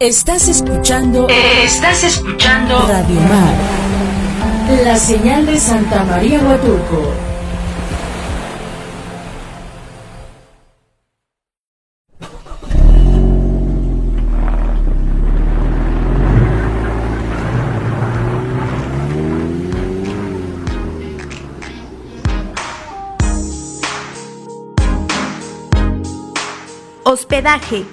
Estás 0.00 0.48
escuchando. 0.48 1.28
Estás 1.28 2.02
escuchando 2.04 2.78
Radio 2.88 3.20
Mar. 3.20 3.54
La 4.82 4.96
señal 4.96 5.44
de 5.44 5.60
Santa 5.60 6.04
María 6.04 6.40
Huatulco. 6.40 7.12
Hospedaje, 27.04 27.84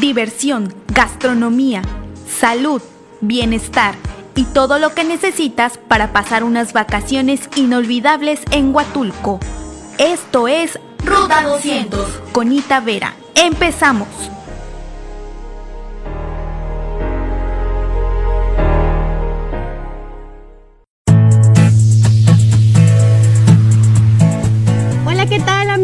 diversión, 0.00 0.72
gastronomía, 0.88 1.82
salud, 2.28 2.82
bienestar 3.20 3.94
y 4.34 4.44
todo 4.44 4.78
lo 4.78 4.94
que 4.94 5.04
necesitas 5.04 5.78
para 5.78 6.12
pasar 6.12 6.44
unas 6.44 6.72
vacaciones 6.72 7.48
inolvidables 7.56 8.40
en 8.50 8.74
Huatulco. 8.74 9.40
Esto 9.98 10.48
es 10.48 10.78
Ruta 11.04 11.42
200 11.42 12.06
con 12.32 12.52
Ita 12.52 12.80
Vera. 12.80 13.14
Empezamos. 13.34 14.08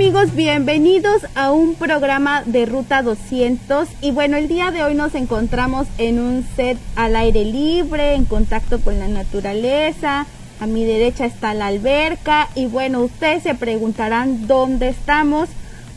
Amigos? 0.02 0.34
Bienvenidos 0.34 1.22
a 1.36 1.52
un 1.52 1.76
programa 1.76 2.42
de 2.44 2.66
Ruta 2.66 3.02
200 3.02 3.88
y 4.00 4.10
bueno, 4.10 4.36
el 4.36 4.48
día 4.48 4.72
de 4.72 4.82
hoy 4.82 4.96
nos 4.96 5.14
encontramos 5.14 5.86
en 5.96 6.18
un 6.18 6.44
set 6.56 6.76
al 6.96 7.14
aire 7.14 7.44
libre, 7.44 8.14
en 8.14 8.24
contacto 8.24 8.80
con 8.80 8.98
la 8.98 9.06
naturaleza. 9.06 10.26
A 10.58 10.66
mi 10.66 10.84
derecha 10.84 11.24
está 11.24 11.54
la 11.54 11.68
alberca 11.68 12.48
y 12.56 12.66
bueno, 12.66 13.02
ustedes 13.02 13.44
se 13.44 13.54
preguntarán 13.54 14.48
dónde 14.48 14.88
estamos. 14.88 15.48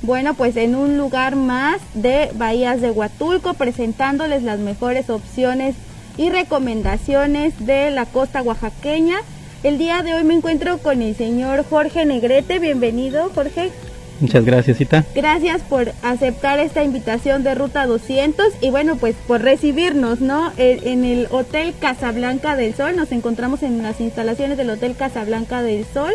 Bueno, 0.04 0.36
pues 0.36 0.56
en 0.56 0.76
un 0.76 1.00
lugar 1.00 1.36
más 1.36 1.82
de 1.96 2.30
Bahías 2.36 2.82
de 2.82 2.92
Huatulco, 2.92 3.56
presentándoles 3.56 4.44
las 4.44 4.60
mejores 4.60 5.10
opciones 5.10 5.74
y 6.16 6.30
recomendaciones 6.30 7.66
de 7.66 7.90
la 7.90 8.06
costa 8.06 8.44
oaxaqueña. 8.44 9.18
El 9.64 9.80
día 9.80 10.04
de 10.04 10.14
hoy 10.14 10.24
me 10.24 10.36
encuentro 10.36 10.78
con 10.78 11.02
el 11.02 11.16
señor 11.16 11.66
Jorge 11.68 12.06
Negrete. 12.06 12.60
Bienvenido, 12.60 13.32
Jorge. 13.34 13.72
Muchas 14.22 14.46
gracias, 14.46 14.78
Cita. 14.78 15.04
Gracias 15.14 15.62
por 15.62 15.92
aceptar 16.02 16.60
esta 16.60 16.84
invitación 16.84 17.44
de 17.44 17.54
Ruta 17.54 17.86
200 17.86 18.46
y 18.62 18.70
bueno, 18.70 18.96
pues 18.96 19.16
por 19.28 19.42
recibirnos, 19.42 20.22
¿no? 20.22 20.54
Eh, 20.58 20.80
En 20.86 21.04
el 21.04 21.28
Hotel 21.32 21.74
Casablanca 21.80 22.56
del 22.56 22.74
Sol, 22.76 22.96
nos 22.96 23.12
encontramos 23.12 23.62
en 23.62 23.84
las 23.84 24.00
instalaciones 24.00 24.58
del 24.58 24.70
Hotel 24.70 24.96
Casablanca 24.96 25.62
del 25.62 25.86
Sol, 25.86 26.14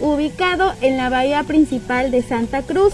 ubicado 0.00 0.74
en 0.82 0.98
la 0.98 1.08
bahía 1.08 1.42
principal 1.44 2.10
de 2.10 2.22
Santa 2.22 2.62
Cruz. 2.62 2.92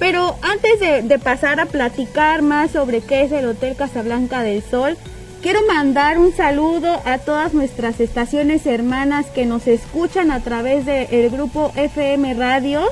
Pero 0.00 0.36
antes 0.42 0.80
de, 0.80 1.02
de 1.02 1.18
pasar 1.18 1.60
a 1.60 1.66
platicar 1.66 2.42
más 2.42 2.72
sobre 2.72 3.00
qué 3.00 3.22
es 3.22 3.32
el 3.32 3.46
Hotel 3.46 3.76
Casablanca 3.76 4.42
del 4.42 4.62
Sol, 4.62 4.96
quiero 5.40 5.60
mandar 5.68 6.18
un 6.18 6.32
saludo 6.32 7.00
a 7.04 7.18
todas 7.18 7.54
nuestras 7.54 8.00
estaciones 8.00 8.66
hermanas 8.66 9.26
que 9.26 9.46
nos 9.46 9.66
escuchan 9.68 10.30
a 10.32 10.40
través 10.40 10.84
del 10.84 11.30
grupo 11.30 11.72
FM 11.76 12.34
Radios 12.34 12.90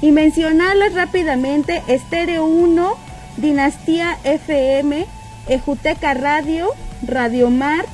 y 0.00 0.12
mencionarles 0.12 0.94
rápidamente 0.94 1.82
Estéreo 1.88 2.44
1, 2.44 2.96
Dinastía 3.36 4.18
FM, 4.24 5.06
Ejuteca 5.48 6.14
Radio, 6.14 6.68
Radio 7.06 7.50
Mar, 7.50 7.84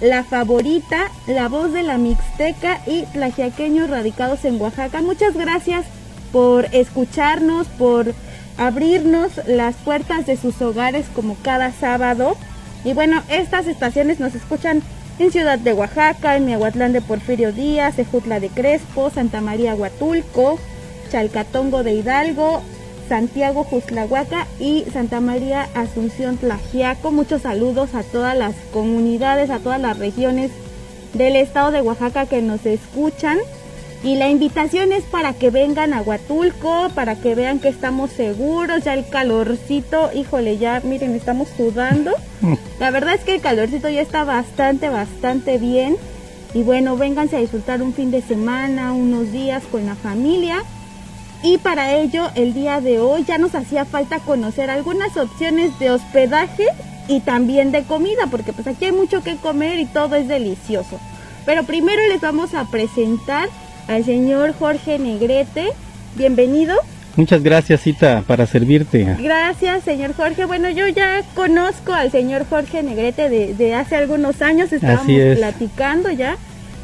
La 0.00 0.24
Favorita, 0.24 1.10
La 1.26 1.48
Voz 1.48 1.72
de 1.72 1.82
la 1.82 1.98
Mixteca 1.98 2.80
y 2.86 3.02
Tlaxiaqueños 3.06 3.88
radicados 3.88 4.44
en 4.44 4.60
Oaxaca. 4.60 5.00
Muchas 5.00 5.34
gracias 5.34 5.86
por 6.32 6.66
escucharnos, 6.72 7.66
por 7.68 8.14
abrirnos 8.58 9.32
las 9.46 9.76
puertas 9.76 10.26
de 10.26 10.36
sus 10.36 10.60
hogares 10.60 11.06
como 11.14 11.36
cada 11.42 11.72
sábado. 11.72 12.36
Y 12.84 12.92
bueno, 12.92 13.22
estas 13.28 13.66
estaciones 13.66 14.20
nos 14.20 14.34
escuchan 14.34 14.82
en 15.18 15.32
Ciudad 15.32 15.58
de 15.58 15.72
Oaxaca, 15.72 16.36
en 16.36 16.44
Miahuatlán 16.44 16.92
de 16.92 17.00
Porfirio 17.00 17.52
Díaz, 17.52 17.98
Ejutla 17.98 18.38
de 18.38 18.50
Crespo, 18.50 19.10
Santa 19.10 19.40
María 19.40 19.74
Huatulco, 19.74 20.58
Chalcatongo 21.08 21.82
de 21.82 21.94
Hidalgo, 21.94 22.62
Santiago 23.08 23.64
Juzlahuaca 23.64 24.46
y 24.58 24.84
Santa 24.92 25.20
María 25.20 25.68
Asunción 25.74 26.36
Tlajiaco. 26.36 27.12
Muchos 27.12 27.42
saludos 27.42 27.94
a 27.94 28.02
todas 28.02 28.36
las 28.36 28.54
comunidades, 28.72 29.50
a 29.50 29.58
todas 29.58 29.80
las 29.80 29.98
regiones 29.98 30.50
del 31.14 31.36
estado 31.36 31.70
de 31.70 31.82
Oaxaca 31.82 32.26
que 32.26 32.42
nos 32.42 32.66
escuchan. 32.66 33.38
Y 34.02 34.16
la 34.16 34.28
invitación 34.28 34.92
es 34.92 35.04
para 35.04 35.32
que 35.32 35.50
vengan 35.50 35.94
a 35.94 36.02
Huatulco, 36.02 36.90
para 36.94 37.16
que 37.16 37.34
vean 37.34 37.58
que 37.58 37.68
estamos 37.68 38.10
seguros, 38.10 38.84
ya 38.84 38.94
el 38.94 39.08
calorcito, 39.08 40.10
híjole, 40.14 40.58
ya 40.58 40.80
miren, 40.84 41.14
estamos 41.14 41.48
sudando. 41.56 42.12
La 42.78 42.90
verdad 42.90 43.14
es 43.14 43.24
que 43.24 43.36
el 43.36 43.40
calorcito 43.40 43.88
ya 43.88 44.02
está 44.02 44.24
bastante, 44.24 44.90
bastante 44.90 45.58
bien. 45.58 45.96
Y 46.54 46.62
bueno, 46.62 46.96
vénganse 46.96 47.36
a 47.36 47.40
disfrutar 47.40 47.82
un 47.82 47.94
fin 47.94 48.10
de 48.10 48.22
semana, 48.22 48.92
unos 48.92 49.32
días 49.32 49.62
con 49.70 49.86
la 49.86 49.94
familia. 49.94 50.62
Y 51.42 51.58
para 51.58 51.94
ello, 51.94 52.30
el 52.34 52.54
día 52.54 52.80
de 52.80 52.98
hoy 52.98 53.24
ya 53.24 53.38
nos 53.38 53.54
hacía 53.54 53.84
falta 53.84 54.18
conocer 54.20 54.70
algunas 54.70 55.16
opciones 55.16 55.78
de 55.78 55.90
hospedaje 55.90 56.64
y 57.08 57.20
también 57.20 57.70
de 57.72 57.84
comida, 57.84 58.26
porque 58.30 58.52
pues 58.52 58.66
aquí 58.66 58.86
hay 58.86 58.92
mucho 58.92 59.22
que 59.22 59.36
comer 59.36 59.78
y 59.78 59.86
todo 59.86 60.16
es 60.16 60.26
delicioso. 60.28 60.98
Pero 61.44 61.62
primero 61.64 62.00
les 62.08 62.20
vamos 62.20 62.54
a 62.54 62.64
presentar 62.64 63.48
al 63.86 64.04
señor 64.04 64.54
Jorge 64.58 64.98
Negrete. 64.98 65.68
Bienvenido. 66.16 66.74
Muchas 67.14 67.42
gracias, 67.42 67.80
Cita, 67.82 68.24
para 68.26 68.46
servirte. 68.46 69.06
Gracias, 69.20 69.84
señor 69.84 70.14
Jorge. 70.14 70.44
Bueno, 70.44 70.68
yo 70.70 70.88
ya 70.88 71.22
conozco 71.34 71.92
al 71.92 72.10
señor 72.10 72.46
Jorge 72.48 72.82
Negrete 72.82 73.30
de, 73.30 73.54
de 73.54 73.74
hace 73.74 73.96
algunos 73.96 74.42
años, 74.42 74.72
estábamos 74.72 75.04
Así 75.04 75.18
es. 75.18 75.38
platicando 75.38 76.10
ya 76.10 76.36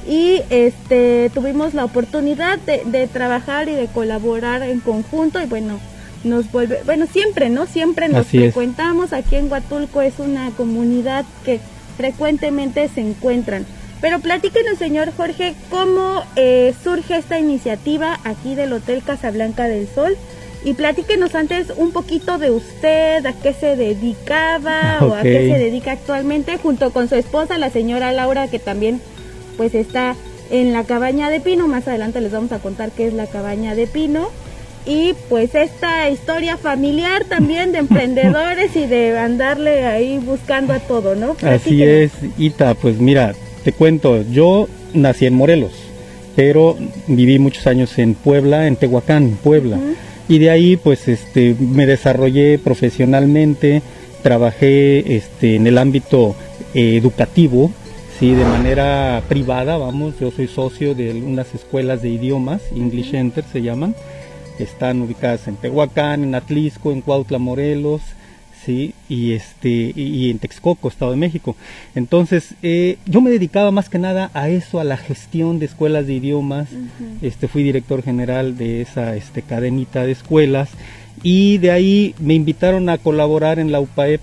y 0.09 0.43
este 0.51 1.31
tuvimos 1.33 1.75
la 1.75 1.85
oportunidad 1.85 2.59
de, 2.61 2.83
de 2.85 3.07
trabajar 3.07 3.69
y 3.69 3.75
de 3.75 3.87
colaborar 3.87 4.63
en 4.63 4.81
conjunto 4.81 5.41
y 5.41 5.47
bueno, 5.47 5.79
nos 6.25 6.51
vuelve, 6.53 6.81
bueno, 6.85 7.07
siempre, 7.07 7.51
¿no? 7.51 7.67
Siempre 7.67 8.09
nos 8.09 8.27
Así 8.27 8.39
es. 8.39 8.45
frecuentamos. 8.45 9.13
Aquí 9.13 9.37
en 9.37 9.51
Huatulco 9.51 10.03
es 10.03 10.19
una 10.19 10.51
comunidad 10.51 11.25
que 11.45 11.61
frecuentemente 11.97 12.89
se 12.89 13.01
encuentran. 13.01 13.67
Pero 14.01 14.19
platíquenos, 14.19 14.79
señor 14.79 15.13
Jorge, 15.17 15.55
cómo 15.71 16.25
eh, 16.37 16.75
surge 16.83 17.17
esta 17.17 17.39
iniciativa 17.39 18.19
aquí 18.25 18.55
del 18.55 18.73
Hotel 18.73 19.03
Casablanca 19.05 19.69
del 19.69 19.89
Sol. 19.89 20.17
Y 20.65 20.75
platíquenos 20.75 21.35
antes 21.35 21.73
un 21.77 21.91
poquito 21.91 22.39
de 22.39 22.53
usted, 22.53 23.27
a 23.27 23.33
qué 23.33 23.53
se 23.53 23.75
dedicaba 23.75 24.99
o 25.01 25.13
a 25.13 25.23
qué 25.23 25.51
se 25.51 25.59
dedica 25.59 25.91
actualmente, 25.91 26.57
junto 26.59 26.93
con 26.93 27.09
su 27.09 27.17
esposa, 27.17 27.59
la 27.59 27.71
señora 27.71 28.13
Laura, 28.13 28.47
que 28.47 28.61
también 28.61 29.01
pues 29.63 29.77
está 29.77 30.17
en 30.51 30.73
la 30.73 30.83
cabaña 30.83 31.31
de 31.31 31.39
pino. 31.39 31.69
Más 31.69 31.87
adelante 31.87 32.21
les 32.21 32.33
vamos 32.33 32.51
a 32.51 32.59
contar 32.59 32.91
qué 32.91 33.07
es 33.07 33.15
la 33.15 33.29
cabaña 33.29 33.77
de 33.77 33.87
pino. 33.87 34.29
Y 34.85 35.15
pues 35.29 35.55
esta 35.55 36.11
historia 36.11 36.57
familiar 36.57 37.25
también 37.27 37.71
de 37.71 37.79
emprendedores 37.87 38.75
y 38.75 38.87
de 38.87 39.17
andarle 39.17 39.85
ahí 39.87 40.19
buscando 40.19 40.73
a 40.73 40.81
todo, 40.81 41.15
¿no? 41.15 41.37
Así 41.43 41.85
es, 41.85 42.11
Ita, 42.39 42.75
pues 42.75 42.99
mira, 42.99 43.37
te 43.63 43.71
cuento, 43.71 44.25
yo 44.33 44.69
nací 44.95 45.27
en 45.27 45.35
Morelos, 45.35 45.75
pero 46.35 46.77
viví 47.07 47.39
muchos 47.39 47.69
años 47.69 47.97
en 48.01 48.15
Puebla, 48.15 48.67
en 48.67 48.75
Tehuacán, 48.75 49.39
Puebla. 49.45 49.79
Y 50.29 50.41
de 50.41 50.51
ahí 50.51 50.77
pues 50.77 51.07
este 51.07 51.55
me 51.61 51.87
desarrollé 51.87 52.59
profesionalmente, 52.59 53.81
trabajé 54.25 55.15
este 55.15 55.55
en 55.55 55.69
el 55.69 55.79
ámbito 55.79 56.35
eh, 56.75 56.97
educativo, 56.97 57.71
Sí, 58.23 58.37
de 58.37 58.45
manera 58.45 59.21
privada, 59.29 59.77
vamos, 59.79 60.15
yo 60.21 60.31
soy 60.31 60.47
socio 60.47 60.95
de 60.95 61.13
unas 61.13 61.57
escuelas 61.57 62.03
de 62.03 62.11
idiomas, 62.11 62.63
English 62.73 63.17
Enter 63.17 63.43
se 63.43 63.63
llaman, 63.63 63.97
están 64.61 65.03
ubicadas 65.03 65.49
en 65.49 65.57
Tehuacán, 65.57 66.23
en 66.23 66.37
Atlisco, 66.37 66.93
en 66.93 67.01
Cuautla, 67.01 67.41
Morelos, 67.41 68.01
sí, 68.65 68.95
y 69.09 69.33
este 69.33 69.93
y, 69.97 70.31
en 70.31 70.39
Texcoco, 70.39 70.87
Estado 70.87 71.11
de 71.11 71.17
México. 71.17 71.57
Entonces, 71.97 72.55
eh, 72.63 72.97
yo 73.07 73.21
me 73.23 73.31
dedicaba 73.31 73.73
más 73.73 73.89
que 73.89 73.99
nada 73.99 74.31
a 74.35 74.49
eso, 74.49 74.79
a 74.79 74.85
la 74.85 74.99
gestión 74.99 75.59
de 75.59 75.67
escuelas 75.67 76.07
de 76.07 76.13
idiomas. 76.13 76.69
Este 77.23 77.49
fui 77.49 77.65
director 77.65 78.05
general 78.05 78.57
de 78.57 78.83
esa 78.83 79.17
este 79.17 79.43
cadenita 79.43 80.07
de 80.07 80.13
escuelas 80.13 80.69
y 81.25 81.59
de 81.59 81.73
ahí 81.73 82.15
me 82.21 82.35
invitaron 82.35 82.89
a 82.89 82.99
colaborar 82.99 83.59
en 83.59 83.73
la 83.73 83.81
UPAEP 83.81 84.21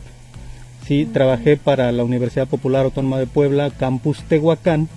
Sí, 0.89 1.05
trabajé 1.05 1.55
para 1.55 1.91
la 1.91 2.03
Universidad 2.03 2.47
Popular 2.47 2.83
Autónoma 2.83 3.19
de 3.19 3.27
Puebla, 3.27 3.69
Campus 3.69 4.23
Tehuacán. 4.23 4.89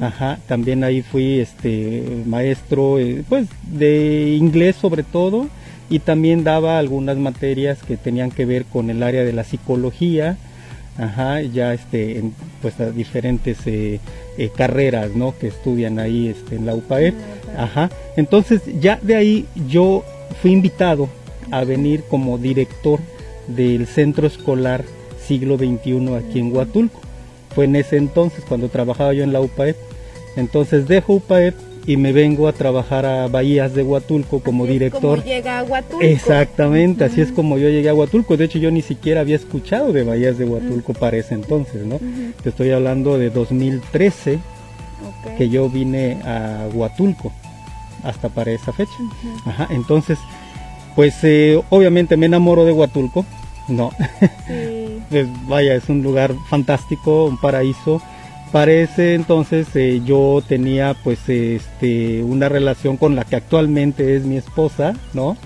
Ajá, 0.00 0.38
también 0.46 0.84
ahí 0.84 1.02
fui 1.02 1.40
este 1.40 2.22
maestro 2.26 3.00
eh, 3.00 3.24
pues 3.28 3.48
de 3.64 4.36
inglés 4.38 4.76
sobre 4.76 5.02
todo 5.02 5.48
y 5.90 5.98
también 5.98 6.44
daba 6.44 6.78
algunas 6.78 7.16
materias 7.16 7.82
que 7.82 7.96
tenían 7.96 8.30
que 8.30 8.44
ver 8.44 8.66
con 8.66 8.88
el 8.88 9.02
área 9.02 9.24
de 9.24 9.32
la 9.32 9.42
psicología. 9.42 10.36
Ajá, 10.96 11.40
ya 11.40 11.74
este 11.74 12.20
en 12.20 12.34
pues 12.60 12.74
diferentes 12.94 13.66
eh, 13.66 13.98
eh, 14.38 14.50
carreras, 14.56 15.16
¿no? 15.16 15.36
que 15.36 15.48
estudian 15.48 15.98
ahí 15.98 16.28
este 16.28 16.54
en 16.54 16.66
la 16.66 16.76
UPAE. 16.76 17.14
Ajá. 17.58 17.90
Entonces, 18.16 18.60
ya 18.80 19.00
de 19.02 19.16
ahí 19.16 19.46
yo 19.68 20.04
fui 20.40 20.52
invitado 20.52 21.08
a 21.50 21.64
venir 21.64 22.04
como 22.08 22.38
director 22.38 23.00
del 23.48 23.88
centro 23.88 24.28
escolar 24.28 24.84
siglo 25.22 25.56
XXI 25.56 26.14
aquí 26.14 26.38
en 26.38 26.54
Huatulco. 26.54 27.00
Fue 27.54 27.66
en 27.66 27.76
ese 27.76 27.96
entonces 27.96 28.44
cuando 28.48 28.68
trabajaba 28.68 29.12
yo 29.12 29.24
en 29.24 29.32
la 29.32 29.40
UPAEP. 29.40 29.76
Entonces 30.36 30.88
dejo 30.88 31.14
UPAEP 31.14 31.54
y 31.86 31.96
me 31.96 32.12
vengo 32.12 32.48
a 32.48 32.52
trabajar 32.52 33.04
a 33.06 33.28
Bahías 33.28 33.74
de 33.74 33.82
Huatulco 33.82 34.40
como 34.40 34.66
director. 34.66 35.18
Es 35.18 35.24
llega 35.24 35.58
a 35.58 35.64
Huatulco. 35.64 36.04
Exactamente, 36.04 37.04
así 37.04 37.20
es 37.20 37.32
como 37.32 37.58
yo 37.58 37.68
llegué 37.68 37.88
a 37.88 37.94
Huatulco. 37.94 38.36
De 38.36 38.44
hecho, 38.44 38.58
yo 38.58 38.70
ni 38.70 38.82
siquiera 38.82 39.20
había 39.20 39.36
escuchado 39.36 39.92
de 39.92 40.04
Bahías 40.04 40.38
de 40.38 40.44
Huatulco 40.44 40.94
para 40.94 41.16
ese 41.16 41.34
entonces, 41.34 41.84
¿no? 41.84 41.98
Te 42.42 42.50
estoy 42.50 42.70
hablando 42.70 43.18
de 43.18 43.30
2013 43.30 44.38
que 45.36 45.48
yo 45.48 45.68
vine 45.68 46.18
a 46.24 46.68
Huatulco 46.72 47.32
hasta 48.04 48.28
para 48.28 48.52
esa 48.52 48.72
fecha. 48.72 48.92
Ajá, 49.44 49.68
entonces, 49.70 50.18
pues 50.94 51.14
eh, 51.22 51.60
obviamente 51.70 52.16
me 52.16 52.26
enamoro 52.26 52.64
de 52.64 52.72
Huatulco, 52.72 53.24
¿no? 53.68 53.90
pues 55.10 55.28
vaya, 55.46 55.74
es 55.74 55.88
un 55.88 56.02
lugar 56.02 56.34
fantástico, 56.48 57.26
un 57.26 57.40
paraíso. 57.40 58.00
Para 58.50 58.72
ese 58.72 59.14
entonces 59.14 59.66
eh, 59.74 60.02
yo 60.04 60.42
tenía 60.46 60.94
pues 61.02 61.26
este 61.28 62.22
una 62.22 62.50
relación 62.50 62.98
con 62.98 63.16
la 63.16 63.24
que 63.24 63.36
actualmente 63.36 64.14
es 64.14 64.24
mi 64.24 64.36
esposa, 64.36 64.92
¿no? 65.14 65.36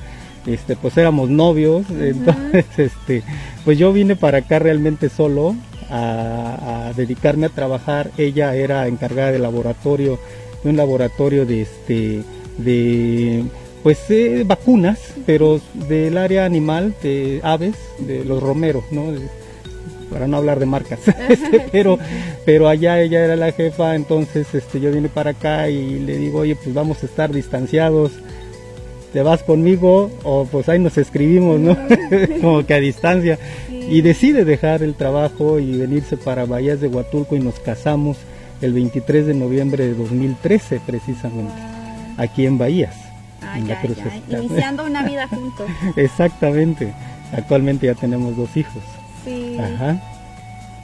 Este, 0.46 0.76
pues 0.76 0.96
éramos 0.96 1.28
novios, 1.28 1.86
entonces 1.90 2.64
este, 2.78 3.22
pues 3.64 3.78
yo 3.78 3.92
vine 3.92 4.16
para 4.16 4.38
acá 4.38 4.58
realmente 4.58 5.08
solo 5.08 5.56
a, 5.90 6.92
dedicarme 6.96 7.46
a 7.46 7.50
trabajar. 7.50 8.10
Ella 8.16 8.54
era 8.54 8.86
encargada 8.86 9.32
de 9.32 9.38
laboratorio, 9.38 10.18
de 10.62 10.70
un 10.70 10.76
laboratorio 10.76 11.46
de 11.46 11.62
este, 11.62 12.22
de 12.58 13.44
pues 13.87 14.11
eh, 14.11 14.43
vacunas, 14.44 14.99
pero 15.27 15.61
del 15.75 16.19
área 16.19 16.44
animal, 16.44 16.93
de 17.05 17.38
aves, 17.44 17.77
de 18.00 18.25
los 18.25 18.43
romeros, 18.43 18.83
¿no? 18.91 19.15
para 20.11 20.27
no 20.27 20.38
hablar 20.38 20.59
de 20.59 20.67
marcas, 20.67 21.06
este, 21.29 21.69
pero, 21.71 21.97
pero 22.44 22.67
allá 22.67 23.00
ella 23.00 23.25
era 23.25 23.37
la 23.37 23.53
jefa, 23.53 23.94
entonces 23.94 24.53
este, 24.53 24.81
yo 24.81 24.91
vine 24.91 25.09
para 25.09 25.31
acá 25.31 25.69
y 25.71 26.00
le 26.00 26.19
digo, 26.19 26.41
oye, 26.41 26.56
pues 26.56 26.75
vamos 26.75 27.00
a 27.05 27.06
estar 27.06 27.33
distanciados, 27.33 28.11
te 29.12 29.23
vas 29.23 29.44
conmigo 29.44 30.11
o 30.25 30.47
pues 30.50 30.69
ahí 30.69 30.81
nos 30.81 30.99
escribimos, 30.99 31.61
¿no? 31.61 31.79
Como 32.41 32.67
que 32.67 32.75
a 32.75 32.81
distancia. 32.81 33.38
Y 33.71 34.00
decide 34.00 34.44
dejar 34.44 34.83
el 34.83 34.97
trabajo 34.97 35.61
y 35.61 35.77
venirse 35.79 36.17
para 36.17 36.44
Bahías 36.44 36.81
de 36.81 36.88
Huatulco 36.88 37.37
y 37.37 37.38
nos 37.38 37.61
casamos 37.61 38.17
el 38.62 38.73
23 38.73 39.27
de 39.29 39.35
noviembre 39.35 39.87
de 39.87 39.94
2013 39.94 40.81
precisamente, 40.85 41.55
aquí 42.17 42.47
en 42.47 42.59
Bahías. 42.59 43.06
Iniciando 44.28 44.84
una 44.84 45.02
vida 45.06 45.28
juntos. 45.28 45.69
Exactamente. 45.96 46.93
Actualmente 47.32 47.87
ya 47.87 47.94
tenemos 47.94 48.37
dos 48.37 48.56
hijos. 48.56 48.82
Ajá. 49.58 50.00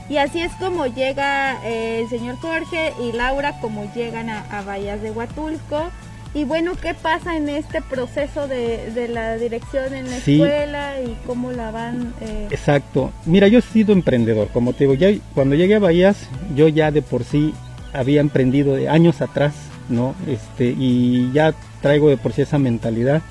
Y 0.09 0.17
así 0.17 0.41
es 0.41 0.51
como 0.55 0.85
llega 0.85 1.63
eh, 1.63 2.01
el 2.01 2.09
señor 2.09 2.35
Jorge 2.37 2.93
y 3.01 3.13
Laura, 3.13 3.59
como 3.61 3.91
llegan 3.93 4.29
a, 4.29 4.41
a 4.51 4.61
Bahías 4.61 5.01
de 5.01 5.11
Huatulco. 5.11 5.91
Y 6.35 6.45
bueno, 6.45 6.73
¿qué 6.81 6.95
pasa 6.95 7.37
en 7.37 7.47
este 7.47 7.81
proceso 7.81 8.47
de, 8.47 9.07
la 9.07 9.37
dirección 9.37 9.93
en 9.93 10.09
la 10.09 10.17
escuela 10.17 10.99
y 10.99 11.15
cómo 11.27 11.51
la 11.51 11.69
van? 11.69 12.13
Eh? 12.21 12.47
Exacto. 12.49 13.11
Mira, 13.25 13.47
yo 13.47 13.59
he 13.59 13.61
sido 13.61 13.93
emprendedor, 13.93 14.47
como 14.47 14.73
te 14.73 14.85
digo, 14.85 14.95
ya 14.95 15.09
cuando 15.35 15.55
llegué 15.55 15.75
a 15.75 15.79
Bahías, 15.79 16.27
yo 16.55 16.67
ya 16.69 16.89
de 16.89 17.03
por 17.03 17.23
sí 17.23 17.53
había 17.93 18.19
emprendido 18.19 18.73
de 18.73 18.89
años 18.89 19.21
atrás, 19.21 19.53
¿no? 19.89 20.15
Este, 20.27 20.73
y 20.75 21.31
ya 21.33 21.53
traigo 21.83 22.09
de 22.09 22.17
por 22.17 22.33
sí 22.33 22.41
esa 22.41 22.57
mentalidad 22.57 23.21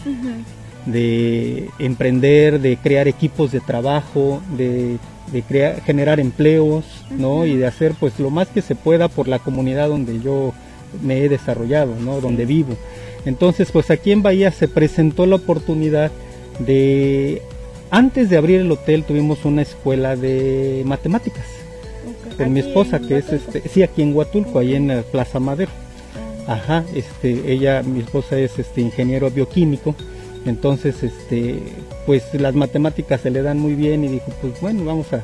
de 0.87 1.71
emprender, 1.79 2.61
de 2.61 2.77
crear 2.77 3.09
equipos 3.09 3.51
de 3.51 3.61
trabajo, 3.61 4.41
de, 4.57 4.99
crear, 5.49 5.81
generar 5.83 6.21
empleos, 6.21 6.85
¿no? 7.11 7.47
Y 7.47 7.57
de 7.57 7.67
hacer 7.67 7.95
pues 7.99 8.21
lo 8.21 8.31
más 8.31 8.49
que 8.49 8.63
se 8.63 8.75
pueda 8.75 9.09
por 9.09 9.27
la 9.27 9.39
comunidad 9.41 9.89
donde 9.89 10.21
yo 10.21 10.53
me 11.03 11.25
he 11.25 11.29
desarrollado, 11.29 11.97
¿no? 11.99 12.21
Donde 12.21 12.47
vivo. 12.47 12.77
Entonces, 13.25 13.71
pues 13.73 13.91
aquí 13.91 14.13
en 14.13 14.23
Bahía 14.23 14.51
se 14.51 14.69
presentó 14.69 15.27
la 15.27 15.37
oportunidad 15.37 16.13
de 16.59 17.43
antes 17.91 18.29
de 18.29 18.37
abrir 18.37 18.61
el 18.61 18.71
hotel 18.71 19.05
tuvimos 19.05 19.45
una 19.45 19.63
escuela 19.63 20.17
de 20.17 20.83
matemáticas 20.85 21.47
con 22.37 22.53
mi 22.53 22.61
esposa 22.61 23.01
que 23.01 23.19
es 23.19 23.33
este 23.33 23.69
sí 23.69 23.83
aquí 23.83 24.03
en 24.03 24.15
Huatulco 24.15 24.59
ahí 24.59 24.75
en 24.75 24.89
la 24.89 25.03
Plaza 25.03 25.41
Madero. 25.41 25.71
Ajá 26.47 26.85
este 26.95 27.53
ella 27.53 27.83
mi 27.83 28.01
esposa 28.01 28.39
es 28.39 28.59
este 28.59 28.81
ingeniero 28.81 29.31
bioquímico 29.31 29.95
entonces, 30.47 31.03
este, 31.03 31.63
pues 32.07 32.35
las 32.35 32.55
matemáticas 32.55 33.21
se 33.21 33.31
le 33.31 33.43
dan 33.43 33.59
muy 33.59 33.75
bien 33.75 34.05
y 34.05 34.09
dijo, 34.09 34.27
pues 34.41 34.61
bueno, 34.61 34.85
vamos 34.85 35.07
a, 35.13 35.23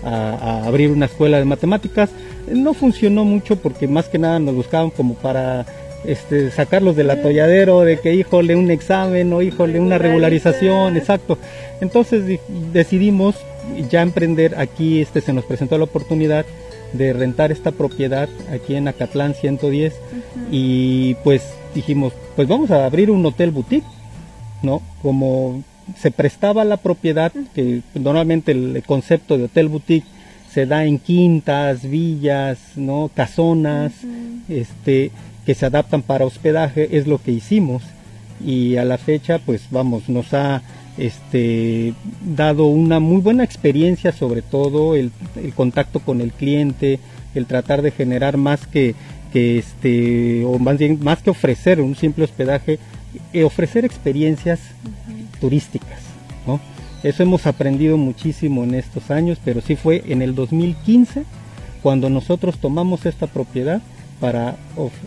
abrir 0.00 0.92
una 0.92 1.06
escuela 1.06 1.38
de 1.38 1.44
matemáticas. 1.44 2.10
No 2.52 2.72
funcionó 2.72 3.24
mucho 3.24 3.56
porque 3.56 3.88
más 3.88 4.08
que 4.08 4.18
nada 4.18 4.38
nos 4.38 4.54
buscaban 4.54 4.90
como 4.90 5.14
para 5.14 5.66
este, 6.04 6.52
sacarlos 6.52 6.94
del 6.94 7.10
atolladero, 7.10 7.80
de 7.80 7.98
que 7.98 8.14
híjole 8.14 8.54
un 8.54 8.70
examen 8.70 9.32
o 9.32 9.42
híjole 9.42 9.80
una 9.80 9.98
regularización, 9.98 10.96
exacto. 10.96 11.36
Entonces 11.80 12.40
decidimos 12.72 13.34
ya 13.90 14.02
emprender 14.02 14.54
aquí, 14.56 15.02
este, 15.02 15.20
se 15.20 15.32
nos 15.32 15.44
presentó 15.44 15.76
la 15.76 15.84
oportunidad 15.84 16.46
de 16.92 17.12
rentar 17.12 17.52
esta 17.52 17.72
propiedad 17.72 18.28
aquí 18.52 18.74
en 18.74 18.88
Acatlán 18.88 19.34
110 19.34 19.94
y 20.50 21.14
pues 21.24 21.42
dijimos, 21.74 22.12
pues 22.36 22.48
vamos 22.48 22.70
a 22.70 22.86
abrir 22.86 23.10
un 23.10 23.24
hotel 23.26 23.50
boutique 23.50 23.86
¿no? 24.62 24.82
Como 25.02 25.62
se 25.96 26.10
prestaba 26.10 26.64
la 26.64 26.76
propiedad, 26.76 27.32
que 27.54 27.82
normalmente 27.94 28.52
el 28.52 28.82
concepto 28.86 29.38
de 29.38 29.44
hotel 29.44 29.68
boutique 29.68 30.06
se 30.52 30.66
da 30.66 30.84
en 30.84 30.98
quintas, 30.98 31.88
villas, 31.88 32.58
¿no? 32.76 33.10
casonas, 33.14 33.92
este, 34.48 35.10
que 35.46 35.54
se 35.54 35.66
adaptan 35.66 36.02
para 36.02 36.26
hospedaje, 36.26 36.96
es 36.96 37.06
lo 37.06 37.18
que 37.22 37.32
hicimos. 37.32 37.82
Y 38.44 38.76
a 38.76 38.84
la 38.84 38.98
fecha, 38.98 39.40
pues 39.44 39.66
vamos, 39.70 40.08
nos 40.08 40.32
ha 40.32 40.62
este, 40.98 41.94
dado 42.24 42.64
una 42.64 43.00
muy 43.00 43.20
buena 43.20 43.44
experiencia, 43.44 44.12
sobre 44.12 44.42
todo 44.42 44.94
el, 44.94 45.12
contacto 45.54 46.00
con 46.00 46.20
el 46.20 46.32
cliente, 46.32 46.98
el 47.34 47.46
tratar 47.46 47.82
de 47.82 47.92
generar 47.92 48.36
más 48.36 48.66
que, 48.66 48.94
que 49.32 49.58
este, 49.58 50.44
o 50.44 50.58
más 50.58 50.78
bien, 50.78 50.98
más 51.00 51.22
que 51.22 51.30
ofrecer 51.30 51.80
un 51.80 51.94
simple 51.94 52.24
hospedaje, 52.24 52.78
eh, 53.32 53.44
ofrecer 53.44 53.84
experiencias 53.84 54.60
turísticas. 55.40 56.00
¿no? 56.46 56.60
Eso 57.02 57.22
hemos 57.22 57.46
aprendido 57.46 57.96
muchísimo 57.96 58.64
en 58.64 58.74
estos 58.74 59.10
años, 59.10 59.38
pero 59.44 59.60
sí 59.60 59.76
fue 59.76 60.02
en 60.08 60.20
el 60.20 60.34
2015 60.34 61.24
cuando 61.82 62.10
nosotros 62.10 62.58
tomamos 62.58 63.06
esta 63.06 63.28
propiedad 63.28 63.80
para 64.20 64.56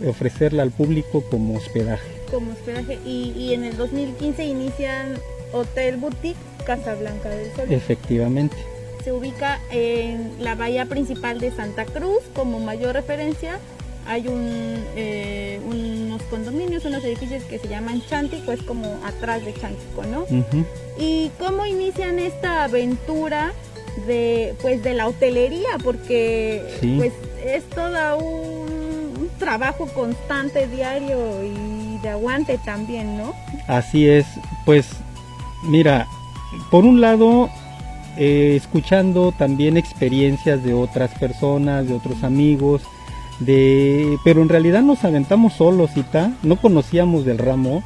ofrecerla 0.06 0.62
al 0.62 0.70
público 0.70 1.22
como 1.30 1.54
hospedaje. 1.54 2.08
Como 2.30 2.52
hospedaje. 2.52 2.98
Y, 3.04 3.34
y, 3.36 3.52
en 3.52 3.64
el 3.64 3.76
2015 3.76 4.42
inician 4.46 5.18
Hotel 5.52 5.96
Boutique 5.96 6.36
Casablanca 6.64 7.28
del 7.28 7.54
Sol. 7.54 7.66
Efectivamente. 7.70 8.56
Se 9.04 9.12
ubica 9.12 9.60
en 9.70 10.32
la 10.38 10.54
bahía 10.54 10.86
principal 10.86 11.40
de 11.40 11.50
Santa 11.50 11.84
Cruz 11.84 12.22
como 12.34 12.60
mayor 12.60 12.94
referencia 12.94 13.58
hay 14.06 14.26
un, 14.28 14.84
eh, 14.96 15.60
unos 15.64 16.22
condominios, 16.24 16.84
unos 16.84 17.04
edificios 17.04 17.44
que 17.44 17.58
se 17.58 17.68
llaman 17.68 18.02
Chántico, 18.08 18.52
es 18.52 18.62
como 18.62 19.00
atrás 19.04 19.44
de 19.44 19.54
Chántico, 19.54 20.02
¿no? 20.04 20.26
¿Y 20.98 21.30
cómo 21.38 21.66
inician 21.66 22.18
esta 22.18 22.64
aventura 22.64 23.52
de, 24.06 24.54
pues, 24.60 24.82
de 24.82 24.94
la 24.94 25.06
hotelería? 25.06 25.78
Porque, 25.84 26.62
pues, 26.96 27.12
es 27.44 27.64
todo 27.70 28.18
un 28.18 29.30
trabajo 29.38 29.86
constante, 29.88 30.66
diario 30.66 31.44
y 31.44 31.98
de 31.98 32.08
aguante 32.08 32.58
también, 32.58 33.16
¿no? 33.16 33.34
Así 33.68 34.08
es, 34.08 34.26
pues 34.64 34.88
mira, 35.62 36.06
por 36.70 36.84
un 36.84 37.00
lado, 37.00 37.50
eh, 38.16 38.54
escuchando 38.56 39.32
también 39.32 39.76
experiencias 39.76 40.62
de 40.62 40.74
otras 40.74 41.10
personas, 41.18 41.88
de 41.88 41.94
otros 41.94 42.24
amigos, 42.24 42.82
de, 43.40 44.18
pero 44.24 44.42
en 44.42 44.48
realidad 44.48 44.82
nos 44.82 45.04
aventamos 45.04 45.54
solos 45.54 45.90
y 45.96 46.02
tal, 46.02 46.36
no 46.42 46.56
conocíamos 46.56 47.24
del 47.24 47.38
ramo. 47.38 47.82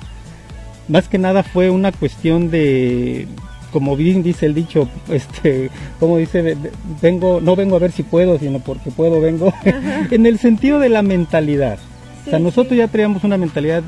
Más 0.88 1.09
que 1.09 1.18
nada 1.18 1.42
fue 1.42 1.71
una 1.71 1.92
cuestión 1.92 2.50
de, 2.50 3.26
como 3.73 3.97
bien 3.97 4.23
dice 4.23 4.47
el 4.47 4.54
dicho, 4.54 4.88
este, 5.09 5.71
como 6.00 6.18
dice, 6.18 6.56
vengo, 7.02 7.40
no 7.40 7.56
vengo 7.56 7.76
a 7.76 7.80
ver 7.80 7.92
si 7.92 8.02
puedo, 8.02 8.38
sino 8.38 8.61
porque 8.61 8.90
puedo 8.90 9.21
vengo, 9.21 9.52
en 10.11 10.26
el 10.26 10.38
sentido 10.38 10.78
de 10.78 10.88
la 10.88 11.02
mentalidad. 11.02 11.78
o 12.26 12.30
sea, 12.30 12.38
nosotros 12.38 12.76
ya 12.76 12.88
teníamos 12.88 13.25
una 13.25 13.37
mentalidad 13.37 13.83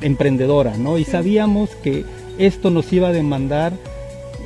emprendedora, 0.00 0.76
¿no? 0.76 0.98
Y 0.98 1.04
sabíamos 1.04 1.70
que 1.76 2.04
esto 2.38 2.70
nos 2.70 2.92
iba 2.92 3.08
a 3.08 3.12
demandar 3.12 3.72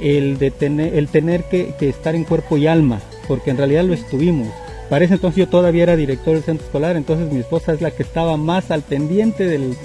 el, 0.01 0.39
tener, 0.59 0.95
el 0.95 1.09
tener 1.09 1.45
que, 1.45 1.75
estar 1.81 2.15
en 2.15 2.25
cuerpo 2.25 2.57
y 2.57 2.67
alma, 2.67 3.01
porque 3.29 3.51
en 3.51 3.59
realidad 3.59 3.85
lo 3.85 3.95
estuvimos. 3.95 4.49
Para 4.89 5.05
ese 5.05 5.15
entonces 5.15 5.39
yo 5.39 5.49
todavía 5.49 5.85
era 5.85 5.97
director 5.97 6.35
del 6.35 6.43
centro 6.43 6.67
escolar, 6.67 6.97
entonces 6.97 7.33
mi 7.33 7.41
esposa 7.41 7.73
es 7.73 7.81
la 7.81 7.91
que 7.91 8.03
estaba 8.03 8.37
más 8.37 8.71
al 8.71 8.83
pendiente 8.83 9.47
del, 9.47 9.77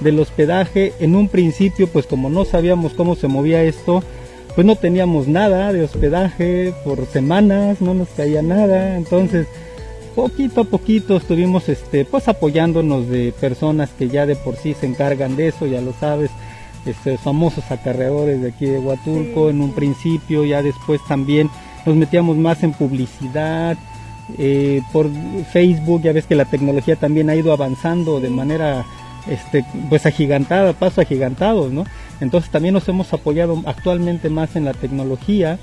del 0.00 0.18
hospedaje. 0.18 0.92
En 1.00 1.14
un 1.14 1.28
principio, 1.28 1.86
pues 1.88 2.06
como 2.06 2.30
no 2.30 2.44
sabíamos 2.44 2.94
cómo 2.94 3.14
se 3.14 3.28
movía 3.28 3.62
esto, 3.62 4.02
pues 4.54 4.66
no 4.66 4.76
teníamos 4.76 5.28
nada 5.28 5.72
de 5.72 5.82
hospedaje 5.82 6.72
por 6.84 7.06
semanas, 7.06 7.80
no 7.80 7.92
nos 7.92 8.08
caía 8.10 8.40
nada, 8.40 8.96
entonces 8.96 9.46
poquito 10.14 10.60
a 10.60 10.64
poquito 10.64 11.16
estuvimos 11.16 11.68
este 11.68 12.04
pues 12.04 12.28
apoyándonos 12.28 13.08
de 13.08 13.32
personas 13.40 13.90
que 13.98 14.08
ya 14.08 14.26
de 14.26 14.36
por 14.36 14.54
sí 14.54 14.74
se 14.74 14.86
encargan 14.86 15.34
de 15.34 15.48
eso, 15.48 15.66
ya 15.66 15.80
lo 15.80 15.92
sabes, 15.92 16.30
este, 16.86 17.18
famosos 17.18 17.70
acarreadores 17.70 18.40
de 18.42 18.48
aquí 18.48 18.66
de 18.66 18.78
Huatulco 18.78 19.50
en 19.50 19.60
un 19.60 19.72
principio, 19.72 20.44
ya 20.44 20.62
después 20.62 21.00
también 21.08 21.50
nos 21.86 21.96
metíamos 21.96 22.36
más 22.36 22.62
en 22.62 22.72
publicidad, 22.72 23.76
eh, 24.38 24.80
por 24.92 25.08
Facebook, 25.52 26.02
ya 26.02 26.12
ves 26.12 26.26
que 26.26 26.34
la 26.34 26.46
tecnología 26.46 26.96
también 26.96 27.28
ha 27.28 27.36
ido 27.36 27.52
avanzando 27.52 28.20
de 28.20 28.30
manera 28.30 28.84
este, 29.28 29.64
pues 29.88 30.06
agigantada, 30.06 30.72
paso 30.72 31.00
agigantados, 31.00 31.72
¿no? 31.72 31.84
Entonces 32.20 32.50
también 32.50 32.74
nos 32.74 32.88
hemos 32.88 33.12
apoyado 33.12 33.62
actualmente 33.66 34.30
más 34.30 34.56
en 34.56 34.64
la 34.64 34.72
tecnología 34.72 35.58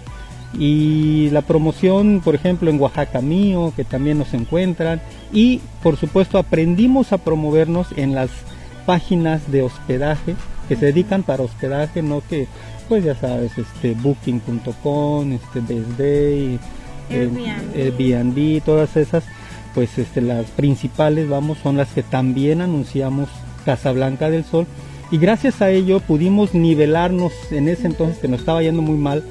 y 0.58 1.30
la 1.32 1.42
promoción, 1.42 2.22
por 2.24 2.36
ejemplo, 2.36 2.70
en 2.70 2.80
Oaxaca 2.80 3.22
Mío, 3.22 3.74
que 3.76 3.84
también 3.84 4.18
nos 4.18 4.34
encuentran, 4.34 5.02
y 5.32 5.62
por 5.82 5.98
supuesto 5.98 6.38
aprendimos 6.38 7.14
a 7.14 7.18
promovernos 7.18 7.88
en 7.96 8.14
las 8.14 8.30
páginas 8.86 9.52
de 9.52 9.62
hospedaje 9.62 10.36
que 10.72 10.78
se 10.78 10.86
dedican 10.86 11.24
para 11.24 11.44
hospedaje, 11.44 12.02
no 12.02 12.24
que, 12.30 12.48
pues 12.88 13.04
ya 13.04 13.14
sabes, 13.14 13.52
este 13.58 13.94
booking.com, 13.94 15.34
este 15.34 15.60
Best 15.60 15.98
Day, 15.98 16.60
Airbnb, 17.10 18.64
todas 18.64 18.96
esas, 18.96 19.26
pues 19.76 19.98
este 19.98 20.22
las 20.22 20.46
principales, 20.46 21.28
vamos, 21.28 21.58
son 21.58 21.76
las 21.76 21.90
que 21.90 22.04
también 22.04 22.62
anunciamos 22.62 23.28
Casablanca 23.66 24.30
del 24.30 24.46
Sol 24.46 24.66
y 25.12 25.18
gracias 25.18 25.62
a 25.62 25.70
ello 25.72 26.00
pudimos 26.00 26.54
nivelarnos 26.54 27.34
en 27.52 27.68
ese 27.68 27.88
entonces 27.88 28.20
que 28.20 28.30
nos 28.30 28.40
estaba 28.40 28.64
yendo 28.64 28.82
muy 28.82 28.98
mal 28.98 29.26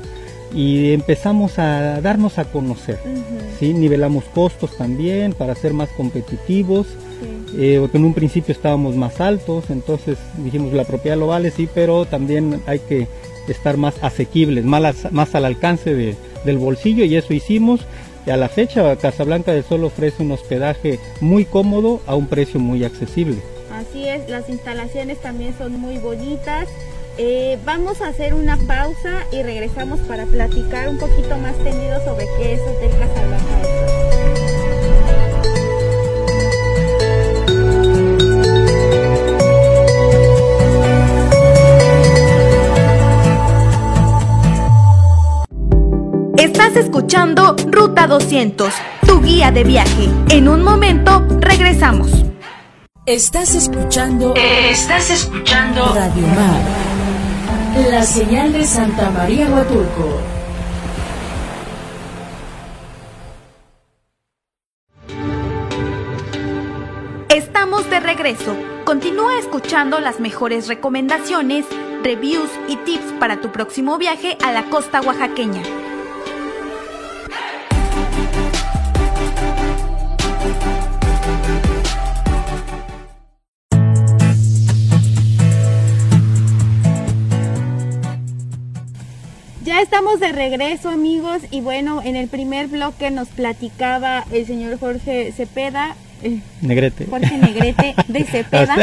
y 0.55 0.93
empezamos 0.93 1.59
a 1.59 2.03
darnos 2.03 2.39
a 2.39 2.45
conocer. 2.53 2.99
¿sí? 3.59 3.73
Nivelamos 3.73 4.25
costos 4.25 4.77
también 4.77 5.33
para 5.33 5.55
ser 5.55 5.73
más 5.73 5.89
competitivos, 5.97 6.87
eh, 7.57 7.79
porque 7.81 7.99
en 7.99 8.05
un 8.05 8.15
principio 8.15 8.53
estábamos 8.53 8.97
más 8.97 9.21
altos, 9.21 9.71
entonces 9.71 10.19
dijimos 10.39 10.73
la 10.73 10.85
propiedad 10.85 11.17
lo 11.17 11.27
vale, 11.27 11.51
sí, 11.51 11.69
pero 11.73 12.05
también 12.05 12.61
hay 12.67 12.79
que 12.81 13.09
estar 13.49 13.77
más 13.77 13.95
asequibles, 14.03 14.65
más, 14.65 15.13
más 15.13 15.35
al 15.35 15.45
alcance 15.45 15.95
de, 15.95 16.17
del 16.45 16.59
bolsillo 16.59 17.05
y 17.05 17.17
eso 17.17 17.35
hicimos. 17.35 17.81
Y 18.27 18.31
a 18.31 18.37
la 18.37 18.49
fecha 18.49 18.97
Casablanca 18.97 19.53
del 19.53 19.65
Sol 19.65 19.85
ofrece 19.85 20.23
un 20.23 20.33
hospedaje 20.33 20.99
muy 21.21 21.45
cómodo 21.45 22.01
a 22.07 22.15
un 22.15 22.27
precio 22.27 22.61
muy 22.61 22.85
accesible. 22.85 23.39
Así 23.75 24.07
es, 24.07 24.29
las 24.29 24.49
instalaciones 24.49 25.19
también 25.21 25.55
son 25.57 25.81
muy 25.81 25.99
bonitas. 25.99 26.69
Eh, 27.19 27.59
vamos 27.65 28.01
a 28.03 28.09
hacer 28.09 28.35
una 28.35 28.57
pausa 28.57 29.27
y 29.33 29.43
regresamos 29.43 30.01
para 30.01 30.27
platicar 30.27 30.89
un 30.89 30.99
poquito 30.99 31.37
más 31.39 31.57
tendido 31.59 32.03
sobre 32.05 32.27
qué 32.39 32.55
es 32.55 32.61
Hotel 32.61 32.91
Casablanca 32.99 33.60
Estás 46.41 46.75
escuchando 46.75 47.55
Ruta 47.67 48.07
200, 48.07 48.73
tu 49.07 49.21
guía 49.21 49.51
de 49.51 49.63
viaje. 49.63 50.09
En 50.31 50.49
un 50.49 50.65
momento 50.65 51.23
regresamos. 51.39 52.11
Estás 53.05 53.55
escuchando. 53.55 54.33
Estás 54.35 55.11
escuchando. 55.11 55.93
Radio 55.95 56.27
Mar. 56.29 56.63
La 57.91 58.03
señal 58.05 58.55
de 58.55 58.65
Santa 58.65 59.11
María 59.11 59.51
Huatulco. 59.51 60.19
Estamos 67.29 67.91
de 67.91 68.01
regreso. 68.01 68.57
Continúa 68.87 69.39
escuchando 69.39 70.01
las 70.01 70.21
mejores 70.21 70.69
recomendaciones, 70.69 71.67
reviews 72.03 72.49
y 72.67 72.77
tips 72.77 73.13
para 73.21 73.43
tu 73.43 73.53
próximo 73.53 73.99
viaje 73.99 74.39
a 74.43 74.53
la 74.53 74.65
costa 74.71 75.03
oaxaqueña. 75.03 75.80
Estamos 89.91 90.21
de 90.21 90.31
regreso 90.31 90.89
amigos 90.89 91.43
y 91.51 91.63
bueno, 91.63 92.01
en 92.05 92.15
el 92.15 92.29
primer 92.29 92.69
bloque 92.69 93.11
nos 93.11 93.27
platicaba 93.27 94.25
el 94.31 94.47
señor 94.47 94.79
Jorge 94.79 95.33
Cepeda. 95.33 95.97
Eh, 96.23 96.39
Negrete. 96.61 97.07
Jorge 97.07 97.37
Negrete 97.37 97.97
de 98.07 98.23
Cepeda. 98.23 98.77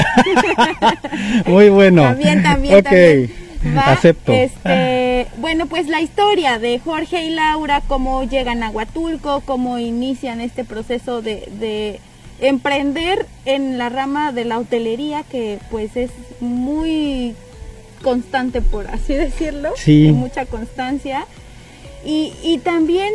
Muy 1.46 1.70
bueno. 1.70 2.02
también, 2.02 2.44
también, 2.44 2.84
también. 2.84 3.32
Acepto. 3.78 4.34
Este, 4.34 5.28
bueno, 5.38 5.68
pues 5.68 5.88
la 5.88 6.02
historia 6.02 6.60
de 6.60 6.78
Jorge 6.80 7.24
y 7.24 7.30
Laura, 7.30 7.82
cómo 7.88 8.26
llegan 8.26 8.62
a 8.62 8.70
Huatulco, 8.70 9.44
cómo 9.46 9.80
inician 9.80 10.42
este 10.42 10.66
proceso 10.66 11.22
de, 11.22 11.48
de 11.58 12.02
emprender 12.42 13.28
en 13.46 13.78
la 13.78 13.88
rama 13.88 14.34
de 14.34 14.44
la 14.44 14.60
hotelería, 14.60 15.24
que 15.24 15.60
pues 15.72 15.96
es 15.96 16.12
muy 16.42 17.34
constante, 18.01 18.62
por 18.62 18.88
así 18.88 19.13
decirlo, 19.13 19.72
sí. 19.75 20.12
mucha 20.12 20.46
constancia. 20.46 21.25
Y, 22.06 22.34
y 22.44 22.60
también 22.60 23.12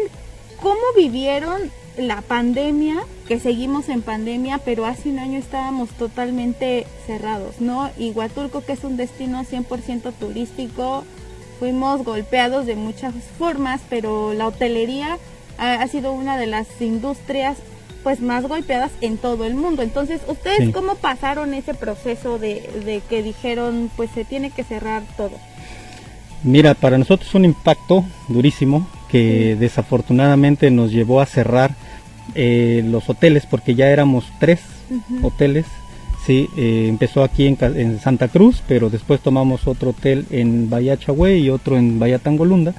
cómo 0.60 0.80
vivieron 0.96 1.70
la 1.96 2.22
pandemia, 2.22 2.96
que 3.28 3.38
seguimos 3.38 3.88
en 3.88 4.02
pandemia, 4.02 4.58
pero 4.58 4.86
hace 4.86 5.10
un 5.10 5.18
año 5.18 5.38
estábamos 5.38 5.90
totalmente 5.90 6.86
cerrados, 7.06 7.60
¿no? 7.60 7.90
Y 7.98 8.10
Huatulco, 8.10 8.62
que 8.64 8.72
es 8.72 8.84
un 8.84 8.96
destino 8.96 9.44
100% 9.44 10.12
turístico, 10.18 11.04
fuimos 11.58 12.04
golpeados 12.04 12.66
de 12.66 12.76
muchas 12.76 13.14
formas, 13.38 13.82
pero 13.90 14.32
la 14.32 14.46
hotelería 14.48 15.18
ha, 15.58 15.74
ha 15.74 15.88
sido 15.88 16.12
una 16.12 16.38
de 16.38 16.46
las 16.46 16.66
industrias 16.80 17.58
pues 18.02 18.20
más 18.20 18.46
golpeadas 18.46 18.90
en 19.00 19.16
todo 19.16 19.44
el 19.44 19.54
mundo. 19.54 19.82
Entonces, 19.82 20.20
¿ustedes 20.26 20.66
Sí. 20.66 20.72
cómo 20.72 20.96
pasaron 20.96 21.54
ese 21.54 21.74
proceso 21.74 22.38
de, 22.38 22.68
de 22.84 23.02
que 23.08 23.22
dijeron 23.22 23.90
pues 23.96 24.10
se 24.14 24.24
tiene 24.24 24.50
que 24.50 24.64
cerrar 24.64 25.02
todo? 25.16 25.32
Mira, 26.44 26.74
para 26.74 26.98
nosotros 26.98 27.28
es 27.28 27.34
un 27.34 27.44
impacto 27.44 28.04
durísimo 28.28 28.86
que 29.08 29.56
desafortunadamente 29.56 30.70
nos 30.70 30.90
llevó 30.90 31.20
a 31.20 31.26
cerrar 31.26 31.74
eh, 32.34 32.82
los 32.86 33.08
hoteles 33.10 33.44
porque 33.46 33.74
ya 33.74 33.90
éramos 33.90 34.24
tres 34.40 34.60
hoteles. 35.22 35.66
Sí, 36.26 36.48
eh, 36.56 36.86
empezó 36.88 37.22
aquí 37.22 37.46
en, 37.46 38.00
Santa 38.00 38.28
Cruz, 38.28 38.62
pero 38.66 38.90
después 38.90 39.20
tomamos 39.20 39.66
otro 39.66 39.90
hotel 39.90 40.24
en 40.30 40.70
Bahía 40.70 40.96
Chagüe 40.96 41.38
y 41.38 41.50
otro 41.50 41.76
en 41.76 41.98
Bahía 41.98 42.18
Tangolunda. 42.18 42.74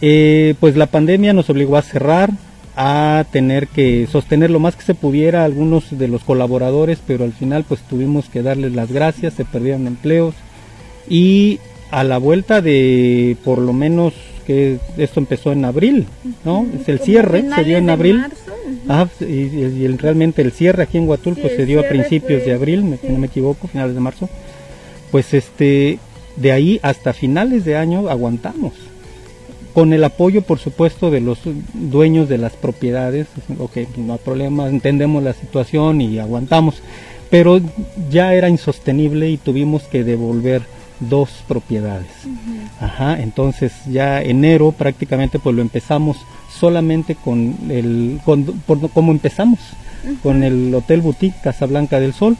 Eh, 0.00 0.54
pues 0.60 0.76
la 0.76 0.86
pandemia 0.86 1.32
nos 1.32 1.48
obligó 1.50 1.76
a 1.76 1.82
cerrar, 1.82 2.30
a 2.76 3.24
tener 3.30 3.68
que 3.68 4.06
sostener 4.10 4.50
lo 4.50 4.58
más 4.58 4.74
que 4.76 4.82
se 4.82 4.94
pudiera 4.94 5.42
a 5.42 5.44
algunos 5.44 5.96
de 5.96 6.08
los 6.08 6.24
colaboradores, 6.24 6.98
pero 7.06 7.24
al 7.24 7.32
final 7.32 7.64
pues 7.68 7.80
tuvimos 7.82 8.28
que 8.28 8.42
darles 8.42 8.72
las 8.74 8.90
gracias, 8.90 9.34
se 9.34 9.44
perdieron 9.44 9.86
empleos 9.86 10.34
y 11.08 11.60
a 11.90 12.02
la 12.02 12.18
vuelta 12.18 12.60
de 12.60 13.36
por 13.44 13.58
lo 13.58 13.72
menos 13.72 14.14
que 14.46 14.78
esto 14.98 15.20
empezó 15.20 15.52
en 15.52 15.64
abril, 15.64 16.06
¿no? 16.44 16.66
Es 16.80 16.88
el 16.88 16.98
cierre, 16.98 17.44
se 17.54 17.64
dio 17.64 17.76
en 17.78 17.88
abril. 17.90 18.18
marzo. 18.18 18.36
Ah, 18.88 19.06
y, 19.20 19.24
y- 19.24 19.76
y 19.80 19.84
el- 19.84 19.98
realmente 19.98 20.42
el 20.42 20.52
cierre 20.52 20.82
aquí 20.82 20.98
en 20.98 21.08
Huatulco 21.08 21.48
Sí, 21.48 21.54
se 21.56 21.64
dio 21.66 21.80
a 21.80 21.84
principios 21.84 22.42
fue- 22.42 22.50
de 22.50 22.54
abril, 22.54 22.84
me- 22.84 22.96
si 22.98 23.08
no 23.08 23.18
me 23.18 23.28
equivoco, 23.28 23.68
finales 23.68 23.94
de 23.94 24.00
marzo. 24.00 24.28
Pues 25.10 25.32
este, 25.32 25.98
de 26.36 26.52
ahí 26.52 26.80
hasta 26.82 27.12
finales 27.12 27.64
de 27.64 27.76
año 27.76 28.08
aguantamos. 28.10 28.72
Con 29.74 29.92
el 29.92 30.04
apoyo, 30.04 30.42
por 30.42 30.58
supuesto, 30.60 31.10
de 31.10 31.20
los 31.20 31.38
dueños 31.74 32.28
de 32.28 32.38
las 32.38 32.52
propiedades. 32.52 33.26
Ok, 33.58 33.78
no 33.96 34.12
hay 34.14 34.18
problema, 34.24 34.68
entendemos 34.68 35.22
la 35.22 35.32
situación 35.32 36.00
y 36.00 36.18
aguantamos. 36.20 36.76
Pero 37.28 37.60
ya 38.10 38.34
era 38.34 38.48
insostenible 38.48 39.28
y 39.30 39.36
tuvimos 39.36 39.82
que 39.84 40.04
devolver 40.04 40.62
dos 41.00 41.28
propiedades. 41.48 42.06
Ajá, 42.80 43.20
entonces 43.20 43.72
ya 43.90 44.22
enero 44.22 44.70
prácticamente 44.72 45.40
pues 45.40 45.56
lo 45.56 45.62
empezamos 45.62 46.18
solamente 46.56 47.16
con 47.16 47.56
el, 47.68 48.20
con, 48.24 48.44
por- 48.44 48.88
como 48.90 49.10
empezamos, 49.10 49.58
con 50.22 50.44
el 50.44 50.72
Hotel 50.72 51.00
Boutique 51.00 51.34
Casablanca 51.42 51.98
del 51.98 52.12
Sol 52.14 52.36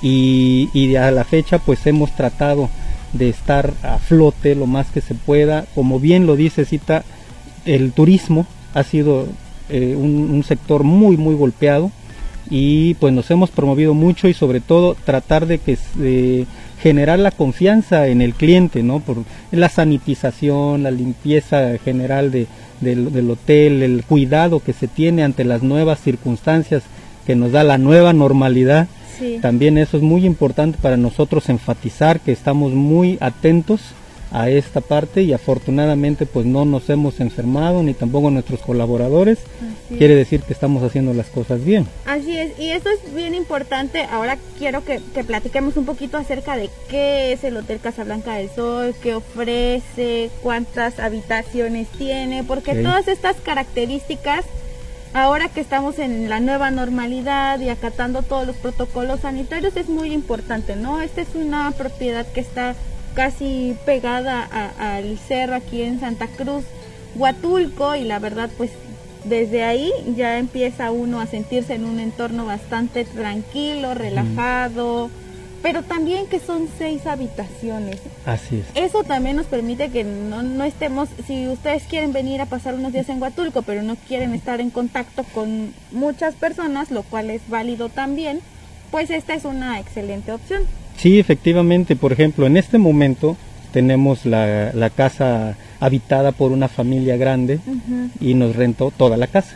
y, 0.00 0.70
y 0.72 0.96
a 0.96 1.10
la 1.10 1.24
fecha 1.24 1.58
pues 1.58 1.86
hemos 1.86 2.10
tratado 2.12 2.70
de 3.12 3.28
estar 3.28 3.74
a 3.82 3.98
flote 3.98 4.54
lo 4.54 4.66
más 4.66 4.88
que 4.90 5.00
se 5.00 5.14
pueda, 5.14 5.66
como 5.74 6.00
bien 6.00 6.26
lo 6.26 6.36
dice 6.36 6.64
Cita, 6.64 7.04
el 7.64 7.92
turismo 7.92 8.46
ha 8.74 8.82
sido 8.82 9.26
eh, 9.68 9.94
un, 9.96 10.42
sector 10.44 10.84
muy 10.84 11.16
muy 11.16 11.34
golpeado 11.34 11.90
y 12.48 12.94
pues 12.94 13.12
nos 13.12 13.30
hemos 13.30 13.50
promovido 13.50 13.94
mucho 13.94 14.28
y 14.28 14.34
sobre 14.34 14.60
todo 14.60 14.96
tratar 15.04 15.46
de 15.46 15.58
que 15.58 15.76
generar 16.80 17.18
la 17.18 17.30
confianza 17.30 18.08
en 18.08 18.22
el 18.22 18.34
cliente, 18.34 18.82
¿no? 18.82 19.00
Por 19.00 19.18
la 19.52 19.68
sanitización, 19.68 20.82
la 20.82 20.90
limpieza 20.90 21.76
general 21.84 22.30
de, 22.30 22.46
del 22.80 23.30
hotel, 23.30 23.82
el 23.82 24.04
cuidado 24.04 24.60
que 24.60 24.72
se 24.72 24.88
tiene 24.88 25.22
ante 25.22 25.44
las 25.44 25.62
nuevas 25.62 26.00
circunstancias 26.00 26.82
que 27.26 27.36
nos 27.36 27.52
da 27.52 27.62
la 27.62 27.78
nueva 27.78 28.12
normalidad. 28.12 28.88
Sí. 29.20 29.38
También 29.40 29.78
eso 29.78 29.96
es 29.96 30.02
muy 30.02 30.26
importante 30.26 30.78
para 30.82 30.96
nosotros 30.96 31.48
enfatizar 31.48 32.18
que 32.18 32.32
estamos 32.32 32.72
muy 32.72 33.16
atentos 33.20 33.80
a 34.32 34.48
esta 34.48 34.80
parte 34.80 35.22
y 35.22 35.32
afortunadamente 35.32 36.26
pues 36.26 36.46
no 36.46 36.64
nos 36.64 36.88
hemos 36.88 37.20
enfermado 37.20 37.82
ni 37.82 37.94
tampoco 37.94 38.30
nuestros 38.30 38.60
colaboradores. 38.60 39.38
Así 39.86 39.96
Quiere 39.98 40.14
decir 40.14 40.42
que 40.42 40.52
estamos 40.52 40.82
haciendo 40.82 41.12
las 41.12 41.26
cosas 41.26 41.64
bien. 41.64 41.86
Así 42.06 42.36
es, 42.36 42.58
y 42.58 42.70
esto 42.70 42.90
es 42.90 43.14
bien 43.14 43.34
importante. 43.34 44.04
Ahora 44.04 44.38
quiero 44.58 44.84
que, 44.84 45.00
que 45.14 45.24
platiquemos 45.24 45.76
un 45.76 45.84
poquito 45.84 46.16
acerca 46.16 46.56
de 46.56 46.70
qué 46.88 47.32
es 47.32 47.42
el 47.44 47.56
Hotel 47.56 47.80
Casablanca 47.80 48.34
del 48.34 48.50
Sol, 48.50 48.94
qué 49.02 49.14
ofrece, 49.14 50.30
cuántas 50.42 51.00
habitaciones 51.00 51.88
tiene, 51.88 52.44
porque 52.44 52.76
todas 52.76 53.08
estas 53.08 53.36
características, 53.36 54.44
ahora 55.12 55.48
que 55.48 55.60
estamos 55.60 55.98
en 55.98 56.28
la 56.28 56.40
nueva 56.40 56.70
normalidad 56.70 57.58
y 57.60 57.68
acatando 57.68 58.22
todos 58.22 58.46
los 58.46 58.56
protocolos 58.56 59.20
sanitarios, 59.20 59.76
es 59.76 59.88
muy 59.88 60.12
importante, 60.12 60.76
¿no? 60.76 61.00
Esta 61.00 61.20
es 61.20 61.34
una 61.34 61.70
propiedad 61.72 62.26
que 62.26 62.40
está 62.40 62.74
casi 63.14 63.76
pegada 63.84 64.48
al 64.78 65.18
cerro 65.18 65.56
aquí 65.56 65.82
en 65.82 66.00
Santa 66.00 66.28
Cruz, 66.28 66.64
Huatulco, 67.16 67.96
y 67.96 68.04
la 68.04 68.18
verdad, 68.18 68.50
pues 68.56 68.70
desde 69.24 69.64
ahí 69.64 69.92
ya 70.16 70.38
empieza 70.38 70.90
uno 70.90 71.20
a 71.20 71.26
sentirse 71.26 71.74
en 71.74 71.84
un 71.84 72.00
entorno 72.00 72.46
bastante 72.46 73.04
tranquilo, 73.04 73.94
relajado, 73.94 75.10
pero 75.62 75.82
también 75.82 76.26
que 76.26 76.40
son 76.40 76.68
seis 76.78 77.06
habitaciones. 77.06 78.00
Así 78.24 78.56
es. 78.56 78.66
Eso 78.74 79.04
también 79.04 79.36
nos 79.36 79.46
permite 79.46 79.90
que 79.90 80.04
no, 80.04 80.42
no 80.42 80.64
estemos, 80.64 81.08
si 81.26 81.48
ustedes 81.48 81.84
quieren 81.84 82.12
venir 82.12 82.40
a 82.40 82.46
pasar 82.46 82.74
unos 82.74 82.92
días 82.92 83.08
en 83.08 83.20
Huatulco, 83.20 83.62
pero 83.62 83.82
no 83.82 83.96
quieren 83.96 84.34
estar 84.34 84.60
en 84.60 84.70
contacto 84.70 85.24
con 85.34 85.72
muchas 85.92 86.34
personas, 86.34 86.90
lo 86.90 87.02
cual 87.02 87.30
es 87.30 87.42
válido 87.48 87.88
también, 87.88 88.40
pues 88.90 89.10
esta 89.10 89.34
es 89.34 89.44
una 89.44 89.78
excelente 89.78 90.32
opción. 90.32 90.62
Sí, 90.96 91.18
efectivamente, 91.18 91.96
por 91.96 92.12
ejemplo, 92.12 92.46
en 92.46 92.56
este 92.56 92.78
momento 92.78 93.36
tenemos 93.72 94.26
la, 94.26 94.72
la 94.72 94.90
casa 94.90 95.56
habitada 95.78 96.32
por 96.32 96.52
una 96.52 96.68
familia 96.68 97.16
grande 97.16 97.60
y 98.20 98.34
nos 98.34 98.56
rentó 98.56 98.90
toda 98.90 99.16
la 99.16 99.28
casa. 99.28 99.54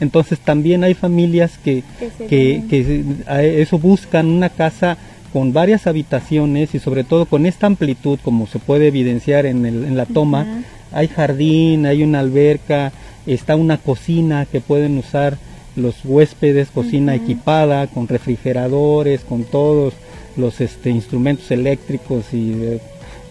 Entonces 0.00 0.38
también 0.40 0.84
hay 0.84 0.94
familias 0.94 1.58
que, 1.62 1.82
Que 1.98 2.26
que, 2.28 2.64
que 2.68 3.62
eso 3.62 3.78
buscan 3.78 4.26
una 4.26 4.50
casa 4.50 4.98
con 5.34 5.52
varias 5.52 5.86
habitaciones 5.86 6.74
y 6.74 6.78
sobre 6.78 7.04
todo 7.04 7.26
con 7.26 7.44
esta 7.44 7.66
amplitud 7.66 8.18
como 8.24 8.46
se 8.46 8.58
puede 8.60 8.86
evidenciar 8.86 9.44
en, 9.44 9.66
el- 9.66 9.84
en 9.84 9.96
la 9.98 10.06
toma. 10.06 10.62
Hay 10.92 11.08
jardín, 11.08 11.84
hay 11.86 12.02
una 12.04 12.20
alberca, 12.20 12.92
está 13.26 13.56
una 13.56 13.76
cocina 13.78 14.46
que 14.50 14.60
pueden 14.62 14.96
usar 14.96 15.36
los 15.76 15.96
huéspedes, 16.04 16.68
cocina 16.70 17.14
equipada 17.16 17.88
con 17.88 18.06
refrigeradores, 18.06 19.22
con 19.22 19.42
todos 19.44 19.92
los 20.36 20.60
este, 20.60 20.90
instrumentos 20.90 21.50
eléctricos 21.50 22.26
y 22.32 22.50
de, 22.50 22.80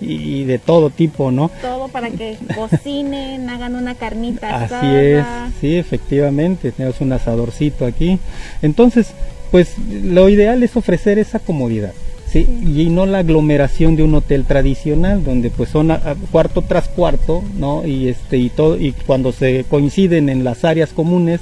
y 0.02 0.44
de 0.44 0.60
todo 0.60 0.89
tipo, 0.89 1.32
¿no? 1.32 1.50
Todo 1.62 1.88
para 1.88 2.10
que 2.10 2.38
cocinen, 2.54 3.50
hagan 3.54 3.76
una 3.76 3.96
carnita 3.96 4.63
Así 4.66 4.86
es, 4.88 5.20
asada. 5.22 5.52
sí, 5.62 5.78
efectivamente, 5.78 6.74
tenemos 6.74 7.00
un 7.00 7.13
asadorcito 7.13 7.86
aquí. 7.86 8.20
Entonces, 8.62 9.13
pues 9.54 9.76
lo 10.04 10.28
ideal 10.30 10.63
es 10.63 10.76
ofrecer 10.76 11.20
esa 11.20 11.38
comodidad, 11.38 11.94
¿sí? 12.28 12.48
Y 12.76 12.89
no 12.89 13.06
la 13.06 13.20
aglomeración 13.20 13.96
de 13.96 14.02
un 14.02 14.16
hotel 14.16 14.46
tradicional, 14.46 15.24
donde 15.24 15.52
pues 15.52 15.70
son 15.70 15.92
a- 15.92 16.02
a- 16.04 16.16
cuarto 16.32 16.63
tras 16.63 16.89
cuarto, 16.89 17.44
¿no? 17.58 17.86
Y 17.86 18.08
este 18.08 18.38
y 18.38 18.50
todo 18.50 18.78
y 18.80 18.94
cuando 19.06 19.32
se 19.32 19.63
coinciden 19.70 20.28
en 20.30 20.44
las 20.44 20.66
áreas 20.66 20.89
comunes, 20.92 21.39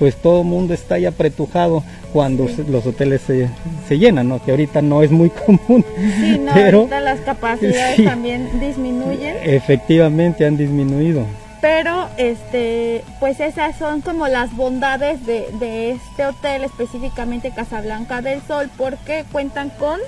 pues 0.00 0.16
todo 0.16 0.40
el 0.42 0.46
mundo 0.48 0.74
está 0.74 0.98
ya 0.98 1.10
apretujado 1.10 1.84
cuando 2.12 2.48
se- 2.48 2.64
los 2.64 2.84
hoteles 2.86 3.20
se, 3.24 3.48
se 3.86 3.98
llenan, 3.98 4.28
¿no? 4.28 4.42
Que 4.44 4.50
ahorita 4.50 4.82
no 4.82 5.04
es 5.04 5.12
muy 5.12 5.30
común. 5.46 5.84
Sí, 6.20 6.38
no, 6.44 6.50
pero 6.54 6.78
ahorita 6.80 6.98
las 7.00 7.20
capacidades 7.20 7.96
Sí. 7.96 8.04
también 8.04 8.48
disminuyen. 8.60 9.36
efectivamente 9.44 10.44
han 10.44 10.56
disminuido. 10.56 11.24
Pero, 11.60 12.08
este, 12.18 13.02
pues 13.18 13.40
esas 13.40 13.76
son 13.76 14.00
como 14.00 14.28
las 14.28 14.54
bondades 14.56 15.26
de, 15.26 15.48
de 15.58 15.90
este 15.90 16.24
hotel, 16.26 16.62
específicamente 16.62 17.50
Casablanca 17.50 18.22
del 18.22 18.40
Sol, 18.42 18.70
porque 18.76 19.24
cuentan 19.32 19.70
con 19.70 19.98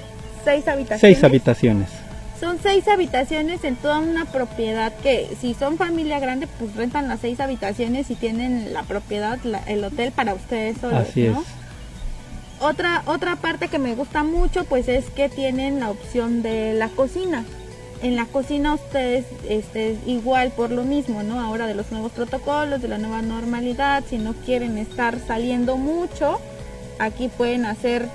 seis 0.44 0.68
habitaciones. 0.68 1.00
Seis 1.00 1.24
habitaciones. 1.24 1.88
Son 2.38 2.58
seis 2.62 2.86
habitaciones 2.88 3.64
en 3.64 3.74
toda 3.76 3.98
una 3.98 4.24
propiedad 4.26 4.92
que 5.02 5.28
si 5.40 5.52
son 5.54 5.76
familia 5.76 6.20
grande, 6.20 6.46
pues 6.58 6.74
rentan 6.76 7.08
las 7.08 7.20
seis 7.20 7.40
habitaciones 7.40 8.10
y 8.10 8.14
tienen 8.14 8.72
la 8.72 8.84
propiedad, 8.84 9.38
la- 9.42 9.62
el 9.66 9.82
hotel 9.84 10.12
para 10.12 10.32
ustedes 10.34 10.78
solos, 10.78 11.08
Así 11.08 11.24
¿no? 11.24 11.40
es. 11.40 11.46
Otra, 12.62 13.02
otra 13.06 13.36
parte 13.36 13.68
que 13.68 13.78
me 13.78 13.94
gusta 13.94 14.22
mucho 14.22 14.64
pues 14.64 14.86
es 14.88 15.06
que 15.10 15.28
tienen 15.28 15.80
la 15.80 15.90
opción 15.90 16.42
de 16.42 16.74
la 16.74 16.88
cocina. 16.88 17.44
En 18.02 18.16
la 18.16 18.24
cocina 18.24 18.74
ustedes 18.74 19.26
este, 19.48 19.96
igual 20.06 20.52
por 20.52 20.70
lo 20.70 20.84
mismo, 20.84 21.22
¿no? 21.22 21.38
Ahora 21.38 21.66
de 21.66 21.74
los 21.74 21.90
nuevos 21.92 22.12
protocolos, 22.12 22.80
de 22.80 22.88
la 22.88 22.96
nueva 22.96 23.20
normalidad, 23.20 24.02
si 24.08 24.16
no 24.16 24.32
quieren 24.46 24.78
estar 24.78 25.18
saliendo 25.18 25.76
mucho, 25.76 26.40
aquí 26.98 27.28
pueden 27.28 27.66
hacer 27.66 28.06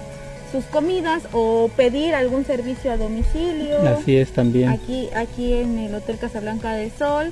sus 0.52 0.66
comidas 0.66 1.24
o 1.34 1.70
pedir 1.76 2.16
algún 2.16 2.46
servicio 2.46 2.92
a 2.92 2.98
domicilio. 2.98 3.80
Así 3.88 4.18
es 4.18 4.32
también. 4.32 4.70
Aquí, 4.70 5.10
aquí 5.16 5.54
en 5.54 5.78
el 5.78 5.94
Hotel 5.94 6.18
Casablanca 6.18 6.74
del 6.74 6.92
Sol. 6.92 7.32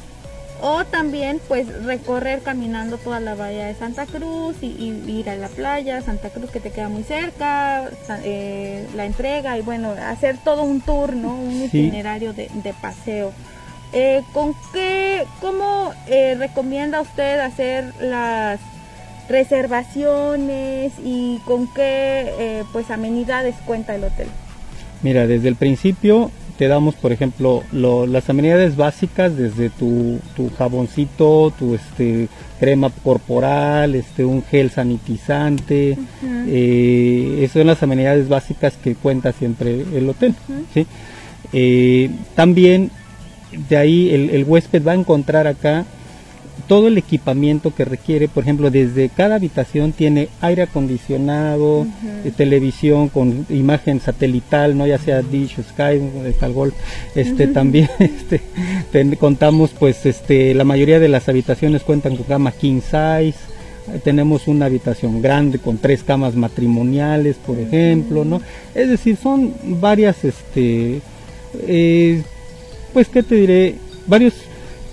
O 0.66 0.86
también 0.86 1.42
pues 1.50 1.68
recorrer 1.84 2.40
caminando 2.42 2.98
toda 2.98 3.20
la 3.20 3.36
bahía 3.36 3.66
de 3.66 3.76
Santa 3.76 4.06
Cruz 4.06 4.56
y, 4.62 4.68
y 4.68 5.20
ir 5.20 5.30
a 5.30 5.36
la 5.36 5.50
playa, 5.50 6.02
Santa 6.02 6.30
Cruz 6.30 6.52
que 6.52 6.62
te 6.62 6.72
queda 6.72 6.88
muy 6.88 7.04
cerca, 7.04 7.90
eh, 8.24 8.88
la 8.96 9.04
entrega 9.06 9.58
y 9.58 9.62
bueno, 9.62 9.90
hacer 10.08 10.38
todo 10.42 10.64
un 10.64 10.80
tour, 10.80 11.18
¿no? 11.18 11.36
Un 11.36 11.68
Sí. 11.70 11.80
itinerario 11.88 12.32
de, 12.32 12.50
de 12.54 12.74
paseo. 12.82 13.34
Eh, 13.92 14.22
¿Con 14.32 14.56
qué, 14.72 15.26
cómo 15.42 15.92
eh, 16.08 16.36
recomienda 16.40 17.02
usted 17.02 17.40
hacer 17.42 17.94
las 18.00 18.62
reservaciones 19.28 20.94
y 21.04 21.40
con 21.46 21.68
qué 21.74 22.64
pues 22.72 22.90
amenidades 22.90 23.56
cuenta 23.66 23.96
el 23.96 24.06
hotel? 24.06 24.28
Mira, 25.02 25.28
desde 25.28 25.50
el 25.50 25.56
principio 25.58 26.32
te 26.64 26.70
damos, 26.70 26.96
por 26.96 27.12
ejemplo, 27.12 27.62
lo- 27.74 28.08
las 28.08 28.30
amenidades 28.30 28.78
básicas, 28.78 29.36
desde 29.36 29.70
tu, 29.70 30.20
tu 30.34 30.50
jaboncito, 30.58 31.52
tu 31.60 31.76
este, 31.76 32.30
crema 32.58 32.90
corporal, 33.04 33.96
este, 33.96 34.24
un 34.24 34.42
gel 34.44 34.72
sanitizante. 34.72 35.98
eh, 36.48 37.40
esas 37.42 37.52
son 37.52 37.68
las 37.68 37.84
amenidades 37.84 38.30
básicas 38.30 38.76
que 38.82 38.96
cuenta 38.96 39.34
siempre 39.34 39.84
el 39.94 40.08
hotel. 40.10 40.36
¿sí? 40.74 40.88
Eh, 41.52 42.10
también 42.34 42.92
de 43.68 43.76
ahí 43.76 44.10
el, 44.12 44.30
el 44.30 44.46
huésped 44.46 44.82
va 44.88 44.94
a 44.94 44.96
encontrar 44.96 45.48
acá 45.48 45.84
todo 46.68 46.88
el 46.88 46.98
equipamiento 46.98 47.74
que 47.76 47.84
requiere, 47.84 48.28
por 48.28 48.44
ejemplo, 48.44 48.70
desde 48.72 49.10
cada 49.10 49.36
habitación 49.36 49.92
tiene 49.92 50.30
aire 50.42 50.62
acondicionado, 50.64 51.86
eh, 52.24 52.32
televisión 52.36 53.10
con 53.10 53.46
imagen 53.50 54.00
satelital, 54.00 54.78
no 54.78 54.86
ya 54.88 54.98
sea 54.98 55.22
Dish, 55.22 55.56
Sky, 55.70 56.00
Calgol, 56.40 56.74
este 57.16 57.48
también 57.48 57.90
este 58.00 58.42
ten- 58.92 59.16
contamos 59.16 59.72
pues 59.78 60.06
este 60.06 60.54
la 60.54 60.64
mayoría 60.64 61.00
de 61.00 61.10
las 61.10 61.28
habitaciones 61.28 61.82
cuentan 61.84 62.16
con 62.16 62.26
cama 62.26 62.52
king 62.52 62.82
size, 62.82 63.34
eh, 63.92 64.00
tenemos 64.04 64.48
una 64.48 64.68
habitación 64.68 65.22
grande 65.22 65.60
con 65.60 65.78
tres 65.80 66.04
camas 66.04 66.36
matrimoniales, 66.36 67.36
por 67.38 67.60
ejemplo, 67.60 68.24
¿no? 68.26 68.42
Es 68.76 68.90
decir, 68.90 69.18
son 69.18 69.54
varias 69.82 70.24
este 70.24 71.02
eh, 71.68 72.22
pues 72.94 73.10
qué 73.10 73.24
te 73.24 73.36
diré, 73.36 73.76
varios 74.08 74.34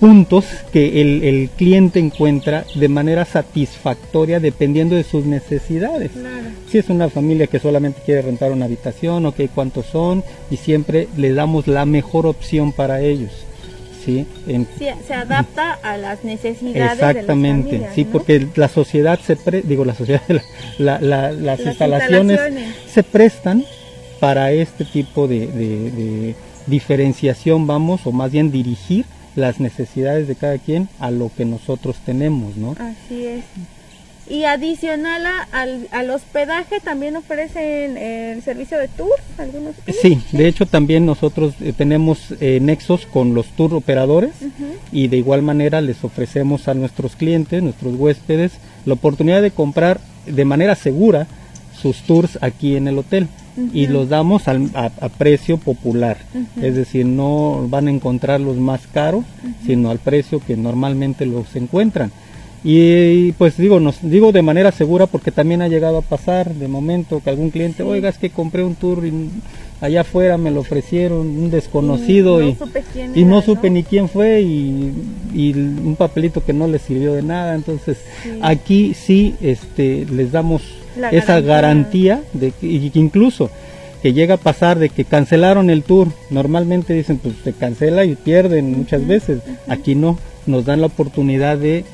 puntos 0.00 0.46
que 0.72 1.02
el, 1.02 1.22
el 1.22 1.50
cliente 1.50 1.98
encuentra 1.98 2.64
de 2.74 2.88
manera 2.88 3.24
satisfactoria 3.26 4.40
dependiendo 4.40 4.96
de 4.96 5.04
sus 5.04 5.26
necesidades. 5.26 6.10
Si 6.70 6.78
es 6.78 6.88
una 6.88 7.08
familia 7.10 7.46
que 7.46 7.58
solamente 7.58 8.00
quiere 8.04 8.22
rentar 8.22 8.50
una 8.52 8.64
habitación, 8.64 9.26
ok, 9.26 9.40
cuántos 9.54 9.86
son, 9.86 10.24
y 10.50 10.56
siempre 10.56 11.06
le 11.16 11.34
damos 11.34 11.66
la 11.66 11.84
mejor 11.84 12.26
opción 12.26 12.72
para 12.72 13.00
ellos. 13.02 13.30
¿sí? 14.04 14.24
En- 14.46 14.66
Sí, 14.78 14.86
se 15.06 15.12
adapta 15.12 15.74
a 15.82 15.98
las 15.98 16.24
necesidades 16.24 16.92
Exactamente, 16.94 17.72
de 17.72 17.78
las 17.82 17.88
familias, 17.88 17.94
sí, 17.94 18.04
¿no? 18.04 18.10
porque 18.12 18.46
la 18.56 18.68
sociedad 18.68 19.20
se 19.20 19.36
pre- 19.36 19.60
digo 19.62 19.84
la 19.84 19.94
sociedad, 19.94 20.22
la- 20.78 20.98
la- 20.98 21.00
la- 21.00 21.32
las, 21.32 21.58
Las 21.58 21.60
instalaciones, 21.66 22.38
instalaciones. 22.40 22.74
se 22.90 23.02
prestan 23.02 23.64
para 24.18 24.52
este 24.52 24.86
tipo 24.86 25.28
de, 25.28 25.46
de- 25.48 25.90
de 25.90 26.34
diferenciación, 26.66 27.66
vamos, 27.66 28.06
o 28.06 28.12
más 28.12 28.30
bien 28.32 28.50
dirigir 28.50 29.04
las 29.40 29.58
necesidades 29.60 30.28
de 30.28 30.36
cada 30.36 30.58
quien 30.58 30.88
a 31.00 31.10
lo 31.10 31.30
que 31.36 31.44
nosotros 31.44 31.96
tenemos, 32.06 32.56
¿no? 32.56 32.72
Así 32.78 33.26
es. 33.26 33.44
Y 34.28 34.44
adicional 34.44 35.26
a- 35.26 35.48
al, 35.50 35.88
al 35.90 36.10
hospedaje, 36.10 36.78
también 36.78 37.16
ofrecen 37.16 37.96
eh, 37.96 38.32
el 38.32 38.42
servicio 38.42 38.78
de 38.78 38.86
tour, 38.86 39.10
algunos 39.38 39.74
tours. 39.74 39.98
Sí, 40.00 40.20
de 40.30 40.46
hecho 40.46 40.66
también 40.66 41.04
nosotros 41.04 41.54
eh, 41.60 41.72
tenemos 41.76 42.32
eh, 42.40 42.60
nexos 42.62 43.06
con 43.06 43.34
los 43.34 43.46
tour 43.56 43.74
operadores 43.74 44.30
y 44.92 45.08
de 45.08 45.16
igual 45.16 45.42
manera 45.42 45.80
les 45.80 46.04
ofrecemos 46.04 46.68
a 46.68 46.74
nuestros 46.74 47.16
clientes, 47.16 47.60
nuestros 47.60 47.96
huéspedes, 47.96 48.52
la 48.86 48.94
oportunidad 48.94 49.42
de 49.42 49.50
comprar 49.50 49.98
de 50.26 50.44
manera 50.44 50.76
segura 50.76 51.26
sus 51.82 51.96
tours 52.02 52.38
aquí 52.40 52.76
en 52.76 52.86
el 52.86 52.98
hotel 52.98 53.26
y 53.72 53.86
los 53.86 54.08
damos 54.08 54.48
al- 54.48 54.70
a, 54.74 54.86
a 55.00 55.08
precio 55.08 55.56
popular, 55.58 56.18
es 56.62 56.74
decir, 56.74 57.06
no 57.06 57.66
van 57.68 57.88
a 57.88 57.90
encontrar 57.90 58.40
los 58.40 58.56
más 58.56 58.86
caros, 58.86 59.24
sino 59.66 59.90
al 59.90 59.98
precio 59.98 60.40
que 60.46 60.56
normalmente 60.56 61.26
los 61.26 61.54
encuentran. 61.56 62.10
Y 62.62 63.32
pues 63.32 63.56
digo, 63.56 63.80
nos 63.80 63.96
digo 64.02 64.32
de 64.32 64.42
manera 64.42 64.70
segura 64.70 65.06
porque 65.06 65.32
también 65.32 65.62
ha 65.62 65.68
llegado 65.68 65.96
a 65.98 66.02
pasar 66.02 66.54
de 66.54 66.68
momento 66.68 67.22
que 67.24 67.30
algún 67.30 67.48
cliente, 67.50 67.82
oiga, 67.82 68.10
es 68.10 68.18
que 68.18 68.28
compré 68.28 68.62
un 68.62 68.74
tour 68.74 69.06
y 69.06 69.30
allá 69.80 70.02
afuera 70.02 70.36
me 70.36 70.50
lo 70.50 70.60
ofrecieron 70.60 71.20
un 71.26 71.50
desconocido 71.50 72.42
Y 72.42 72.48
y, 72.48 72.52
no 72.52 72.58
supe 72.66 72.84
quién 72.92 73.12
y 73.18 73.24
no 73.24 73.40
supe 73.40 73.70
¿no? 73.70 73.74
ni 73.76 73.82
quién 73.82 74.10
fue 74.10 74.42
y, 74.42 74.92
y 75.34 75.52
un 75.54 75.96
papelito 75.96 76.44
que 76.44 76.52
no 76.52 76.66
les 76.66 76.82
sirvió 76.82 77.14
de 77.14 77.22
nada. 77.22 77.54
Entonces 77.54 77.96
aquí 78.42 78.92
sí 78.92 79.34
este, 79.40 80.04
les 80.04 80.30
damos 80.30 80.60
La 80.96 81.10
esa 81.10 81.40
garantía. 81.40 82.16
garantía 82.16 82.22
de 82.32 82.50
que, 82.52 82.66
y 82.66 82.90
que 82.90 82.98
incluso 82.98 83.50
que 84.02 84.12
llega 84.12 84.34
a 84.34 84.38
pasar 84.38 84.78
de 84.78 84.88
que 84.88 85.04
cancelaron 85.04 85.70
el 85.70 85.82
tour. 85.82 86.08
Normalmente 86.30 86.94
dicen, 86.94 87.18
pues 87.18 87.34
se 87.44 87.52
cancela 87.52 88.04
y 88.04 88.16
pierden 88.16 88.76
muchas 88.76 89.06
veces. 89.06 89.40
Aquí 89.68 89.94
no, 89.94 90.18
nos 90.46 90.64
dan 90.64 90.80
la 90.80 90.86
oportunidad 90.86 91.58
de, 91.58 91.84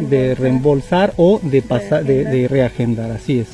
de 0.00 0.34
reembolsar 0.34 1.14
o 1.16 1.40
de 1.42 1.62
pasar 1.62 2.04
de, 2.04 2.24
de 2.24 2.48
reagendar, 2.48 3.10
así 3.10 3.40
es. 3.40 3.48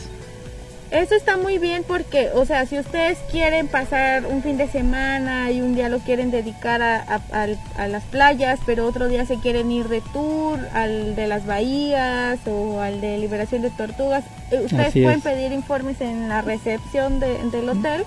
Eso 0.95 1.17
está 1.17 1.37
muy 1.37 1.59
bien 1.59 1.83
porque, 1.87 2.31
o 2.35 2.45
sea, 2.45 2.67
si 2.67 2.79
ustedes 2.79 3.19
quieren 3.29 3.67
pasar 3.67 4.27
un 4.27 4.45
fin 4.45 4.57
de 4.57 4.69
semana 4.69 5.51
y 5.51 5.61
un 5.61 5.75
día 5.75 5.89
lo 5.89 5.99
quieren 5.99 6.31
dedicar 6.31 6.83
a, 6.83 7.03
a- 7.03 7.21
al- 7.43 7.59
a 7.77 7.89
las 7.89 8.05
playas, 8.05 8.61
pero 8.65 8.87
otro 8.87 9.09
día 9.09 9.27
se 9.27 9.37
quieren 9.41 9.73
ir 9.73 9.89
de 9.89 10.01
tour 10.13 10.61
al 10.73 11.17
de 11.17 11.27
las 11.27 11.47
bahías 11.47 12.39
o 12.47 12.81
al 12.81 13.01
de 13.01 13.19
liberación 13.19 13.63
de 13.63 13.71
tortugas, 13.71 14.23
eh, 14.53 14.61
ustedes 14.65 14.87
Así 14.91 15.03
pueden 15.03 15.19
es. 15.19 15.25
pedir 15.25 15.51
informes 15.53 16.01
en 16.01 16.29
la 16.29 16.43
recepción 16.43 17.19
de- 17.19 17.39
del 17.51 17.69
hotel 17.69 18.05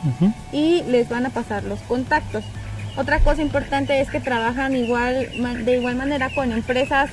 y 0.54 0.82
les 0.84 1.10
van 1.10 1.26
a 1.26 1.30
pasar 1.30 1.63
los 1.65 1.80
contactos. 1.82 2.45
Otra 2.95 3.19
cosa 3.19 3.41
importante 3.41 4.00
es 4.00 4.10
que 4.10 4.21
trabajan 4.21 4.76
igual 4.78 5.28
de 5.65 5.76
igual 5.78 5.97
manera 5.97 6.30
con 6.34 6.54
empresas 6.54 7.10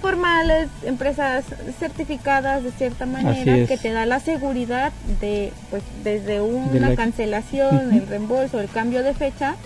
formales, 0.00 0.68
empresas 0.84 1.44
certificadas 1.78 2.62
de 2.64 2.70
cierta 2.72 3.06
manera 3.06 3.56
es. 3.58 3.68
que 3.68 3.76
te 3.76 3.90
da 3.92 4.06
la 4.06 4.20
seguridad 4.20 4.92
de 5.20 5.52
pues 5.70 5.82
desde 6.04 6.40
una 6.40 6.72
De 6.72 6.80
la- 6.80 6.94
cancelación, 6.96 7.92
el 7.92 8.06
reembolso, 8.06 8.60
el 8.60 8.68
cambio 8.68 9.02
de 9.02 9.14
fecha 9.14 9.56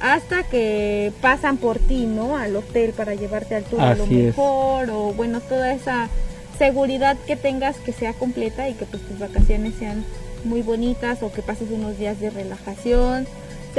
hasta 0.00 0.44
que 0.44 1.12
pasan 1.20 1.56
por 1.56 1.78
ti, 1.78 2.06
¿no? 2.06 2.36
Al 2.36 2.54
hotel 2.56 2.92
para 2.92 3.14
llevarte 3.14 3.56
al 3.56 3.64
tour 3.64 3.80
a 3.80 3.94
lo 3.94 4.04
es. 4.04 4.10
mejor 4.10 4.90
o 4.90 5.12
bueno, 5.12 5.40
toda 5.40 5.72
esa 5.72 6.08
seguridad 6.56 7.16
que 7.26 7.36
tengas 7.36 7.76
que 7.76 7.92
sea 7.92 8.12
completa 8.12 8.68
y 8.68 8.74
que 8.74 8.84
pues 8.84 9.02
tus 9.02 9.18
vacaciones 9.18 9.74
sean 9.78 10.04
muy 10.44 10.62
bonitas 10.62 11.22
o 11.22 11.32
que 11.32 11.42
pases 11.42 11.68
unos 11.70 11.98
días 11.98 12.20
de 12.20 12.30
relajación. 12.30 13.26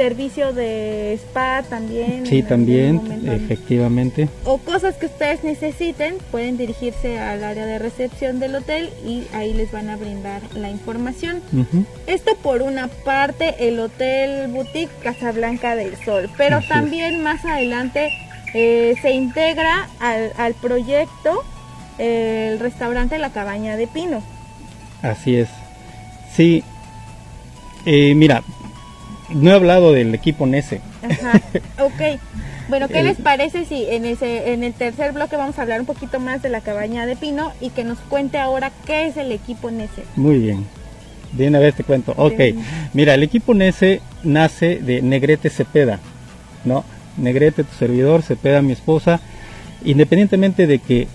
Servicio 0.00 0.54
de 0.54 1.12
spa 1.12 1.62
también. 1.68 2.24
Sí, 2.24 2.42
también, 2.42 3.02
efectivamente. 3.26 4.30
O 4.46 4.56
cosas 4.56 4.94
que 4.96 5.04
ustedes 5.04 5.44
necesiten, 5.44 6.14
pueden 6.30 6.56
dirigirse 6.56 7.18
al 7.18 7.44
área 7.44 7.66
de 7.66 7.78
recepción 7.78 8.40
del 8.40 8.54
hotel 8.54 8.88
y 9.06 9.24
ahí 9.34 9.52
les 9.52 9.70
van 9.72 9.90
a 9.90 9.96
brindar 9.96 10.40
la 10.54 10.70
información. 10.70 11.42
Esto 12.06 12.34
por 12.42 12.62
una 12.62 12.88
parte, 12.88 13.68
el 13.68 13.78
Hotel 13.78 14.48
Boutique 14.48 14.88
Casablanca 15.02 15.76
del 15.76 15.94
Sol, 16.02 16.30
pero 16.38 16.56
Así 16.56 16.64
es. 16.64 16.70
también 16.70 17.22
más 17.22 17.44
adelante 17.44 18.08
eh, 18.54 18.94
se 19.02 19.10
integra 19.10 19.86
al, 20.00 20.32
al 20.38 20.54
proyecto 20.54 21.44
el 21.98 22.58
restaurante 22.58 23.18
La 23.18 23.32
Cabaña 23.32 23.76
de 23.76 23.86
Pino. 23.86 24.22
Así 25.02 25.36
es. 25.36 25.50
Sí. 26.34 26.64
Eh, 27.84 28.14
mira, 28.14 28.42
no 29.34 29.50
he 29.50 29.54
hablado 29.54 29.92
del 29.92 30.14
equipo 30.14 30.46
NESE. 30.46 30.80
Ajá, 31.02 31.40
ok. 31.84 32.20
Bueno, 32.68 32.86
¿qué 32.88 33.02
les 33.02 33.16
parece 33.16 33.64
si 33.64 33.84
en, 33.86 34.04
ese, 34.04 34.52
en 34.52 34.62
el 34.62 34.72
tercer 34.72 35.12
bloque 35.12 35.36
vamos 35.36 35.58
a 35.58 35.62
hablar 35.62 35.80
un 35.80 35.86
poquito 35.86 36.20
más 36.20 36.40
de 36.40 36.50
la 36.50 36.60
Cabaña 36.60 37.04
de 37.04 37.16
Pino 37.16 37.52
y 37.60 37.70
que 37.70 37.82
nos 37.82 37.98
cuente 37.98 38.38
ahora 38.38 38.70
qué 38.86 39.06
es 39.06 39.16
el 39.16 39.32
equipo 39.32 39.72
NESE? 39.72 40.04
Muy 40.14 40.38
bien. 40.38 40.66
De 41.32 41.48
una 41.48 41.58
vez 41.58 41.74
te 41.74 41.82
cuento. 41.82 42.14
Ok. 42.16 42.36
Bien. 42.38 42.64
Mira, 42.92 43.14
el 43.14 43.24
equipo 43.24 43.54
NESE 43.54 44.00
nace 44.22 44.78
de 44.78 45.02
Negrete 45.02 45.50
Cepeda. 45.50 45.98
¿No? 46.64 46.84
Negrete, 47.16 47.64
tu 47.64 47.74
servidor, 47.74 48.22
Cepeda, 48.22 48.62
mi 48.62 48.72
esposa. 48.72 49.20
Independientemente 49.84 50.66
de 50.66 50.78
que 50.78 51.08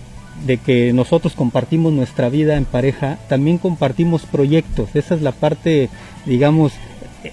de 0.46 0.58
que 0.58 0.92
nosotros 0.94 1.34
compartimos 1.34 1.94
nuestra 1.94 2.30
vida 2.30 2.58
en 2.58 2.66
pareja, 2.66 3.18
también 3.30 3.58
compartimos 3.58 4.26
proyectos. 4.26 4.90
Esa 4.94 5.16
es 5.16 5.22
la 5.22 5.32
parte, 5.32 5.90
digamos, 6.26 6.74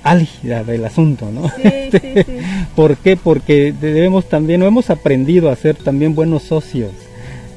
álgida 0.03 0.65
del 0.65 0.85
asunto, 0.85 1.31
¿no? 1.31 1.49
Sí, 1.51 1.91
sí, 1.93 2.23
sí. 2.27 2.37
¿Por 2.75 2.97
qué? 2.97 3.17
Porque 3.17 3.73
debemos 3.79 4.27
también, 4.29 4.63
o 4.63 4.67
hemos 4.67 4.91
aprendido 4.91 5.51
a 5.51 5.57
ser 5.57 5.77
también 5.77 6.15
buenos 6.15 6.43
socios, 6.43 6.93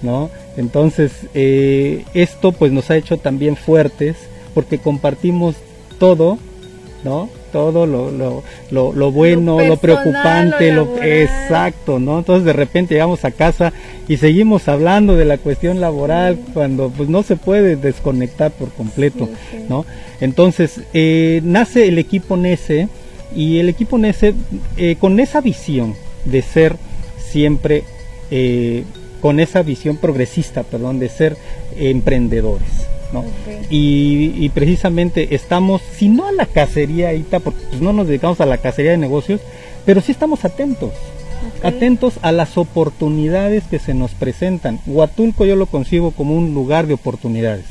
¿no? 0.01 0.29
Entonces, 0.57 1.11
eh, 1.33 2.05
esto 2.13 2.51
pues 2.51 2.71
nos 2.71 2.89
ha 2.91 2.97
hecho 2.97 3.17
también 3.17 3.55
fuertes, 3.55 4.15
porque 4.53 4.77
compartimos 4.77 5.55
todo, 5.99 6.37
¿no? 7.03 7.29
Todo 7.55 7.85
lo, 7.85 8.11
lo, 8.11 8.43
lo, 8.69 8.91
lo 8.91 9.11
bueno, 9.13 9.65
lo, 9.65 9.77
preocupante, 9.77 10.73
lo 10.73 11.01
exacto, 11.01 12.01
¿no? 12.01 12.17
Entonces 12.17 12.43
de 12.43 12.51
repente 12.51 12.95
llegamos 12.95 13.23
a 13.23 13.31
casa 13.31 13.71
y 14.09 14.17
seguimos 14.17 14.67
hablando 14.67 15.15
de 15.15 15.23
la 15.23 15.37
cuestión 15.37 15.79
laboral 15.79 16.37
cuando 16.53 16.89
pues 16.89 17.07
no 17.07 17.23
se 17.23 17.37
puede 17.37 17.77
desconectar 17.77 18.51
por 18.51 18.71
completo, 18.71 19.27
Sí, 19.27 19.31
sí. 19.51 19.63
¿no? 19.69 19.85
Entonces 20.19 20.81
eh, 20.93 21.39
nace 21.45 21.87
el 21.87 21.97
equipo 21.97 22.35
NESE 22.35 22.89
y 23.33 23.59
el 23.59 23.69
equipo 23.69 23.97
NESE 23.97 24.33
eh, 24.75 24.97
con 24.99 25.21
esa 25.21 25.39
visión 25.39 25.95
de 26.25 26.41
ser 26.41 26.75
siempre, 27.17 27.85
eh, 28.31 28.83
con 29.21 29.39
esa 29.39 29.63
visión 29.63 29.95
progresista, 29.95 30.63
perdón, 30.63 30.99
de 30.99 31.07
ser 31.07 31.37
emprendedores. 31.77 32.89
Y, 33.69 34.33
y 34.37 34.49
precisamente 34.49 35.35
estamos, 35.35 35.81
si 35.81 36.09
no 36.09 36.27
a 36.27 36.31
la 36.31 36.45
cacería 36.45 37.09
ahorita, 37.09 37.39
porque 37.39 37.61
pues 37.69 37.81
no 37.81 37.93
nos 37.93 38.07
dedicamos 38.07 38.41
a 38.41 38.45
la 38.45 38.57
cacería 38.57 38.91
de 38.91 38.97
negocios, 38.97 39.41
pero 39.85 40.01
sí 40.01 40.11
estamos 40.11 40.45
atentos, 40.45 40.93
atentos 41.63 42.15
a 42.21 42.31
las 42.31 42.57
oportunidades 42.57 43.63
que 43.65 43.79
se 43.79 43.93
nos 43.93 44.11
presentan. 44.11 44.79
Huatulco 44.85 45.45
yo 45.45 45.55
lo 45.55 45.67
concibo 45.67 46.11
como 46.11 46.35
un 46.35 46.53
lugar 46.53 46.87
de 46.87 46.95
oportunidades. 46.95 47.65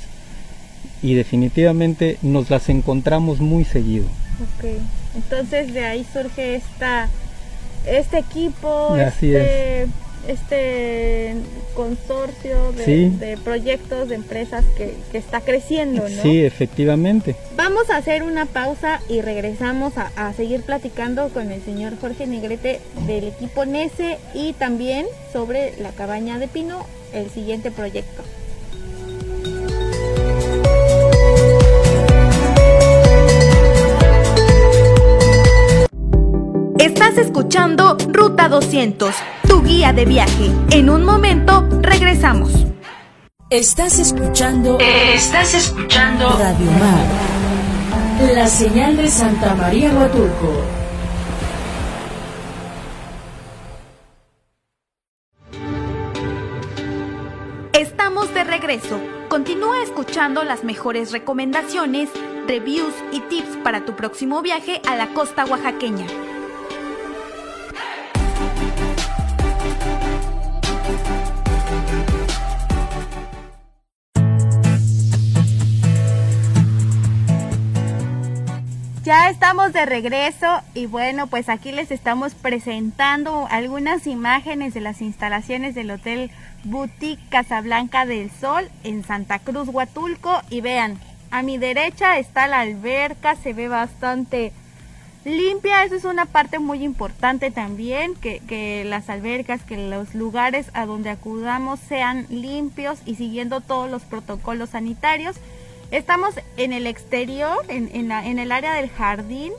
Y 1.02 1.14
definitivamente 1.14 2.18
nos 2.22 2.48
las 2.50 2.68
encontramos 2.68 3.40
muy 3.40 3.64
seguido. 3.64 4.06
Ok, 4.06 4.70
entonces 5.16 5.74
de 5.74 5.84
ahí 5.84 6.06
surge 6.10 6.56
esta, 6.56 7.08
este 7.86 8.18
equipo, 8.18 8.94
Así 8.94 9.34
este, 9.34 9.86
este 10.28 11.34
consorcio 11.74 12.72
de, 12.72 13.38
proyectos, 13.42 14.08
de 14.08 14.14
empresas 14.14 14.64
que, 14.76 14.94
está 15.12 15.40
creciendo, 15.40 16.08
¿no? 16.08 16.22
Sí, 16.22 16.44
efectivamente. 16.44 17.36
Vamos 17.56 17.90
a 17.90 17.96
hacer 17.96 18.22
una 18.22 18.46
pausa 18.46 19.00
y 19.08 19.20
regresamos 19.20 19.96
a, 19.96 20.10
a 20.16 20.32
seguir 20.32 20.62
platicando 20.62 21.28
con 21.28 21.50
el 21.50 21.62
señor 21.62 21.98
Jorge 22.00 22.26
Negrete 22.26 22.80
del 23.06 23.24
equipo 23.24 23.64
NESE 23.64 24.18
y 24.34 24.52
también 24.54 25.06
sobre 25.32 25.74
la 25.80 25.90
cabaña 25.90 26.38
de 26.38 26.48
Pino, 26.48 26.86
el 27.12 27.30
siguiente 27.30 27.70
proyecto. 27.70 28.22
Estás 36.94 37.18
escuchando 37.18 37.96
Ruta 38.12 38.48
200, 38.48 39.12
tu 39.48 39.64
guía 39.64 39.92
de 39.92 40.04
viaje. 40.04 40.48
En 40.70 40.88
un 40.88 41.04
momento 41.04 41.66
regresamos. 41.80 42.52
Estás 43.50 43.98
escuchando. 43.98 44.78
Estás 44.78 45.54
escuchando 45.54 46.30
Radio 46.30 46.70
Mar. 46.70 48.32
La 48.32 48.46
señal 48.46 48.96
de 48.96 49.08
Santa 49.08 49.56
María 49.56 49.92
Huatulco. 49.92 50.52
Estamos 57.72 58.32
de 58.32 58.44
regreso. 58.44 59.00
Continúa 59.28 59.82
escuchando 59.82 60.44
las 60.44 60.62
mejores 60.62 61.10
recomendaciones, 61.10 62.08
reviews 62.46 62.94
y 63.10 63.18
tips 63.22 63.56
para 63.64 63.84
tu 63.84 63.96
próximo 63.96 64.42
viaje 64.42 64.80
a 64.88 64.94
la 64.94 65.08
costa 65.08 65.44
oaxaqueña. 65.44 66.06
Ya 79.04 79.28
estamos 79.28 79.74
de 79.74 79.84
regreso 79.84 80.62
y 80.72 80.86
bueno, 80.86 81.26
pues 81.26 81.50
aquí 81.50 81.72
les 81.72 81.90
estamos 81.90 82.34
presentando 82.34 83.46
algunas 83.50 84.06
imágenes 84.06 84.72
de 84.72 84.80
las 84.80 85.02
instalaciones 85.02 85.74
del 85.74 85.90
Hotel 85.90 86.30
Boutique 86.64 87.20
Casablanca 87.28 88.06
del 88.06 88.30
Sol 88.30 88.70
en 88.82 89.04
Santa 89.04 89.40
Cruz, 89.40 89.68
Huatulco. 89.68 90.40
Y 90.48 90.62
vean, 90.62 90.98
a 91.30 91.42
mi 91.42 91.58
derecha 91.58 92.18
está 92.18 92.48
la 92.48 92.60
alberca, 92.60 93.36
se 93.36 93.52
ve 93.52 93.68
bastante 93.68 94.54
limpia. 95.26 95.84
Eso 95.84 95.96
es 95.96 96.06
una 96.06 96.24
parte 96.24 96.58
muy 96.58 96.82
importante 96.82 97.50
también, 97.50 98.14
que, 98.14 98.40
que 98.48 98.84
las 98.86 99.10
albercas, 99.10 99.62
que 99.64 99.76
los 99.76 100.14
lugares 100.14 100.70
a 100.72 100.86
donde 100.86 101.10
acudamos 101.10 101.78
sean 101.78 102.26
limpios 102.30 103.00
y 103.04 103.16
siguiendo 103.16 103.60
todos 103.60 103.90
los 103.90 104.00
protocolos 104.04 104.70
sanitarios. 104.70 105.36
Estamos 105.90 106.34
en 106.56 106.72
el 106.72 106.86
exterior, 106.86 107.64
en, 107.68 107.88
en, 107.92 108.38
el 108.38 108.52
área 108.52 108.74
del 108.74 108.90
jardín, 108.90 109.52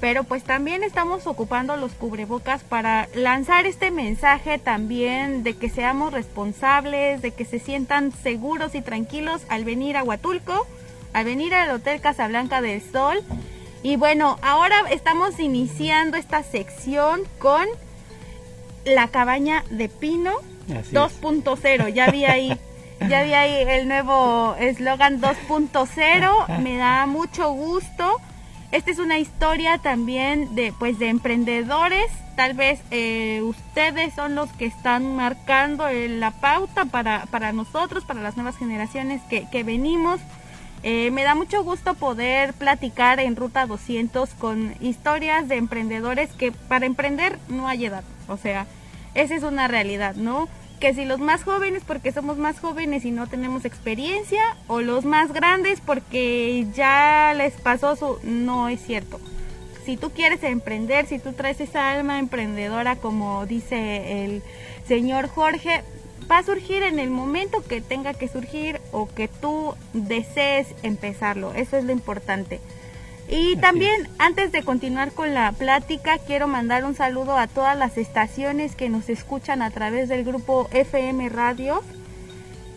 pero 0.00 0.24
pues 0.24 0.42
también 0.42 0.82
estamos 0.82 1.26
ocupando 1.26 1.76
los 1.76 1.92
cubrebocas 1.92 2.62
para 2.62 3.08
lanzar 3.14 3.66
este 3.66 3.90
mensaje 3.90 4.58
también 4.58 5.42
de 5.42 5.54
que 5.54 5.68
seamos 5.68 6.12
responsables, 6.12 7.22
de 7.22 7.30
que 7.32 7.44
se 7.44 7.58
sientan 7.58 8.12
seguros 8.12 8.74
y 8.74 8.82
tranquilos 8.82 9.42
al 9.48 9.64
venir 9.64 9.96
a 9.96 10.04
Huatulco, 10.04 10.66
al 11.12 11.24
venir 11.24 11.54
al 11.54 11.70
Hotel 11.70 12.00
Casablanca 12.00 12.60
del 12.60 12.82
Sol. 12.82 13.18
Y 13.82 13.96
bueno, 13.96 14.38
ahora 14.42 14.76
estamos 14.90 15.38
iniciando 15.40 16.16
esta 16.16 16.42
sección 16.42 17.22
con 17.38 17.66
la 18.84 19.08
cabaña 19.08 19.64
de 19.70 19.88
pino 19.88 20.32
2.0. 20.68 21.88
Ya 21.92 22.10
vi 22.10 22.24
ahí 22.24 22.58
Ya 23.00 23.22
vi 23.22 23.34
ahí 23.34 23.54
el 23.68 23.88
nuevo 23.88 24.56
eslogan 24.58 25.20
2.0, 25.20 26.58
me 26.58 26.76
da 26.76 27.06
mucho 27.06 27.52
gusto. 27.52 28.20
Esta 28.72 28.90
es 28.90 28.98
una 28.98 29.18
historia 29.18 29.78
también 29.78 30.54
de 30.54 30.72
pues 30.76 30.98
de 30.98 31.08
emprendedores. 31.08 32.10
Tal 32.36 32.54
vez 32.54 32.80
eh, 32.90 33.42
ustedes 33.42 34.12
son 34.14 34.34
los 34.34 34.50
que 34.52 34.66
están 34.66 35.14
marcando 35.14 35.88
eh, 35.88 36.08
la 36.08 36.32
pauta 36.32 36.86
para, 36.86 37.26
para 37.26 37.52
nosotros, 37.52 38.04
para 38.04 38.22
las 38.22 38.36
nuevas 38.36 38.56
generaciones 38.56 39.22
que, 39.30 39.48
que 39.50 39.62
venimos. 39.62 40.20
Eh, 40.82 41.10
me 41.10 41.22
da 41.22 41.34
mucho 41.34 41.62
gusto 41.64 41.94
poder 41.94 42.54
platicar 42.54 43.20
en 43.20 43.36
Ruta 43.36 43.66
200 43.66 44.30
con 44.34 44.74
historias 44.80 45.48
de 45.48 45.56
emprendedores 45.56 46.32
que 46.32 46.50
para 46.52 46.86
emprender 46.86 47.38
no 47.48 47.68
hay 47.68 47.86
edad. 47.86 48.04
O 48.28 48.36
sea, 48.36 48.66
esa 49.14 49.34
es 49.34 49.42
una 49.42 49.68
realidad, 49.68 50.16
¿no? 50.16 50.48
Que 50.80 50.94
si 50.94 51.04
los 51.04 51.20
más 51.20 51.42
jóvenes 51.42 51.82
porque 51.86 52.12
somos 52.12 52.36
más 52.36 52.60
jóvenes 52.60 53.04
y 53.04 53.10
no 53.10 53.26
tenemos 53.26 53.64
experiencia 53.64 54.56
o 54.66 54.80
los 54.80 55.04
más 55.04 55.32
grandes 55.32 55.80
porque 55.80 56.66
ya 56.74 57.34
les 57.36 57.54
pasó 57.54 57.96
su 57.96 58.18
no 58.22 58.68
es 58.68 58.80
cierto. 58.80 59.20
Si 59.84 59.96
tú 59.96 60.10
quieres 60.10 60.42
emprender, 60.42 61.06
si 61.06 61.18
tú 61.18 61.32
traes 61.32 61.60
esa 61.60 61.90
alma 61.90 62.18
emprendedora 62.18 62.96
como 62.96 63.46
dice 63.46 64.24
el 64.24 64.42
señor 64.86 65.28
Jorge, 65.28 65.82
va 66.30 66.38
a 66.38 66.42
surgir 66.42 66.82
en 66.82 66.98
el 66.98 67.10
momento 67.10 67.62
que 67.62 67.80
tenga 67.80 68.14
que 68.14 68.28
surgir 68.28 68.80
o 68.92 69.08
que 69.08 69.28
tú 69.28 69.74
desees 69.92 70.68
empezarlo. 70.82 71.54
Eso 71.54 71.76
es 71.76 71.84
lo 71.84 71.92
importante. 71.92 72.60
Y 73.28 73.56
también, 73.56 74.08
antes 74.18 74.52
de 74.52 74.62
continuar 74.62 75.10
con 75.12 75.34
la 75.34 75.50
plática, 75.52 76.18
quiero 76.18 76.46
mandar 76.46 76.84
un 76.84 76.94
saludo 76.94 77.36
a 77.36 77.48
todas 77.48 77.76
las 77.76 77.98
estaciones 77.98 78.76
que 78.76 78.88
nos 78.88 79.08
escuchan 79.08 79.62
a 79.62 79.70
través 79.70 80.08
del 80.08 80.24
grupo 80.24 80.68
FM 80.70 81.28
Radio. 81.30 81.82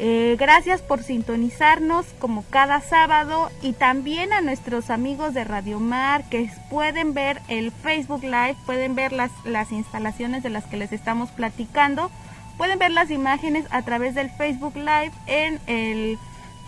Eh, 0.02 0.38
gracias 0.40 0.82
por 0.82 1.04
sintonizarnos 1.04 2.06
como 2.20 2.46
cada 2.50 2.80
sábado 2.80 3.52
y 3.62 3.74
también 3.74 4.32
a 4.32 4.40
nuestros 4.40 4.90
amigos 4.90 5.34
de 5.34 5.44
Radio 5.44 5.80
Mar 5.82 6.24
que 6.30 6.50
pueden 6.70 7.14
ver 7.14 7.42
el 7.50 7.72
Facebook 7.72 8.24
Live, 8.24 8.56
pueden 8.66 8.96
ver 8.96 9.12
las, 9.12 9.30
las 9.44 9.74
instalaciones 9.74 10.42
de 10.42 10.50
las 10.50 10.66
que 10.66 10.78
les 10.78 10.94
estamos 10.94 11.32
platicando, 11.32 12.10
pueden 12.58 12.80
ver 12.80 12.92
las 12.92 13.12
imágenes 13.12 13.66
a 13.72 13.82
través 13.82 14.16
del 14.16 14.30
Facebook 14.32 14.78
Live 14.78 15.12
en 15.28 15.60
el 15.68 16.18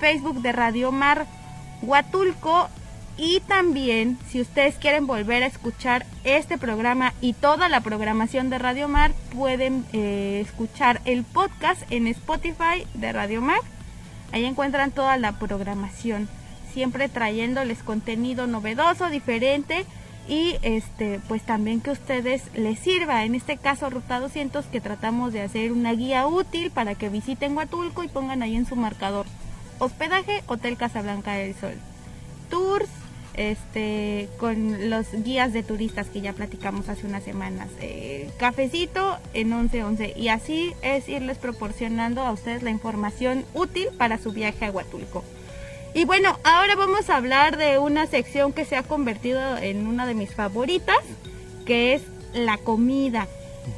Facebook 0.01 0.41
de 0.41 0.51
Radio 0.51 0.91
Mar 0.91 1.25
Huatulco 1.81 2.69
y 3.23 3.39
también, 3.41 4.17
si 4.31 4.41
ustedes 4.41 4.77
quieren 4.77 5.05
volver 5.05 5.43
a 5.43 5.45
escuchar 5.45 6.07
este 6.23 6.57
programa 6.57 7.13
y 7.21 7.33
toda 7.33 7.69
la 7.69 7.81
programación 7.81 8.49
de 8.49 8.57
Radio 8.57 8.87
Mar, 8.87 9.11
pueden 9.31 9.85
eh, 9.93 10.41
escuchar 10.43 11.01
el 11.05 11.23
podcast 11.23 11.83
en 11.91 12.07
Spotify 12.07 12.87
de 12.95 13.13
Radio 13.13 13.39
Mar. 13.39 13.59
Ahí 14.31 14.43
encuentran 14.45 14.89
toda 14.89 15.17
la 15.17 15.33
programación, 15.33 16.29
siempre 16.73 17.09
trayéndoles 17.09 17.83
contenido 17.83 18.47
novedoso, 18.47 19.11
diferente 19.11 19.85
y 20.27 20.55
este 20.63 21.19
pues 21.27 21.43
también 21.43 21.79
que 21.79 21.91
a 21.91 21.93
ustedes 21.93 22.41
les 22.55 22.79
sirva. 22.79 23.23
En 23.23 23.35
este 23.35 23.57
caso 23.57 23.91
Ruta 23.91 24.19
200 24.19 24.65
que 24.65 24.81
tratamos 24.81 25.31
de 25.31 25.43
hacer 25.43 25.73
una 25.73 25.93
guía 25.93 26.25
útil 26.25 26.71
para 26.71 26.95
que 26.95 27.09
visiten 27.09 27.55
Huatulco 27.55 28.03
y 28.03 28.07
pongan 28.07 28.41
ahí 28.41 28.55
en 28.55 28.65
su 28.65 28.75
marcador. 28.75 29.27
Hospedaje 29.77 30.41
Hotel 30.47 30.75
Casablanca 30.75 31.33
del 31.33 31.53
Sol. 31.53 31.75
Tours 32.49 32.89
este 33.35 34.29
con 34.37 34.89
los 34.89 35.07
guías 35.23 35.53
de 35.53 35.63
turistas 35.63 36.07
que 36.07 36.21
ya 36.21 36.33
platicamos 36.33 36.89
hace 36.89 37.07
unas 37.07 37.23
semanas. 37.23 37.69
Eh, 37.79 38.29
cafecito 38.37 39.17
en 39.33 39.49
1111 39.49 40.13
y 40.15 40.29
así 40.29 40.73
es 40.81 41.07
irles 41.09 41.37
proporcionando 41.37 42.21
a 42.21 42.31
ustedes 42.31 42.63
la 42.63 42.69
información 42.69 43.45
útil 43.53 43.87
para 43.97 44.17
su 44.17 44.31
viaje 44.31 44.65
a 44.65 44.71
Huatulco. 44.71 45.23
Y 45.93 46.05
bueno, 46.05 46.39
ahora 46.43 46.75
vamos 46.75 47.09
a 47.09 47.17
hablar 47.17 47.57
de 47.57 47.77
una 47.77 48.07
sección 48.07 48.53
que 48.53 48.63
se 48.63 48.77
ha 48.77 48.83
convertido 48.83 49.57
en 49.57 49.87
una 49.87 50.05
de 50.05 50.13
mis 50.13 50.33
favoritas, 50.33 50.99
que 51.65 51.93
es 51.93 52.01
la 52.33 52.57
comida. 52.57 53.27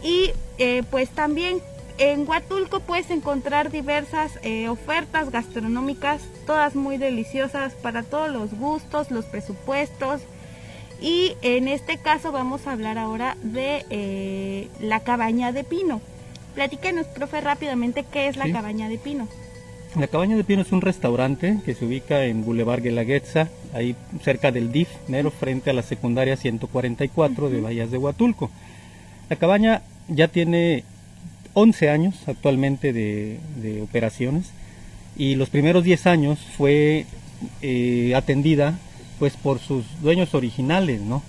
Y 0.04 0.32
eh, 0.60 0.84
pues 0.92 1.10
también 1.10 1.60
en 1.98 2.28
Huatulco 2.28 2.80
puedes 2.80 3.10
encontrar 3.12 3.72
diversas 3.72 4.40
eh, 4.44 4.68
ofertas 4.68 5.32
gastronómicas, 5.32 6.22
todas 6.46 6.76
muy 6.76 6.98
deliciosas 6.98 7.74
para 7.74 8.04
todos 8.04 8.32
los 8.32 8.54
gustos, 8.54 9.12
los 9.12 9.26
presupuestos. 9.26 10.22
Y 11.02 11.36
en 11.42 11.68
este 11.68 11.98
caso 11.98 12.32
vamos 12.32 12.66
a 12.66 12.72
hablar 12.72 12.98
ahora 12.98 13.36
de 13.44 13.86
eh, 13.90 14.70
la 14.80 15.02
cabaña 15.02 15.52
de 15.52 15.64
pino. 15.64 16.02
Platíquenos, 16.56 17.08
profe, 17.08 17.42
rápidamente 17.42 18.06
qué 18.10 18.28
es 18.28 18.38
la 18.38 18.52
cabaña 18.52 18.88
de 18.88 18.98
pino. 18.98 19.28
La 20.00 20.08
cabaña 20.08 20.36
de 20.36 20.44
pino 20.44 20.62
es 20.62 20.72
un 20.72 20.82
restaurante 20.82 21.58
que 21.66 21.76
se 21.76 21.86
ubica 21.86 22.26
en 22.26 22.44
Boulevard 22.44 22.82
Guelaguetza, 22.82 23.50
ahí 23.74 23.96
cerca 24.24 24.52
del 24.52 24.72
DIF, 24.72 24.90
mero 25.08 25.30
frente 25.30 25.70
a 25.70 25.74
la 25.74 25.84
secundaria 25.84 26.36
144 26.36 27.50
de 27.50 27.62
Bahías 27.62 27.92
de 27.92 27.98
Huatulco. 27.98 28.50
La 29.30 29.36
cabaña 29.36 29.84
ya 30.08 30.28
tiene 30.30 30.84
11 31.54 31.90
años 31.90 32.16
actualmente 32.28 32.94
de, 32.94 33.82
operaciones 33.82 34.52
y 35.18 35.36
los 35.36 35.50
primeros 35.50 35.84
10 35.84 36.08
años 36.08 36.40
fue 36.58 37.06
eh, 37.62 38.14
atendida 38.16 38.80
pues 39.20 39.38
por 39.38 39.60
sus 39.60 39.86
dueños 40.02 40.34
originales, 40.34 41.02
¿no? 41.02 41.22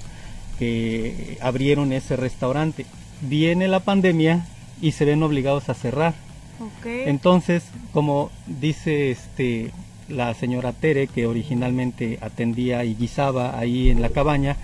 Que 0.59 1.39
abrieron 1.41 1.93
ese 1.93 2.17
restaurante. 2.17 2.87
Viene 3.21 3.69
la 3.69 3.81
pandemia 3.81 4.47
y 4.81 4.93
se 4.93 5.05
ven 5.05 5.23
obligados 5.23 5.69
a 5.69 5.75
cerrar. 5.75 6.15
Entonces, 6.85 7.65
como 7.93 8.31
dice 8.47 9.11
este 9.11 9.71
la 10.09 10.35
señora 10.35 10.73
Tere, 10.73 11.07
que 11.07 11.27
originalmente 11.27 12.19
atendía 12.21 12.85
y 12.85 12.95
guisaba 12.95 13.59
ahí 13.59 13.91
en 13.91 14.03
la 14.03 14.11
cabaña, 14.11 14.57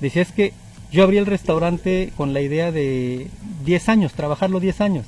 decía 0.00 0.22
es 0.22 0.32
que 0.32 0.52
yo 0.92 1.02
abrí 1.04 1.16
el 1.18 1.26
restaurante 1.26 2.12
con 2.16 2.32
la 2.32 2.40
idea 2.40 2.70
de 2.70 3.26
10 3.64 3.88
años, 3.88 4.12
trabajarlo 4.12 4.60
10 4.60 4.80
años. 4.80 5.06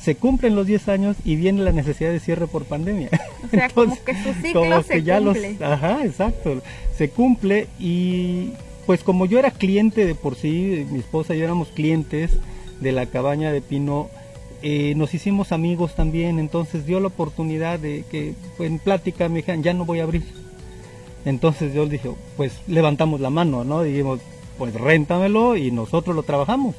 Se 0.00 0.14
cumplen 0.14 0.54
los 0.56 0.66
10 0.66 0.88
años 0.88 1.16
y 1.24 1.36
viene 1.36 1.62
la 1.62 1.72
necesidad 1.72 2.10
de 2.10 2.20
cierre 2.20 2.46
por 2.46 2.64
pandemia. 2.64 3.10
O 3.44 3.48
sea, 3.48 3.68
como 3.68 3.96
que 4.04 4.14
su 4.14 4.32
ciclo 4.42 4.60
como 4.62 4.82
se 4.82 4.94
que 4.94 5.02
ya 5.02 5.20
los- 5.20 5.36
ajá, 5.60 6.04
exacto, 6.04 6.62
se 6.96 7.10
cumple 7.10 7.68
y 7.78 8.52
pues 8.86 9.02
como 9.04 9.26
yo 9.26 9.38
era 9.38 9.50
cliente 9.50 10.06
de 10.06 10.14
por 10.14 10.34
sí, 10.36 10.86
mi 10.90 10.98
esposa 11.00 11.34
y 11.34 11.38
yo 11.38 11.44
éramos 11.44 11.68
clientes 11.68 12.32
de 12.80 12.92
la 12.92 13.06
cabaña 13.06 13.52
de 13.52 13.60
Pino, 13.60 14.08
eh, 14.62 14.94
nos 14.96 15.12
hicimos 15.14 15.52
amigos 15.52 15.94
también, 15.94 16.38
entonces 16.38 16.86
dio 16.86 16.98
la 16.98 17.06
oportunidad 17.08 17.78
de 17.78 18.04
que 18.10 18.34
pues, 18.56 18.70
en 18.70 18.78
plática 18.78 19.28
me 19.28 19.36
dijeron, 19.36 19.62
ya 19.62 19.74
no 19.74 19.84
voy 19.84 20.00
a 20.00 20.04
abrir. 20.04 20.24
Entonces 21.24 21.74
yo 21.74 21.86
dije, 21.86 22.10
pues 22.36 22.52
levantamos 22.66 23.20
la 23.20 23.30
mano, 23.30 23.64
¿no? 23.64 23.82
Dijimos, 23.82 24.20
pues 24.60 24.74
réntamelo 24.74 25.56
y 25.56 25.70
nosotros 25.70 26.14
lo 26.14 26.22
trabajamos. 26.22 26.76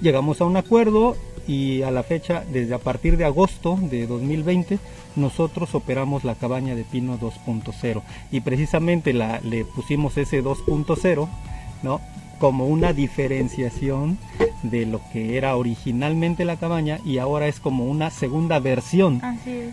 Llegamos 0.00 0.40
a 0.40 0.44
un 0.44 0.56
acuerdo 0.56 1.16
y 1.46 1.82
a 1.82 1.92
la 1.92 2.02
fecha, 2.02 2.42
desde 2.52 2.74
a 2.74 2.78
partir 2.78 3.16
de 3.16 3.24
agosto 3.24 3.78
de 3.80 4.08
2020, 4.08 4.80
nosotros 5.14 5.72
operamos 5.76 6.24
la 6.24 6.34
cabaña 6.34 6.74
de 6.74 6.82
pino 6.82 7.16
2.0 7.20 8.02
y 8.32 8.40
precisamente 8.40 9.12
la, 9.12 9.38
le 9.38 9.64
pusimos 9.64 10.18
ese 10.18 10.42
2.0, 10.42 11.28
¿no? 11.84 12.00
Como 12.40 12.66
una 12.66 12.92
diferenciación 12.92 14.18
de 14.64 14.84
lo 14.84 15.00
que 15.12 15.36
era 15.36 15.54
originalmente 15.54 16.44
la 16.44 16.56
cabaña 16.56 16.98
y 17.04 17.18
ahora 17.18 17.46
es 17.46 17.60
como 17.60 17.84
una 17.84 18.10
segunda 18.10 18.58
versión 18.58 19.22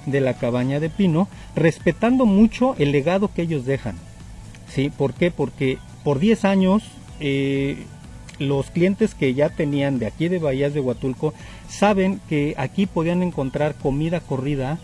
de 0.05 0.21
la 0.21 0.35
cabaña 0.35 0.79
de 0.79 0.91
pino, 0.91 1.27
respetando 1.55 2.27
mucho 2.27 2.75
el 2.77 2.91
legado 2.91 3.31
que 3.33 3.41
ellos 3.41 3.65
dejan. 3.65 3.95
¿Sí? 4.67 4.91
¿Por 4.95 5.15
qué? 5.15 5.31
Porque 5.31 5.79
por 6.03 6.19
10 6.19 6.45
años 6.45 6.83
eh, 7.19 7.84
los 8.39 8.69
clientes 8.71 9.15
que 9.15 9.34
ya 9.34 9.49
tenían 9.49 9.99
de 9.99 10.08
aquí 10.08 10.27
de 10.29 10.39
Bahías 10.39 10.73
de 10.73 10.79
Huatulco 10.79 11.34
saben 11.67 12.21
que 12.29 12.55
aquí 12.58 12.86
podían 12.86 13.21
encontrar 13.23 13.75
comida 13.75 14.19
corrida, 14.21 14.79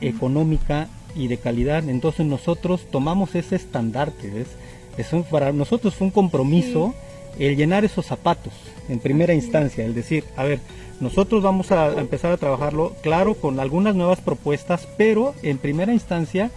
económica 0.00 0.88
y 1.14 1.28
de 1.28 1.38
calidad. 1.38 1.88
Entonces 1.88 2.26
nosotros 2.26 2.86
tomamos 2.90 3.34
ese 3.34 3.56
estandarte, 3.56 4.30
¿ves? 4.30 4.48
Es 4.96 5.12
un- 5.12 5.24
para 5.24 5.52
nosotros 5.52 5.94
fue 5.94 6.06
un 6.06 6.10
compromiso 6.12 6.94
el 7.38 7.56
llenar 7.56 7.84
esos 7.84 8.06
zapatos 8.06 8.52
en 8.88 8.98
primera 8.98 9.34
instancia, 9.34 9.84
el 9.84 9.94
decir, 9.94 10.24
a 10.36 10.44
ver, 10.44 10.58
nosotros 11.00 11.42
vamos 11.42 11.70
a 11.72 11.92
empezar 12.00 12.32
a 12.32 12.36
trabajarlo, 12.36 12.94
claro, 13.02 13.34
con 13.34 13.60
algunas 13.60 13.94
nuevas 13.94 14.20
propuestas, 14.20 14.88
pero 14.98 15.34
en 15.42 15.58
primera 15.58 15.92
instancia 15.92 16.50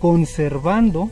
conservando 0.00 1.10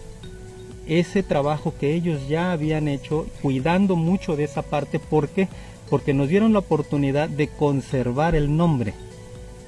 ese 0.87 1.23
trabajo 1.23 1.75
que 1.79 1.95
ellos 1.95 2.29
ya 2.29 2.53
habían 2.53 2.89
hecho, 2.89 3.27
cuidando 3.43 3.97
mucho 3.97 4.37
de 4.37 4.45
esa 4.45 4.63
parte, 4.63 4.99
¿por 4.99 5.29
qué? 5.29 5.49
Porque 5.91 6.15
nos 6.15 6.29
dieron 6.29 6.53
la 6.53 6.61
oportunidad 6.61 7.29
de 7.29 7.49
conservar 7.49 8.35
el 8.35 8.57
nombre. 8.57 8.95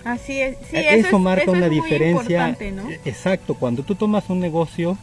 Así 0.04 0.40
es. 0.40 0.56
Sí, 0.70 0.76
Eh, 0.76 0.98
eso, 1.00 1.16
es- 1.16 1.22
marca 1.22 1.42
eso 1.42 1.52
una 1.52 1.68
diferencia. 1.68 2.56
Exacto, 3.04 3.54
cuando 3.54 3.82
tú 3.82 3.94
tomas 3.94 4.28
un 4.30 4.40
negocio 4.40 4.96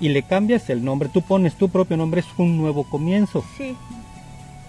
y 0.00 0.08
le 0.10 0.22
cambias 0.22 0.70
el 0.70 0.84
nombre, 0.84 1.08
tú 1.12 1.22
pones 1.22 1.54
tu 1.56 1.68
propio 1.68 1.96
nombre, 1.96 2.20
es 2.20 2.26
un 2.38 2.56
nuevo 2.56 2.84
comienzo. 2.84 3.44
Sí. 3.56 3.76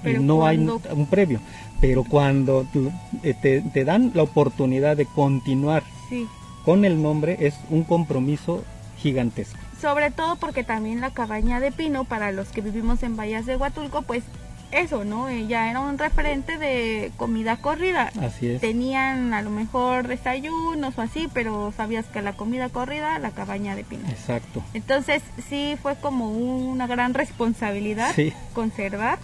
Pero 0.04 0.22
no 0.22 0.38
cuando- 0.38 0.82
hay 0.90 0.96
un 0.98 1.06
previo. 1.06 1.40
Pero 1.82 2.04
cuando 2.04 2.66
tú- 2.74 2.92
eh, 3.24 3.34
te, 3.40 3.62
te 3.62 3.86
dan 3.86 4.12
la 4.14 4.24
oportunidad 4.24 4.98
de 4.98 5.06
continuar 5.06 5.84
Sí. 6.10 6.26
con 6.66 6.84
el 6.84 7.02
nombre, 7.02 7.38
es 7.40 7.56
un 7.70 7.84
compromiso 7.84 8.64
gigantesco. 9.02 9.58
Sobre 9.82 10.12
todo 10.12 10.36
porque 10.36 10.64
también 10.64 11.00
la 11.02 11.12
cabaña 11.12 11.60
de 11.60 11.72
pino, 11.72 12.04
para 12.04 12.32
los 12.32 12.50
que 12.50 12.62
vivimos 12.62 13.02
en 13.04 13.16
Bahías 13.16 13.46
de 13.46 13.56
Huatulco, 13.56 14.02
pues 14.02 14.24
eso, 14.72 15.04
¿no? 15.04 15.32
Ya 15.32 15.70
era 15.72 15.80
un 15.80 15.98
referente 15.98 16.58
de 16.58 17.12
comida 17.18 17.58
corrida. 17.58 18.12
Así 18.22 18.48
es. 18.50 18.62
Tenían 18.62 19.34
a 19.34 19.42
lo 19.42 19.50
mejor 19.50 20.08
desayunos 20.08 20.98
o 20.98 21.02
así, 21.02 21.28
pero 21.34 21.74
sabías 21.76 22.06
que 22.06 22.22
la 22.22 22.34
comida 22.34 22.70
corrida, 22.70 23.18
la 23.20 23.32
cabaña 23.32 23.76
de 23.76 23.84
pino. 23.84 24.08
Exacto. 24.10 24.62
Entonces 24.74 25.24
sí 25.50 25.76
fue 25.82 25.96
como 25.96 26.30
una 26.32 26.86
gran 26.86 27.14
responsabilidad 27.14 28.12
Sí. 28.14 28.34
conservar. 28.54 29.18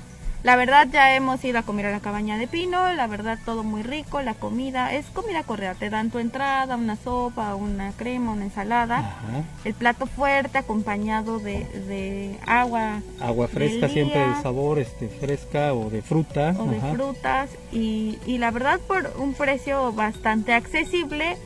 La 0.45 0.55
verdad 0.57 0.87
ya 0.93 1.15
hemos 1.15 1.43
ido 1.43 1.57
a 1.57 1.63
comer 1.63 1.87
a 1.87 1.91
la 1.91 2.01
cabaña 2.01 2.37
de 2.37 2.45
pino, 2.47 2.93
la 2.93 3.07
verdad 3.07 3.39
todo 3.45 3.63
muy 3.63 3.81
rico, 3.81 4.21
la 4.21 4.35
comida 4.35 4.93
es 4.93 5.07
comida 5.07 5.41
corrida, 5.41 5.73
te 5.73 5.89
dan 5.89 6.11
tu 6.11 6.19
entrada, 6.19 6.75
una 6.75 6.97
sopa, 6.97 7.55
una 7.55 7.93
crema, 7.93 8.31
una 8.33 8.43
ensalada, 8.43 8.99
Ajá. 8.99 9.43
el 9.63 9.73
plato 9.73 10.05
fuerte 10.05 10.59
acompañado 10.59 11.39
de, 11.39 11.65
de 11.87 12.37
agua 12.45 13.01
Agua 13.19 13.47
fresca 13.47 13.89
siempre 13.89 14.19
de 14.19 14.41
sabor, 14.43 14.77
este, 14.77 15.07
fresca 15.07 15.73
o 15.73 15.89
de 15.89 16.03
fruta. 16.03 16.53
o 16.59 16.65
de 16.67 16.79
frutas 16.79 17.49
y, 17.71 18.19
y 18.27 18.37
la 18.37 18.51
verdad 18.51 18.79
por 18.87 19.13
un 19.17 19.33
precio 19.33 19.93
bastante 19.93 20.53
accesible 20.53 21.37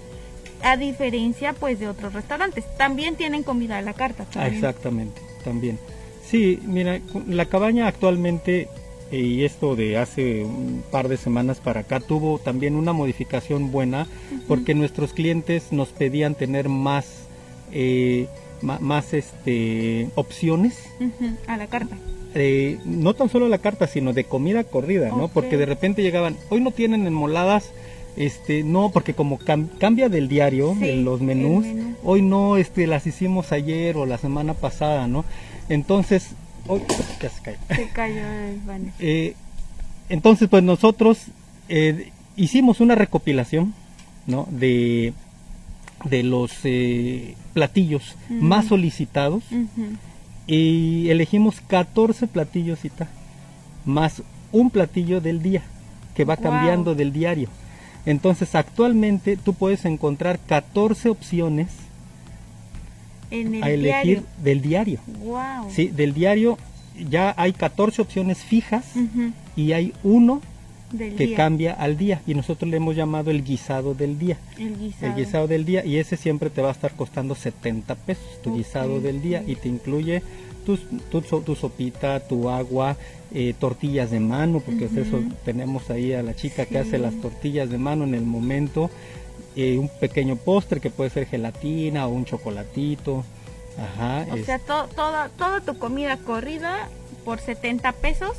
a 0.61 0.75
diferencia 0.75 1.53
pues 1.53 1.79
de 1.79 1.87
otros 1.87 2.11
restaurantes. 2.11 2.65
También 2.75 3.15
tienen 3.15 3.43
comida 3.43 3.77
a 3.77 3.81
la 3.81 3.93
carta. 3.93 4.25
Ah, 4.35 4.47
exactamente, 4.47 5.21
también. 5.45 5.79
Sí, 6.29 6.59
mira, 6.63 6.99
la 7.27 7.45
cabaña 7.45 7.87
actualmente, 7.87 8.67
y 9.11 9.43
esto 9.43 9.75
de 9.75 9.97
hace 9.97 10.43
un 10.43 10.83
par 10.91 11.07
de 11.07 11.17
semanas 11.17 11.59
para 11.59 11.81
acá, 11.81 11.99
tuvo 11.99 12.37
también 12.39 12.75
una 12.75 12.93
modificación 12.93 13.71
buena, 13.71 14.07
porque 14.47 14.75
nuestros 14.75 15.13
clientes 15.13 15.71
nos 15.71 15.89
pedían 15.89 16.35
tener 16.35 16.69
más, 16.69 17.05
eh, 17.71 18.27
más 18.61 19.13
este, 19.13 20.09
opciones 20.15 20.77
a 21.47 21.57
la 21.57 21.67
carta. 21.67 21.95
eh, 22.35 22.77
no 22.85 23.13
tan 23.15 23.29
solo 23.29 23.47
la 23.49 23.57
carta, 23.57 23.87
sino 23.87 24.13
de 24.13 24.23
comida 24.25 24.63
corrida, 24.63 25.09
¿no? 25.09 25.27
Porque 25.29 25.57
de 25.57 25.65
repente 25.65 26.03
llegaban, 26.03 26.35
hoy 26.49 26.61
no 26.61 26.69
tienen 26.71 27.07
enmoladas, 27.07 27.71
este, 28.17 28.63
no, 28.63 28.91
porque 28.91 29.13
como 29.13 29.39
cam- 29.39 29.69
cambia 29.79 30.09
del 30.09 30.27
diario, 30.27 30.75
Sí, 30.79 30.89
en 30.89 31.05
los 31.05 31.21
menús, 31.21 31.65
menú. 31.65 31.95
hoy 32.03 32.21
no, 32.21 32.57
este, 32.57 32.85
las 32.85 33.07
hicimos 33.07 33.51
ayer 33.51 33.95
o 33.97 34.05
la 34.05 34.17
semana 34.19 34.53
pasada, 34.53 35.07
¿no? 35.07 35.25
Entonces, 35.69 36.31
se 36.77 37.41
cayó. 37.41 37.57
Se 37.75 37.89
cayó 37.89 38.27
el 38.27 38.59
banner. 38.61 38.93
Eh, 38.99 39.35
entonces, 40.09 40.47
pues 40.49 40.63
nosotros 40.63 41.19
eh, 41.67 42.11
hicimos 42.35 42.79
una 42.79 42.95
recopilación, 42.95 43.73
¿no? 44.27 44.47
De, 44.51 45.13
de 46.05 46.23
los 46.23 46.51
eh, 46.63 47.35
platillos 47.53 48.15
más 48.29 48.65
solicitados 48.67 49.43
y 50.47 51.09
elegimos 51.09 51.61
14 51.67 52.27
platillos 52.27 52.79
cita, 52.79 53.07
más 53.85 54.23
un 54.51 54.71
platillo 54.71 55.21
del 55.21 55.41
día 55.43 55.61
que 56.15 56.25
va 56.25 56.35
Wow. 56.35 56.43
cambiando 56.43 56.95
del 56.95 57.13
diario. 57.13 57.49
Entonces 58.05 58.55
actualmente 58.55 59.37
tú 59.37 59.53
puedes 59.53 59.85
encontrar 59.85 60.39
14 60.39 61.09
opciones 61.09 61.67
En 63.31 63.55
el 63.55 63.63
a 63.63 63.69
elegir 63.71 64.03
diario. 64.03 64.23
del 64.43 64.61
diario. 64.61 64.99
Wow. 65.23 65.69
Sí, 65.71 65.87
del 65.87 66.13
diario 66.13 66.57
ya 67.09 67.33
hay 67.37 67.53
14 67.53 68.01
opciones 68.01 68.39
fijas 68.39 68.85
y 69.55 69.71
hay 69.71 69.93
uno 70.03 70.41
Del 70.91 71.15
que 71.15 71.27
día. 71.27 71.37
cambia 71.37 71.73
al 71.73 71.97
día 71.97 72.21
y 72.27 72.33
nosotros 72.33 72.69
le 72.69 72.77
hemos 72.77 72.95
llamado 72.95 73.31
el 73.31 73.43
guisado 73.43 73.93
del 73.93 74.17
día. 74.19 74.37
El 74.57 74.77
guisado. 74.77 75.05
El 75.07 75.15
guisado 75.17 75.47
del 75.47 75.65
día 75.65 75.85
y 75.85 75.97
ese 75.97 76.17
siempre 76.17 76.49
te 76.49 76.61
va 76.61 76.69
a 76.69 76.71
estar 76.73 76.91
costando 76.93 77.35
70 77.35 77.95
pesos, 77.95 78.41
tu 78.43 78.55
guisado 78.55 78.99
del 78.99 79.21
día 79.21 79.43
y 79.45 79.55
te 79.55 79.69
incluye 79.69 80.21
tus- 80.65 80.81
tu, 81.11 81.21
so- 81.21 81.41
tu 81.41 81.55
sopita, 81.55 82.19
tu 82.19 82.49
agua, 82.49 82.97
eh, 83.33 83.53
tortillas 83.59 84.09
de 84.11 84.19
mano, 84.19 84.59
porque 84.59 84.85
Ujú. 84.85 84.99
eso 84.99 85.19
tenemos 85.45 85.89
ahí 85.91 86.13
a 86.13 86.21
la 86.23 86.35
chica 86.35 86.65
que 86.65 86.79
hace 86.79 86.97
las 86.97 87.13
tortillas 87.21 87.69
de 87.69 87.77
mano 87.77 88.03
en 88.03 88.13
el 88.15 88.23
momento, 88.25 88.89
eh, 89.61 89.77
un 89.77 89.89
pequeño 89.89 90.35
postre 90.35 90.79
que 90.79 90.89
puede 90.89 91.09
ser 91.09 91.25
gelatina 91.27 92.07
o 92.07 92.09
un 92.09 92.25
chocolatito. 92.25 93.23
Ajá, 93.77 94.25
O 94.31 94.35
es- 94.35 94.45
sea, 94.45 94.59
to- 94.59 94.87
toda, 94.95 95.29
toda 95.37 95.61
tu 95.61 95.77
comida 95.77 96.17
corrida 96.17 96.89
por 97.25 97.39
70 97.39 97.91
pesos 97.93 98.31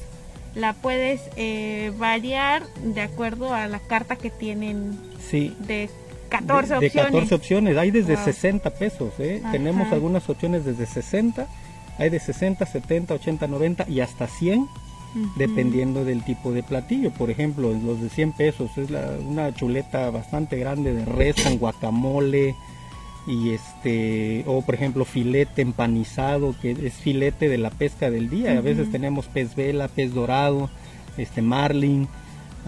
la 0.54 0.72
puedes 0.74 1.20
eh, 1.36 1.92
variar 1.98 2.62
de 2.82 3.00
acuerdo 3.02 3.54
a 3.54 3.66
la 3.68 3.78
carta 3.78 4.16
que 4.16 4.30
tienen 4.30 4.98
sí, 5.30 5.54
de 5.60 5.88
14 6.28 6.74
de, 6.74 6.80
de 6.80 6.86
opciones. 6.88 7.06
14 7.12 7.34
opciones, 7.34 7.76
hay 7.76 7.90
desde 7.90 8.16
Wow. 8.16 8.24
60 8.24 8.70
pesos, 8.70 9.12
¿eh? 9.18 9.42
Tenemos 9.52 9.92
algunas 9.92 10.28
opciones 10.28 10.64
desde 10.64 10.86
60, 10.86 11.46
hay 11.98 12.10
de 12.10 12.18
60, 12.20 12.66
70, 12.66 13.14
80, 13.14 13.46
90 13.46 13.86
y 13.88 14.00
hasta 14.00 14.26
100 14.26 14.66
Dependiendo 15.36 16.04
del 16.04 16.22
tipo 16.24 16.52
de 16.52 16.62
platillo. 16.62 17.10
Por 17.10 17.30
ejemplo, 17.30 17.72
los 17.72 18.00
de 18.00 18.08
100 18.10 18.32
pesos 18.32 18.76
es 18.78 18.90
la- 18.90 19.16
una 19.26 19.52
chuleta 19.54 20.10
bastante 20.10 20.56
grande 20.56 20.92
de 20.94 21.04
res 21.04 21.36
con 21.42 21.58
guacamole 21.58 22.54
y 23.26 23.50
este 23.50 24.44
o 24.46 24.62
por 24.62 24.74
ejemplo 24.74 25.04
filete 25.04 25.60
empanizado 25.62 26.54
que 26.62 26.70
es 26.70 26.94
filete 26.94 27.48
de 27.48 27.58
la 27.58 27.70
pesca 27.70 28.10
del 28.10 28.30
día. 28.30 28.56
A 28.56 28.60
veces 28.62 28.90
tenemos 28.90 29.26
pez 29.26 29.54
vela, 29.56 29.88
pez 29.88 30.14
dorado, 30.14 30.70
este 31.18 31.42
marlin. 31.42 32.08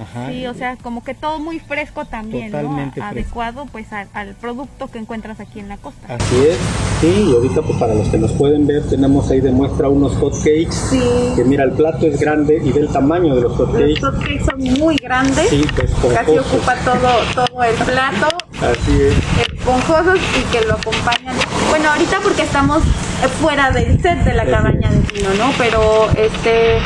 Ajá. 0.00 0.28
Sí, 0.30 0.46
o 0.46 0.54
sea, 0.54 0.76
como 0.76 1.04
que 1.04 1.14
todo 1.14 1.38
muy 1.38 1.58
fresco 1.60 2.04
también, 2.04 2.50
Totalmente 2.50 3.00
¿no? 3.00 3.10
fresco. 3.10 3.40
Adecuado 3.42 3.66
pues 3.70 3.92
al, 3.92 4.08
al 4.14 4.34
producto 4.34 4.88
que 4.90 4.98
encuentras 4.98 5.38
aquí 5.40 5.60
en 5.60 5.68
la 5.68 5.76
costa. 5.76 6.14
Así 6.14 6.36
es, 6.48 6.56
sí, 7.00 7.26
y 7.28 7.32
ahorita 7.34 7.62
pues 7.62 7.78
para 7.78 7.94
los 7.94 8.08
que 8.08 8.18
nos 8.18 8.32
pueden 8.32 8.66
ver 8.66 8.82
tenemos 8.88 9.30
ahí 9.30 9.40
de 9.40 9.50
muestra 9.52 9.88
unos 9.88 10.14
hot 10.16 10.34
cakes, 10.38 10.72
Sí. 10.90 11.02
que 11.36 11.44
mira 11.44 11.64
el 11.64 11.72
plato 11.72 12.06
es 12.06 12.18
grande 12.18 12.60
y 12.64 12.72
ve 12.72 12.80
el 12.80 12.88
tamaño 12.88 13.34
de 13.36 13.42
los 13.42 13.52
hot 13.56 13.72
Los 13.72 13.80
cakes, 13.80 14.00
hotcakes 14.00 14.44
son 14.44 14.62
muy 14.80 14.96
grandes, 14.96 15.48
sí, 15.50 15.62
que 15.62 15.86
casi 16.14 16.38
ocupa 16.38 16.74
todo, 16.84 17.46
todo 17.46 17.62
el 17.62 17.74
plato, 17.76 18.28
Así 18.62 18.92
es, 19.02 19.48
esponjosos 19.52 20.18
y 20.38 20.52
que 20.56 20.64
lo 20.66 20.74
acompañan. 20.74 21.34
Bueno, 21.70 21.90
ahorita 21.90 22.18
porque 22.22 22.42
estamos 22.42 22.82
fuera 23.40 23.70
del 23.72 24.00
set 24.00 24.18
de 24.24 24.34
la 24.34 24.42
Así 24.42 24.50
cabaña 24.52 24.88
es. 24.88 24.94
de 25.06 25.12
pino, 25.12 25.28
¿no? 25.34 25.50
Pero 25.58 26.08
este 26.16 26.76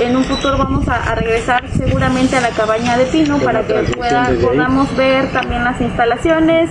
en 0.00 0.16
un 0.16 0.24
futuro 0.24 0.58
vamos 0.58 0.86
a, 0.88 0.96
a 1.10 1.14
regresar 1.14 1.64
seguramente 1.76 2.36
a 2.36 2.40
la 2.40 2.50
cabaña 2.50 2.96
de 2.96 3.06
pino 3.06 3.38
para 3.38 3.62
que 3.62 3.74
pueda- 3.96 4.28
podamos 4.42 4.94
ver 4.96 5.30
también 5.32 5.64
las 5.64 5.80
instalaciones. 5.80 6.70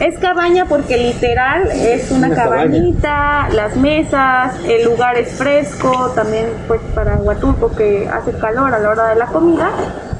Es 0.00 0.18
cabaña 0.18 0.64
porque 0.64 0.96
literal 0.96 1.70
es 1.70 2.10
una, 2.10 2.26
Una 2.28 2.36
cabaña. 2.36 2.62
cabañita, 2.64 3.48
las 3.52 3.76
mesas, 3.76 4.56
el 4.64 4.84
lugar 4.84 5.16
es 5.16 5.32
fresco, 5.32 6.10
también 6.14 6.46
pues 6.66 6.80
para 6.94 7.16
Huatulco 7.16 7.70
que 7.76 8.08
hace 8.08 8.32
calor 8.32 8.74
a 8.74 8.78
la 8.80 8.88
hora 8.90 9.08
de 9.08 9.14
la 9.16 9.26
comida, 9.26 9.70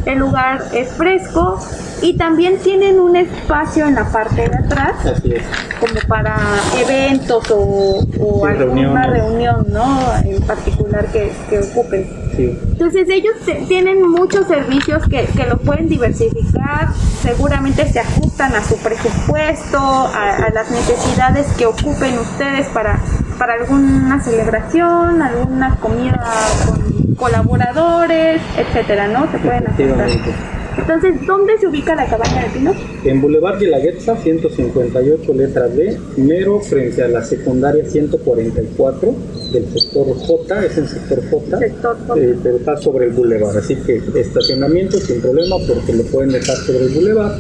el 0.07 0.19
lugar 0.19 0.63
es 0.75 0.89
fresco 0.93 1.59
y 2.01 2.17
también 2.17 2.59
tienen 2.59 2.99
un 2.99 3.15
espacio 3.17 3.87
en 3.87 3.95
la 3.95 4.11
parte 4.11 4.49
de 4.49 4.57
atrás 4.57 5.07
así 5.07 5.35
es. 5.35 5.43
como 5.79 5.95
para 6.09 6.37
eventos 6.81 7.49
o, 7.51 8.05
o 8.21 8.47
Sí, 8.47 8.53
alguna 8.59 9.07
reunión, 9.07 9.67
¿no? 9.71 10.01
En 10.25 10.43
particular 10.43 11.07
que, 11.07 11.31
que 11.49 11.61
ocupen. 11.61 12.09
Sí. 12.37 12.59
Entonces 12.73 13.09
ellos 13.09 13.35
tienen 13.69 14.09
muchos 14.09 14.47
servicios 14.49 15.03
que, 15.09 15.27
que 15.27 15.45
lo 15.45 15.59
pueden 15.59 15.89
diversificar, 15.89 16.89
seguramente 17.21 17.87
se 17.93 18.01
ajustan 18.01 18.55
a 18.57 18.65
su 18.65 18.77
presupuesto, 18.79 19.79
a, 19.79 20.37
a 20.47 20.51
las 20.51 20.71
necesidades 20.71 21.47
que 21.57 21.67
ocupen 21.67 22.19
ustedes 22.19 22.67
para, 22.69 22.99
para 23.43 23.55
alguna 23.55 24.23
celebración, 24.23 25.21
alguna 25.21 25.75
comida 25.81 26.25
con 26.65 27.15
colaboradores, 27.17 28.41
etcétera, 28.57 29.09
¿no? 29.09 29.29
Se 29.33 29.39
pueden. 29.39 29.65
Efectivamente. 29.65 30.31
Entonces, 30.79 31.27
¿dónde 31.27 31.59
se 31.59 31.67
ubica 31.67 31.97
la 31.97 32.07
cabaña 32.07 32.45
de 32.45 32.51
pino? 32.51 32.73
En 33.05 33.21
Boulevard 33.21 33.59
de 33.59 33.67
la 33.67 33.81
Guetza, 33.81 34.17
158 34.17 35.35
letra 35.35 35.67
B, 35.67 35.99
mero 36.19 36.61
frente 36.61 37.03
a 37.03 37.09
la 37.09 37.25
secundaria 37.25 37.85
144 37.85 39.15
del 39.53 39.67
sector 39.77 40.07
J, 40.19 40.65
es 40.65 40.79
en 40.79 40.87
sector 40.87 41.21
J, 41.29 41.59
Sector 41.59 41.97
J. 42.07 42.21
eh, 42.21 42.37
pero 42.45 42.57
está 42.59 42.77
sobre 42.77 43.07
el 43.07 43.13
Boulevard, 43.13 43.57
así 43.57 43.75
que 43.75 44.01
estacionamiento 44.15 44.99
sin 44.99 45.21
problema 45.21 45.57
porque 45.67 45.93
lo 45.95 46.05
pueden 46.05 46.31
dejar 46.31 46.57
sobre 46.59 46.85
el 46.85 46.91
Boulevard, 46.91 47.33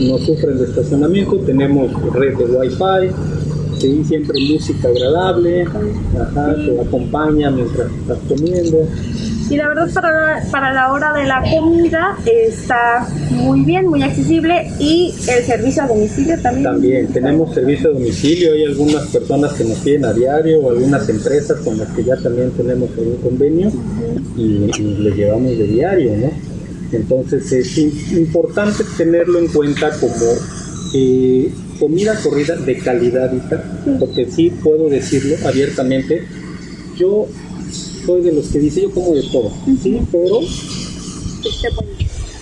no 0.00 0.18
sufren 0.18 0.58
de 0.58 0.64
estacionamiento, 0.64 1.40
tenemos 1.40 1.90
red 2.14 2.36
de 2.36 2.44
Wi-Fi, 2.44 3.14
sí, 3.80 4.04
siempre 4.06 4.38
música 4.52 4.88
agradable, 4.88 5.62
ajá, 5.62 6.54
que 6.64 6.80
acompaña 6.80 7.50
mientras 7.50 7.90
estás 7.90 8.18
comiendo. 8.28 8.86
Y 9.50 9.56
la 9.56 9.66
verdad 9.66 9.88
para 9.92 10.10
la, 10.12 10.50
para 10.50 10.72
la 10.72 10.92
hora 10.92 11.12
de 11.12 11.24
la 11.26 11.42
comida 11.42 12.16
está 12.24 13.08
muy 13.32 13.62
bien, 13.64 13.88
muy 13.88 14.00
accesible 14.00 14.70
y 14.78 15.12
el 15.28 15.44
servicio 15.44 15.82
a 15.82 15.88
domicilio 15.88 16.40
también. 16.40 16.64
También 16.64 17.06
tenemos 17.08 17.52
servicio 17.52 17.90
a 17.90 17.92
domicilio, 17.94 18.52
hay 18.52 18.64
algunas 18.66 19.08
personas 19.08 19.52
que 19.54 19.64
nos 19.64 19.78
piden 19.78 20.04
a 20.04 20.12
diario 20.12 20.60
o 20.60 20.70
algunas 20.70 21.08
empresas 21.08 21.58
con 21.64 21.78
las 21.78 21.88
que 21.88 22.04
ya 22.04 22.16
también 22.18 22.52
tenemos 22.52 22.90
algún 22.96 23.16
convenio 23.16 23.72
y, 24.36 24.70
y 24.78 24.96
les 25.00 25.16
llevamos 25.16 25.58
de 25.58 25.66
diario, 25.66 26.12
¿no? 26.16 26.30
Entonces 26.92 27.50
es 27.50 27.76
im- 27.78 28.18
importante 28.18 28.84
tenerlo 28.96 29.40
en 29.40 29.48
cuenta 29.48 29.90
como 29.98 30.26
eh, 30.94 31.50
comida 31.80 32.14
corrida 32.22 32.54
de 32.56 32.78
calidad, 32.78 33.32
porque 33.98 34.26
sí 34.30 34.50
puedo 34.62 34.88
decirlo 34.88 35.36
abiertamente, 35.48 36.22
yo 36.96 37.26
soy 38.06 38.22
de 38.22 38.32
los 38.32 38.46
que 38.48 38.58
dice 38.60 38.82
yo 38.82 38.90
como 38.92 39.14
de 39.14 39.22
todo, 39.32 39.50
sí, 39.82 40.00
pero 40.12 40.24
bueno, 40.28 40.46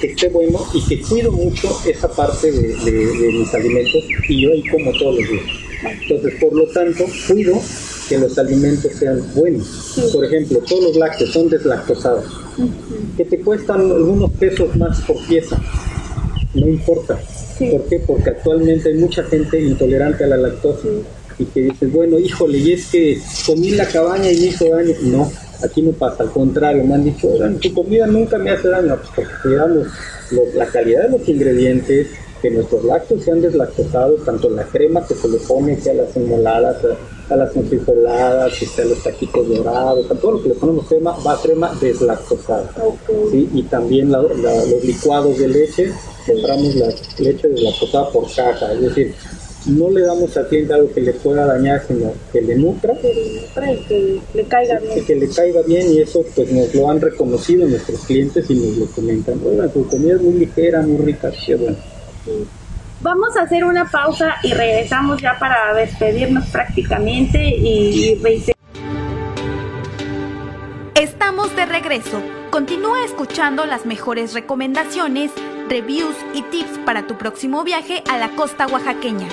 que 0.01 0.07
esté 0.09 0.29
bueno 0.29 0.59
y 0.75 0.81
que 0.83 1.01
cuido 1.03 1.33
mucho 1.33 1.69
esa 1.89 2.09
parte 2.11 2.51
de, 2.53 2.69
de- 2.85 3.07
de 3.07 3.33
mis 3.33 3.53
alimentos 3.55 4.05
y 4.29 4.43
yo 4.43 4.51
ahí 4.53 4.63
como 4.71 4.93
todos 4.93 5.19
los 5.21 5.29
días. 5.31 5.45
Entonces, 6.03 6.35
por 6.41 6.53
lo 6.55 6.67
tanto, 6.69 7.05
cuido 7.29 7.61
que 8.09 8.19
los 8.19 8.37
alimentos 8.39 8.91
sean 8.99 9.23
buenos. 9.35 9.95
Por 10.13 10.25
ejemplo, 10.25 10.61
todos 10.69 10.83
los 10.85 10.97
lácteos 10.97 11.31
son 11.31 11.49
deslactosados, 11.49 12.25
que 13.17 13.25
te 13.25 13.39
cuestan 13.41 13.81
algunos 13.83 14.33
pesos 14.33 14.75
más 14.77 15.01
por 15.03 15.17
pieza. 15.29 15.61
No 16.61 16.69
importa. 16.69 17.19
Sí. 17.57 17.71
¿Por 17.71 17.85
qué? 17.85 17.99
Porque 18.01 18.31
actualmente 18.31 18.89
hay 18.89 18.97
mucha 18.97 19.23
gente 19.25 19.61
intolerante 19.61 20.25
a 20.25 20.29
la 20.29 20.37
lactosa 20.37 20.87
y 21.39 21.45
que 21.47 21.61
dices, 21.61 21.93
bueno, 21.93 22.19
híjole, 22.19 22.59
y 22.59 22.73
es 22.73 22.87
que 22.87 23.21
comí 23.47 23.71
la 23.71 23.87
cabaña 23.87 24.31
y 24.31 24.39
me 24.39 24.47
hizo 24.47 24.69
daño. 24.69 24.95
No, 25.03 25.31
aquí 25.65 25.83
no 25.83 25.93
pasa, 25.93 26.25
al 26.25 26.31
contrario, 26.31 26.85
me 26.85 26.95
han 26.95 27.05
dicho, 27.05 27.29
"Oigan, 27.29 27.59
tu 27.59 27.73
comida 27.73 28.07
nunca 28.07 28.39
me 28.39 28.51
hace 28.51 28.69
daño, 28.69 28.97
pues 28.97 29.09
porque 29.15 29.33
cuidamos 29.43 29.87
la 30.55 30.67
calidad 30.67 31.05
de 31.05 31.19
los 31.19 31.29
ingredientes, 31.29 32.09
que 32.43 32.51
nuestros 32.51 32.85
lácteos 32.85 33.25
sean 33.25 33.41
deslactosados, 33.41 34.25
tanto 34.25 34.51
la 34.51 34.65
crema 34.65 35.05
que 35.07 35.15
se 35.15 35.29
le 35.29 35.39
pone, 35.39 35.81
sea 35.81 35.95
las 35.95 36.17
enmoladas, 36.17 36.77
a, 37.31 37.35
a 37.35 37.37
las 37.37 37.57
enfrijoladas, 37.57 38.53
que 38.59 38.67
sea 38.67 38.85
los 38.85 39.03
taquitos 39.03 39.49
dorados, 39.49 40.11
a 40.11 40.15
todo 40.15 40.33
lo 40.33 40.43
que 40.43 40.49
le 40.51 40.55
ponemos 40.55 40.87
crema, 40.87 41.17
va 41.27 41.41
crema 41.41 41.73
deslactosada. 41.81 42.71
ok. 42.83 43.31
¿sí? 43.31 43.49
Y 43.55 43.63
también 43.65 44.11
la- 44.13 44.23
la- 44.23 44.65
los 44.67 44.85
licuados 44.85 45.39
de 45.39 45.49
leche, 45.49 45.93
compramos 46.27 46.75
la 46.77 46.89
leche 47.19 47.49
deslactosada 47.49 48.11
por 48.11 48.25
caja, 48.35 48.73
es 48.75 48.81
decir, 48.81 49.15
no 49.67 49.91
le 49.91 50.03
damos 50.03 50.35
al 50.37 50.47
cliente 50.49 50.73
algo 50.73 50.91
que 50.93 51.01
le 51.01 51.13
pueda 51.15 51.45
dañar, 51.45 51.83
sino 51.87 52.13
que 52.33 52.41
le 52.41 52.55
nutra 52.57 52.95
que 53.01 54.21
le 54.35 54.45
caiga 54.45 54.81
y 54.81 54.87
bien. 54.87 55.05
que 55.05 55.15
le 55.17 55.29
caiga 55.29 55.63
bien 55.63 55.93
y 55.93 55.99
eso 56.01 56.25
pues 56.35 56.51
nos 56.53 56.75
lo 56.75 56.89
han 56.89 57.01
reconocido 57.01 57.67
nuestros 57.67 58.01
clientes 58.07 58.49
y 58.49 58.55
nos 58.55 58.77
lo 58.79 58.87
comentan. 58.87 59.39
Oigan, 59.45 59.69
tu 59.71 59.87
comida 59.89 60.15
es 60.15 60.23
muy 60.23 60.35
ligera, 60.35 60.81
muy 60.83 60.99
rica, 61.05 61.31
qué 61.45 61.57
bueno. 61.57 61.77
Vamos 63.01 63.37
a 63.37 63.43
hacer 63.43 63.65
una 63.65 63.85
pausa 63.85 64.37
y 64.43 64.53
regresamos 64.53 65.23
ya 65.23 65.39
para 65.39 65.73
despedirnos 65.75 66.47
prácticamente 66.47 67.47
y. 67.47 68.21
Estamos 70.95 71.55
de 71.55 71.67
regreso. 71.67 72.21
Continúa 72.51 73.05
escuchando 73.05 73.67
las 73.67 73.87
mejores 73.87 74.35
recomendaciones, 74.35 75.31
reviews 75.69 76.17
y 76.35 76.43
tips 76.43 76.79
para 76.85 77.07
tu 77.07 77.17
próximo 77.17 77.63
viaje 77.63 78.03
a 78.11 78.19
la 78.19 78.31
costa 78.31 78.67
oaxaqueña. 78.67 79.29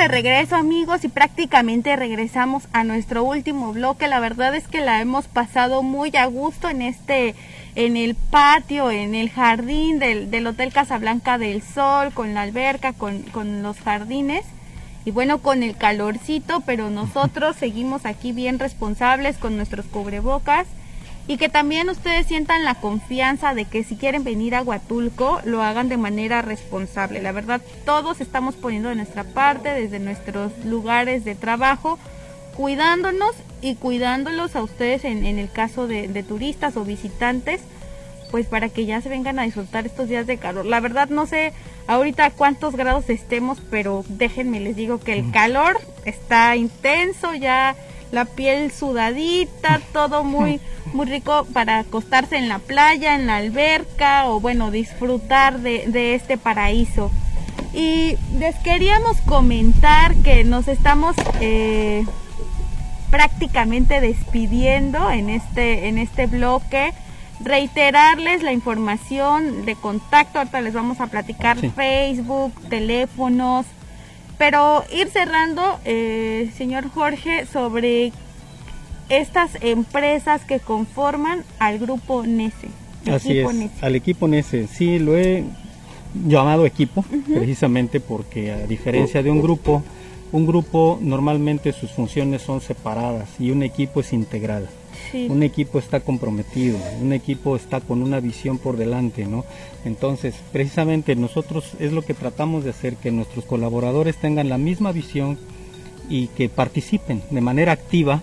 De 0.00 0.08
regreso 0.08 0.56
amigos 0.56 1.04
y 1.04 1.08
prácticamente 1.08 1.94
regresamos 1.94 2.68
a 2.72 2.84
nuestro 2.84 3.22
último 3.22 3.74
bloque. 3.74 4.08
La 4.08 4.18
verdad 4.18 4.54
es 4.54 4.66
que 4.66 4.80
la 4.80 4.98
hemos 5.02 5.28
pasado 5.28 5.82
muy 5.82 6.10
a 6.16 6.24
gusto 6.24 6.70
en 6.70 6.80
este, 6.80 7.34
en 7.74 7.98
el 7.98 8.14
patio, 8.14 8.90
en 8.90 9.14
el 9.14 9.28
jardín 9.28 9.98
del, 9.98 10.30
del 10.30 10.46
Hotel 10.46 10.72
Casablanca 10.72 11.36
del 11.36 11.60
Sol, 11.60 12.14
con 12.14 12.32
la 12.32 12.42
alberca, 12.42 12.94
con, 12.94 13.20
con 13.24 13.62
los 13.62 13.78
jardines 13.80 14.46
y 15.04 15.10
bueno, 15.10 15.42
con 15.42 15.62
el 15.62 15.76
calorcito, 15.76 16.60
pero 16.60 16.88
nosotros 16.88 17.56
seguimos 17.60 18.06
aquí 18.06 18.32
bien 18.32 18.58
responsables 18.58 19.36
con 19.36 19.58
nuestros 19.58 19.84
cubrebocas 19.84 20.66
y 21.26 21.36
que 21.36 21.48
también 21.48 21.88
ustedes 21.88 22.26
sientan 22.26 22.64
la 22.64 22.74
confianza 22.74 23.54
de 23.54 23.64
que 23.64 23.84
si 23.84 23.96
quieren 23.96 24.24
venir 24.24 24.54
a 24.54 24.62
Huatulco 24.62 25.40
lo 25.44 25.62
hagan 25.62 25.88
de 25.88 25.96
manera 25.96 26.42
responsable. 26.42 27.22
La 27.22 27.32
verdad, 27.32 27.60
todos 27.84 28.20
estamos 28.20 28.56
poniendo 28.56 28.88
de 28.88 28.96
nuestra 28.96 29.24
parte 29.24 29.68
desde 29.68 29.98
nuestros 29.98 30.52
lugares 30.64 31.24
de 31.24 31.34
trabajo, 31.34 31.98
cuidándonos 32.56 33.34
y 33.62 33.76
cuidándolos 33.76 34.56
a 34.56 34.62
ustedes 34.62 35.04
en, 35.04 35.24
en 35.24 35.38
el 35.38 35.50
caso 35.50 35.86
de, 35.86 36.08
de 36.08 36.22
turistas 36.22 36.76
o 36.76 36.84
visitantes, 36.84 37.60
pues 38.30 38.46
para 38.46 38.68
que 38.68 38.86
ya 38.86 39.00
se 39.00 39.08
vengan 39.08 39.38
a 39.38 39.44
disfrutar 39.44 39.86
estos 39.86 40.08
días 40.08 40.26
de 40.26 40.38
calor. 40.38 40.66
La 40.66 40.80
verdad 40.80 41.08
no 41.08 41.26
sé 41.26 41.52
ahorita 41.86 42.30
cuántos 42.30 42.76
grados 42.76 43.10
estemos, 43.10 43.60
pero 43.70 44.04
déjenme 44.08 44.60
les 44.60 44.76
digo 44.76 44.98
que 45.00 45.12
el 45.12 45.30
calor 45.32 45.80
está 46.04 46.56
intenso, 46.56 47.34
ya 47.34 47.76
la 48.12 48.24
piel 48.24 48.72
sudadita, 48.72 49.80
todo 49.92 50.24
muy 50.24 50.60
muy 50.92 51.06
rico 51.06 51.46
para 51.52 51.78
acostarse 51.78 52.36
en 52.36 52.48
la 52.48 52.58
playa, 52.58 53.14
en 53.14 53.26
la 53.26 53.36
alberca 53.36 54.28
o 54.28 54.40
bueno, 54.40 54.70
disfrutar 54.70 55.60
de, 55.60 55.84
de 55.86 56.14
este 56.14 56.36
paraíso. 56.36 57.10
Y 57.72 58.16
les 58.38 58.56
queríamos 58.64 59.18
comentar 59.20 60.14
que 60.16 60.42
nos 60.42 60.66
estamos 60.66 61.14
eh, 61.40 62.04
prácticamente 63.10 64.00
despidiendo 64.00 65.10
en 65.10 65.30
este, 65.30 65.88
en 65.88 65.98
este 65.98 66.26
bloque. 66.26 66.92
reiterarles 67.42 68.42
la 68.42 68.52
información 68.52 69.64
de 69.64 69.74
contacto, 69.74 70.38
ahorita 70.40 70.60
les 70.60 70.74
vamos 70.74 71.00
a 71.00 71.06
platicar 71.06 71.58
Sí. 71.58 71.70
Facebook, 71.70 72.52
teléfonos, 72.68 73.64
pero 74.40 74.84
ir 74.90 75.10
cerrando, 75.10 75.78
eh, 75.84 76.50
señor 76.56 76.88
Jorge, 76.88 77.44
sobre 77.44 78.10
estas 79.10 79.50
empresas 79.60 80.46
que 80.46 80.60
conforman 80.60 81.44
al 81.58 81.78
grupo 81.78 82.22
NESE. 82.22 82.68
Así 83.12 83.38
es, 83.38 83.54
NESE. 83.54 83.84
al 83.84 83.96
equipo 83.96 84.28
NESE, 84.28 84.66
sí, 84.66 84.98
lo 84.98 85.18
he 85.18 85.44
llamado 86.26 86.64
equipo, 86.64 87.04
precisamente 87.34 88.00
porque 88.00 88.50
a 88.50 88.66
diferencia 88.66 89.22
de 89.22 89.30
un 89.30 89.42
grupo, 89.42 89.82
un 90.32 90.46
grupo 90.46 90.98
normalmente 91.02 91.74
sus 91.74 91.90
funciones 91.90 92.40
son 92.40 92.62
separadas 92.62 93.28
y 93.38 93.50
un 93.50 93.62
equipo 93.62 94.00
es 94.00 94.14
integral. 94.14 94.70
Sí. 95.10 95.26
Un 95.28 95.42
equipo 95.42 95.78
está 95.78 96.00
comprometido, 96.00 96.78
un 97.00 97.12
equipo 97.12 97.56
está 97.56 97.80
con 97.80 98.02
una 98.02 98.20
visión 98.20 98.58
por 98.58 98.76
delante, 98.76 99.26
¿no? 99.26 99.44
Entonces, 99.84 100.34
precisamente 100.52 101.16
nosotros 101.16 101.72
es 101.78 101.92
lo 101.92 102.02
que 102.02 102.14
tratamos 102.14 102.64
de 102.64 102.70
hacer, 102.70 102.96
que 102.96 103.10
nuestros 103.10 103.44
colaboradores 103.44 104.16
tengan 104.16 104.48
la 104.48 104.58
misma 104.58 104.92
visión 104.92 105.38
y 106.08 106.28
que 106.28 106.48
participen 106.48 107.22
de 107.30 107.40
manera 107.40 107.72
activa 107.72 108.22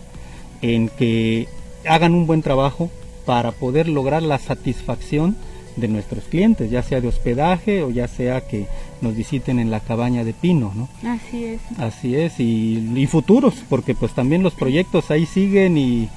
en 0.61 0.89
que 0.89 1.47
hagan 1.85 2.13
un 2.13 2.27
buen 2.27 2.41
trabajo 2.41 2.89
para 3.25 3.51
poder 3.51 3.89
lograr 3.89 4.23
la 4.23 4.39
satisfacción 4.39 5.35
de 5.75 5.87
nuestros 5.87 6.23
clientes, 6.25 6.71
ya 6.71 6.81
sea 6.81 7.01
de 7.01 7.07
hospedaje 7.07 7.83
o 7.83 7.91
ya 7.91 8.07
sea 8.07 8.41
que 8.41 8.65
nos 9.01 9.15
visiten 9.15 9.59
en 9.59 9.69
la 9.69 9.79
cabaña 9.79 10.23
de 10.23 10.33
pino, 10.33 10.73
¿no? 10.75 10.89
Así 11.07 11.43
es. 11.43 11.61
Así 11.77 12.15
es, 12.15 12.39
y, 12.39 12.93
y 12.95 13.07
futuros, 13.07 13.55
porque 13.69 13.93
pues 13.93 14.13
también 14.13 14.43
los 14.43 14.53
proyectos 14.53 15.11
ahí 15.11 15.25
siguen 15.25 15.77
y 15.77 16.09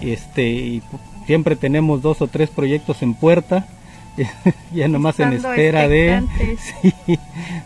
este 0.00 0.48
y 0.48 0.82
siempre 1.26 1.56
tenemos 1.56 2.02
dos 2.02 2.20
o 2.22 2.26
tres 2.28 2.50
proyectos 2.50 3.02
en 3.02 3.14
puerta, 3.14 3.66
ya 4.72 4.88
nomás 4.88 5.18
en 5.20 5.32
espera 5.34 5.88
de, 5.88 6.22
sí, 6.82 7.18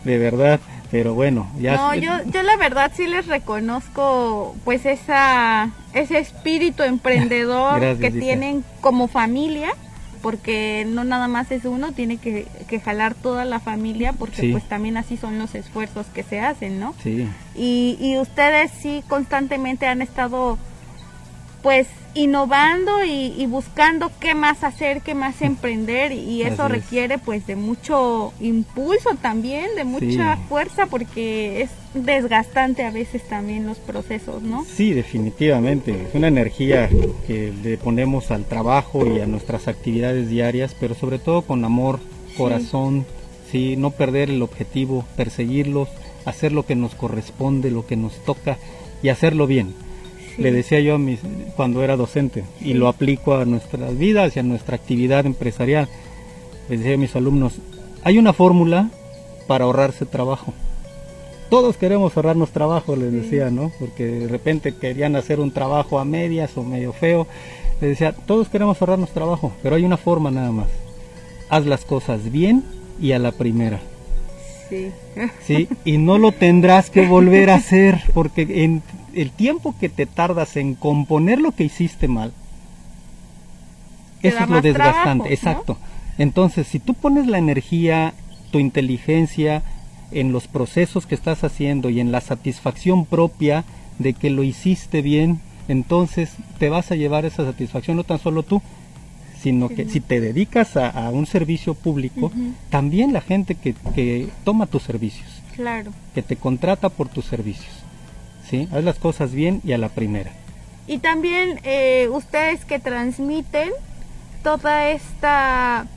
de 0.03 0.17
verdad, 0.17 0.59
pero 0.91 1.13
bueno, 1.13 1.47
ya 1.59 1.75
No, 1.77 1.95
yo, 1.95 2.11
yo 2.31 2.43
la 2.43 2.57
verdad 2.57 2.91
sí 2.95 3.07
les 3.07 3.27
reconozco 3.27 4.55
pues 4.65 4.85
esa 4.85 5.69
ese 5.93 6.19
espíritu 6.19 6.83
emprendedor 6.83 7.79
Gracias, 7.81 8.13
que 8.13 8.19
tienen 8.19 8.63
como 8.81 9.07
familia, 9.07 9.69
porque 10.21 10.85
no 10.87 11.03
nada 11.03 11.27
más 11.27 11.51
es 11.51 11.65
uno, 11.65 11.93
tiene 11.93 12.17
que, 12.17 12.45
que 12.67 12.79
jalar 12.79 13.15
toda 13.15 13.43
la 13.45 13.59
familia, 13.59 14.13
porque 14.13 14.41
Sí. 14.41 14.51
pues 14.51 14.63
también 14.67 14.97
así 14.97 15.17
son 15.17 15.39
los 15.39 15.55
esfuerzos 15.55 16.05
que 16.07 16.23
se 16.23 16.39
hacen, 16.41 16.79
¿no? 16.79 16.93
sí, 17.03 17.27
Y, 17.55 17.97
y 17.99 18.17
ustedes 18.17 18.71
sí 18.81 19.03
constantemente 19.07 19.87
han 19.87 20.01
estado 20.01 20.57
pues 21.63 21.87
innovando 22.13 23.03
y, 23.05 23.33
y 23.37 23.45
buscando 23.45 24.11
qué 24.19 24.35
más 24.35 24.63
hacer, 24.63 25.01
qué 25.01 25.15
más 25.15 25.41
emprender 25.41 26.11
y 26.11 26.41
eso 26.43 26.63
Así 26.63 26.73
es. 26.75 26.81
requiere 26.81 27.17
pues 27.17 27.47
de 27.47 27.55
mucho 27.55 28.33
impulso 28.41 29.11
también, 29.21 29.67
de 29.75 29.83
mucha 29.85 30.35
Sí. 30.35 30.41
fuerza 30.49 30.87
porque 30.87 31.61
es 31.61 31.69
desgastante 31.93 32.83
a 32.83 32.91
veces 32.91 33.23
también 33.27 33.65
los 33.65 33.77
procesos, 33.77 34.41
¿no? 34.43 34.65
Sí, 34.65 34.93
definitivamente. 34.93 35.91
Es 36.09 36.13
una 36.15 36.27
energía 36.27 36.89
que 37.27 37.53
le 37.63 37.77
ponemos 37.77 38.31
al 38.31 38.45
trabajo 38.45 39.05
y 39.07 39.19
a 39.21 39.25
nuestras 39.25 39.67
actividades 39.67 40.29
diarias, 40.29 40.75
pero 40.79 40.95
sobre 40.95 41.17
todo 41.19 41.41
con 41.43 41.63
amor, 41.65 41.99
corazón, 42.37 43.05
sí, 43.51 43.75
no 43.77 43.91
perder 43.91 44.29
el 44.29 44.41
objetivo, 44.41 45.05
perseguirlos, 45.15 45.89
hacer 46.25 46.51
lo 46.51 46.65
que 46.65 46.75
nos 46.75 46.93
corresponde, 46.95 47.71
lo 47.71 47.85
que 47.85 47.95
nos 47.95 48.13
toca 48.25 48.57
y 49.01 49.09
hacerlo 49.09 49.47
bien. 49.47 49.73
Sí. 50.35 50.41
Le 50.41 50.51
decía 50.51 50.79
yo 50.79 50.95
a 50.95 50.97
mis, 50.97 51.19
cuando 51.55 51.83
era 51.83 51.97
docente 51.97 52.43
y 52.59 52.73
lo 52.73 52.87
aplico 52.87 53.35
a 53.35 53.45
nuestras 53.45 53.97
vidas 53.97 54.35
y 54.35 54.39
a 54.39 54.43
nuestra 54.43 54.75
actividad 54.75 55.25
empresarial. 55.25 55.87
Les 56.69 56.79
decía 56.79 56.95
a 56.95 56.97
mis 56.97 57.15
alumnos, 57.15 57.59
hay 58.03 58.17
una 58.17 58.33
fórmula 58.33 58.89
para 59.47 59.65
ahorrarse 59.65 60.05
trabajo. 60.05 60.53
Todos 61.49 61.75
queremos 61.75 62.15
ahorrarnos 62.15 62.51
trabajo, 62.51 62.95
les 62.95 63.11
decía, 63.11 63.49
¿no? 63.49 63.73
Porque 63.77 64.05
de 64.05 64.27
repente 64.29 64.73
querían 64.73 65.17
hacer 65.17 65.41
un 65.41 65.51
trabajo 65.51 65.99
a 65.99 66.05
medias 66.05 66.57
o 66.57 66.63
medio 66.63 66.93
feo. 66.93 67.27
Les 67.81 67.89
decía, 67.89 68.13
todos 68.13 68.47
queremos 68.47 68.81
ahorrarnos 68.81 69.09
trabajo, 69.09 69.51
pero 69.61 69.75
hay 69.75 69.83
una 69.83 69.97
forma 69.97 70.31
nada 70.31 70.51
más. 70.51 70.67
Haz 71.49 71.65
las 71.65 71.83
cosas 71.83 72.31
bien 72.31 72.63
y 73.01 73.11
a 73.11 73.19
la 73.19 73.33
primera. 73.33 73.81
Sí. 74.71 74.91
¿sí? 75.45 75.67
Y 75.83 75.97
no 75.97 76.17
lo 76.17 76.31
tendrás 76.31 76.89
que 76.89 77.05
volver 77.05 77.49
a 77.49 77.55
hacer, 77.55 78.01
porque 78.13 78.63
en 78.63 78.81
el 79.13 79.29
tiempo 79.31 79.75
que 79.79 79.89
te 79.89 80.05
tardas 80.05 80.55
en 80.55 80.75
componer 80.75 81.39
lo 81.39 81.51
que 81.51 81.65
hiciste 81.65 82.07
mal, 82.07 82.31
Te 84.21 84.29
eso 84.29 84.39
es 84.39 84.49
lo 84.49 84.61
desgastante, 84.61 85.03
trabajo, 85.03 85.15
¿no? 85.17 85.25
exacto. 85.25 85.77
Entonces, 86.17 86.67
si 86.67 86.79
tú 86.79 86.93
pones 86.93 87.27
la 87.27 87.37
energía, 87.37 88.13
tu 88.51 88.59
inteligencia 88.59 89.63
en 90.11 90.31
los 90.31 90.47
procesos 90.47 91.05
que 91.05 91.15
estás 91.15 91.43
haciendo 91.43 91.89
y 91.89 91.99
en 91.99 92.11
la 92.11 92.21
satisfacción 92.21 93.05
propia 93.05 93.65
de 93.99 94.13
que 94.13 94.29
lo 94.29 94.43
hiciste 94.43 95.01
bien, 95.01 95.41
entonces 95.67 96.31
te 96.59 96.69
vas 96.69 96.91
a 96.91 96.95
llevar 96.95 97.25
esa 97.25 97.45
satisfacción 97.45 97.97
no 97.97 98.03
tan 98.03 98.19
solo 98.19 98.43
tú, 98.43 98.61
sino 99.41 99.69
que 99.69 99.89
si 99.89 99.99
te 100.01 100.19
dedicas 100.21 100.77
a, 100.77 100.89
a 100.89 101.09
un 101.09 101.25
servicio 101.25 101.73
público, 101.73 102.31
también 102.69 103.11
la 103.13 103.21
gente 103.21 103.55
que, 103.55 103.73
que 103.95 104.27
toma 104.43 104.67
tus 104.67 104.83
servicios, 104.83 105.27
Claro. 105.55 105.91
que 106.13 106.21
te 106.21 106.35
contrata 106.35 106.89
por 106.89 107.07
tus 107.09 107.25
servicios, 107.25 107.73
¿sí? 108.49 108.67
Haz 108.71 108.83
las 108.83 108.97
cosas 108.99 109.31
bien 109.33 109.61
y 109.63 109.71
a 109.73 109.77
la 109.77 109.89
primera. 109.89 110.31
Y 110.87 110.99
también 110.99 111.59
eh, 111.63 112.07
ustedes 112.11 112.65
que 112.65 112.79
transmiten 112.79 113.69
toda 114.43 114.89
esta 114.89 115.87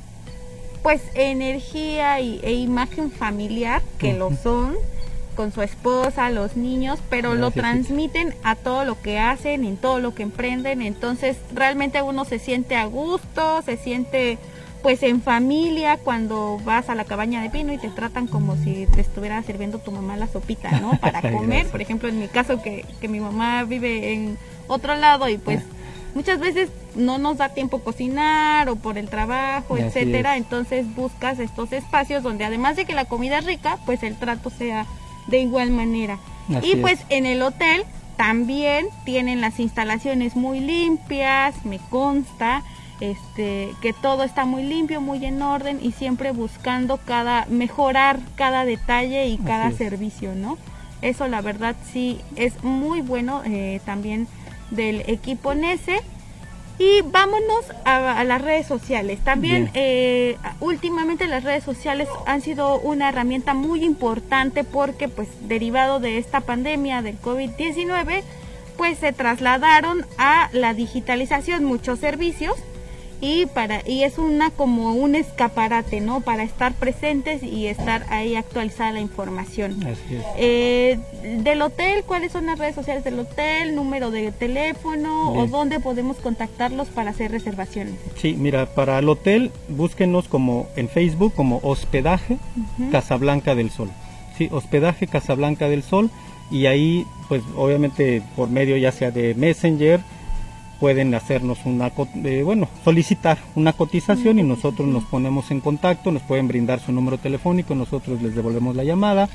pues 0.82 1.00
energía 1.14 2.20
y, 2.20 2.40
e 2.42 2.52
imagen 2.52 3.10
familiar 3.10 3.82
que 3.98 4.12
lo 4.12 4.30
son 4.36 4.74
con 5.34 5.52
su 5.52 5.62
esposa, 5.62 6.30
los 6.30 6.56
niños, 6.56 6.98
pero 7.10 7.34
lo 7.34 7.50
transmiten 7.50 8.34
a 8.42 8.54
todo 8.54 8.84
lo 8.84 9.00
que 9.00 9.18
hacen, 9.18 9.64
en 9.64 9.76
todo 9.76 9.98
lo 10.00 10.14
que 10.14 10.22
emprenden, 10.22 10.82
entonces 10.82 11.36
realmente 11.52 12.02
uno 12.02 12.24
se 12.24 12.38
siente 12.38 12.76
a 12.76 12.86
gusto, 12.86 13.62
se 13.62 13.76
siente 13.76 14.38
pues 14.82 15.02
en 15.02 15.22
familia 15.22 15.96
cuando 15.96 16.60
vas 16.62 16.90
a 16.90 16.94
la 16.94 17.04
cabaña 17.04 17.40
de 17.42 17.48
pino 17.48 17.72
y 17.72 17.78
te 17.78 17.88
tratan 17.88 18.26
como 18.26 18.54
si 18.56 18.86
te 18.94 19.00
estuviera 19.00 19.42
sirviendo 19.42 19.78
tu 19.78 19.90
mamá 19.90 20.18
la 20.18 20.28
sopita, 20.28 20.78
¿no? 20.78 20.90
Para 21.00 21.22
comer, 21.22 21.66
por 21.68 21.80
ejemplo, 21.80 22.08
en 22.08 22.18
mi 22.20 22.28
caso 22.28 22.60
que, 22.60 22.84
que 23.00 23.08
mi 23.08 23.18
mamá 23.18 23.64
vive 23.64 24.12
en 24.12 24.36
otro 24.66 24.94
lado 24.94 25.28
y 25.30 25.38
pues 25.38 25.62
muchas 26.14 26.38
veces 26.38 26.68
no 26.94 27.16
nos 27.16 27.38
da 27.38 27.48
tiempo 27.48 27.80
cocinar 27.80 28.68
o 28.68 28.76
por 28.76 28.98
el 28.98 29.08
trabajo, 29.08 29.74
Así 29.74 29.84
etcétera, 29.84 30.36
es. 30.36 30.42
entonces 30.42 30.94
buscas 30.94 31.38
estos 31.38 31.72
espacios 31.72 32.22
donde 32.22 32.44
además 32.44 32.76
de 32.76 32.84
que 32.84 32.94
la 32.94 33.06
comida 33.06 33.38
es 33.38 33.46
rica, 33.46 33.78
pues 33.86 34.02
el 34.02 34.16
trato 34.16 34.50
sea 34.50 34.86
de 35.26 35.40
igual 35.40 35.70
manera. 35.70 36.18
Así 36.54 36.72
y 36.72 36.76
pues 36.76 37.00
es. 37.00 37.06
en 37.10 37.26
el 37.26 37.42
hotel 37.42 37.84
también 38.16 38.86
tienen 39.04 39.40
las 39.40 39.58
instalaciones 39.58 40.36
muy 40.36 40.60
limpias, 40.60 41.64
me 41.64 41.78
consta, 41.90 42.62
este 43.00 43.72
que 43.82 43.92
todo 43.92 44.22
está 44.22 44.44
muy 44.44 44.62
limpio, 44.62 45.00
muy 45.00 45.24
en 45.24 45.42
orden 45.42 45.78
y 45.82 45.92
siempre 45.92 46.30
buscando 46.30 46.98
cada 46.98 47.46
mejorar 47.46 48.20
cada 48.36 48.64
detalle 48.64 49.26
y 49.26 49.38
cada 49.38 49.72
servicio, 49.72 50.34
¿no? 50.34 50.58
Eso 51.02 51.28
la 51.28 51.42
verdad 51.42 51.76
sí 51.92 52.20
es 52.36 52.62
muy 52.62 53.00
bueno 53.00 53.42
eh, 53.44 53.80
también 53.84 54.28
del 54.70 55.00
equipo 55.06 55.54
NESE. 55.54 56.00
Y 56.78 57.02
vámonos 57.02 57.66
a, 57.84 58.18
a 58.18 58.24
las 58.24 58.42
redes 58.42 58.66
sociales. 58.66 59.20
También 59.22 59.70
eh, 59.74 60.36
últimamente 60.60 61.28
las 61.28 61.44
redes 61.44 61.62
sociales 61.62 62.08
han 62.26 62.40
sido 62.40 62.80
una 62.80 63.10
herramienta 63.10 63.54
muy 63.54 63.84
importante 63.84 64.64
porque 64.64 65.08
pues 65.08 65.28
derivado 65.42 66.00
de 66.00 66.18
esta 66.18 66.40
pandemia 66.40 67.00
del 67.02 67.20
COVID-19 67.20 68.22
pues 68.76 68.98
se 68.98 69.12
trasladaron 69.12 70.04
a 70.18 70.50
la 70.52 70.74
digitalización 70.74 71.64
muchos 71.64 72.00
servicios 72.00 72.56
y 73.24 73.46
para 73.46 73.80
y 73.88 74.02
es 74.02 74.18
una 74.18 74.50
como 74.50 74.92
un 74.92 75.14
escaparate, 75.14 76.02
¿no? 76.02 76.20
Para 76.20 76.42
estar 76.42 76.74
presentes 76.74 77.42
y 77.42 77.68
estar 77.68 78.04
ahí 78.10 78.36
actualizada 78.36 78.92
la 78.92 79.00
información. 79.00 79.82
Así 79.82 80.16
es. 80.16 80.24
Eh, 80.36 80.98
del 81.42 81.62
hotel, 81.62 82.04
¿cuáles 82.04 82.32
son 82.32 82.44
las 82.44 82.58
redes 82.58 82.74
sociales 82.74 83.02
del 83.02 83.18
hotel? 83.18 83.74
¿Número 83.74 84.10
de 84.10 84.30
teléfono? 84.30 85.32
¿O 85.32 85.46
dónde 85.46 85.80
podemos 85.80 86.18
contactarlos 86.18 86.88
para 86.88 87.12
hacer 87.12 87.30
reservaciones? 87.30 87.94
Sí, 88.16 88.34
mira, 88.38 88.66
para 88.66 88.98
el 88.98 89.08
hotel 89.08 89.52
búsquenos 89.68 90.28
como 90.28 90.66
en 90.76 90.90
Facebook 90.90 91.32
como 91.34 91.60
Hospedaje 91.62 92.36
Casablanca 92.92 93.54
del 93.54 93.70
Sol. 93.70 93.90
Sí, 94.36 94.50
Hospedaje 94.52 95.06
Casablanca 95.06 95.70
del 95.70 95.82
Sol 95.82 96.10
y 96.50 96.66
ahí 96.66 97.06
pues 97.30 97.42
obviamente 97.56 98.22
por 98.36 98.50
medio 98.50 98.76
ya 98.76 98.92
sea 98.92 99.10
de 99.10 99.34
Messenger 99.34 100.00
pueden 100.80 101.14
hacernos 101.14 101.58
una 101.64 101.92
eh, 102.24 102.42
bueno, 102.44 102.68
solicitar 102.84 103.38
una 103.54 103.72
cotización 103.72 104.38
y 104.38 104.42
nosotros 104.42 104.86
nos 104.88 105.04
ponemos 105.04 105.50
en 105.50 105.60
contacto, 105.60 106.10
nos 106.10 106.22
pueden 106.22 106.48
brindar 106.48 106.80
su 106.80 106.92
número 106.92 107.16
telefónico, 107.18 107.74
nosotros 107.74 108.20
les 108.22 108.34
devolvemos 108.34 108.74
la 108.76 108.84
llamada 108.84 109.28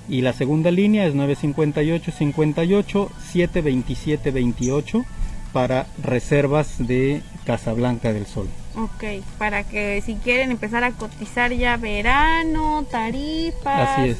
y 0.09 0.21
la 0.21 0.33
segunda 0.33 0.71
línea 0.71 1.05
es 1.05 1.15
958 1.15 2.11
58 2.11 3.11
7 3.31 3.61
27 3.61 4.31
28 4.31 5.05
para 5.53 5.87
reservas 6.01 6.75
de 6.77 7.21
Casablanca 7.45 8.13
del 8.13 8.25
Sol. 8.25 8.47
Ok, 8.75 9.23
para 9.37 9.63
que 9.63 10.01
si 10.05 10.15
quieren 10.15 10.51
empezar 10.51 10.83
a 10.83 10.91
cotizar 10.91 11.51
ya 11.53 11.77
verano, 11.77 12.85
tarifas. 12.89 13.89
Así 13.89 14.09
es. 14.09 14.17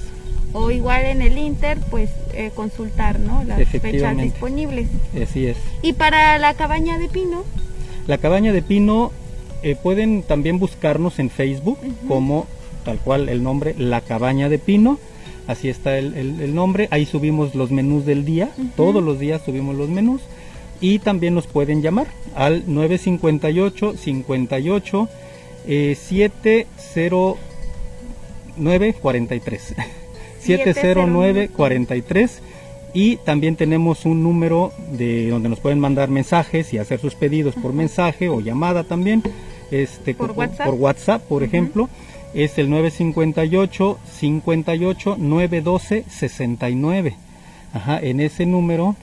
O 0.54 0.70
igual 0.70 1.06
en 1.06 1.22
el 1.22 1.38
Inter, 1.38 1.80
pues 1.90 2.10
eh, 2.34 2.52
consultar, 2.54 3.20
¿no? 3.20 3.44
Las 3.46 3.66
fechas 3.70 4.18
disponibles. 4.18 4.90
Así 5.22 5.48
es. 5.48 5.58
Y 5.82 5.94
para 5.94 6.38
la 6.40 6.54
cabaña 6.56 6.98
de 6.98 7.08
pino, 7.08 7.46
La 8.08 8.18
cabaña 8.18 8.52
de 8.52 8.62
pino 8.62 9.14
eh, 9.64 9.78
pueden 9.82 10.24
también 10.24 10.60
buscarnos 10.60 11.20
en 11.20 11.30
Facebook 11.30 11.78
como 12.08 12.48
tal 12.84 12.98
cual 12.98 13.30
el 13.30 13.44
nombre 13.44 13.76
La 13.78 14.02
Cabaña 14.02 14.50
de 14.50 14.60
Pino. 14.60 15.00
Así 15.52 15.70
está 15.70 15.97
el, 15.97 16.14
el- 16.16 16.41
el 16.41 16.56
nombre. 16.56 16.88
Ahí 16.91 17.06
subimos 17.06 17.56
los 17.56 17.72
menús 17.72 18.06
del 18.06 18.26
día. 18.26 18.49
Todos 18.76 19.04
los 19.04 19.20
días 19.20 19.41
subimos 19.45 19.76
los 19.76 19.89
menús. 19.89 20.22
Y 20.80 20.99
también 20.99 21.34
nos 21.36 21.47
pueden 21.47 21.82
llamar 21.82 22.08
al 22.36 22.64
958 22.68 23.95
58 23.97 25.10
eh, 25.68 25.95
709 25.95 28.93
43. 29.02 29.76
709 30.39 31.49
43 31.49 32.41
y 32.93 33.18
también 33.18 33.56
tenemos 33.56 34.06
un 34.06 34.24
número 34.24 34.74
de 34.91 35.30
donde 35.30 35.49
nos 35.49 35.60
pueden 35.60 35.80
mandar 35.80 36.10
mensajes 36.10 36.74
y 36.74 36.78
hacer 36.78 36.99
sus 36.99 37.16
pedidos 37.16 37.56
por 37.56 37.74
mensaje 37.74 38.28
o 38.28 38.41
llamada 38.41 38.84
también 38.84 39.24
este 39.70 40.14
¿Por 40.16 40.32
WhatsApp? 40.32 40.66
por 40.66 40.76
WhatsApp 40.76 41.22
por 41.24 41.43
ejemplo 41.43 41.89
es 42.34 42.58
el 42.58 42.70
958 42.70 44.00
58 44.20 45.16
912 45.18 46.06
69 46.10 47.16
ajá 47.74 48.00
en 48.00 48.20
ese 48.20 48.46
número 48.46 48.96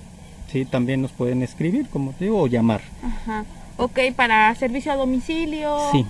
sí 0.52 0.64
también 0.64 1.02
nos 1.02 1.12
pueden 1.12 1.42
escribir 1.42 1.88
como 1.88 2.12
te 2.12 2.24
digo 2.26 2.40
o 2.40 2.46
llamar 2.46 2.82
ajá. 3.02 3.44
Ok, 3.78 4.00
para 4.16 4.52
servicio 4.56 4.90
a 4.90 4.96
domicilio. 4.96 5.78
Sí, 5.92 6.04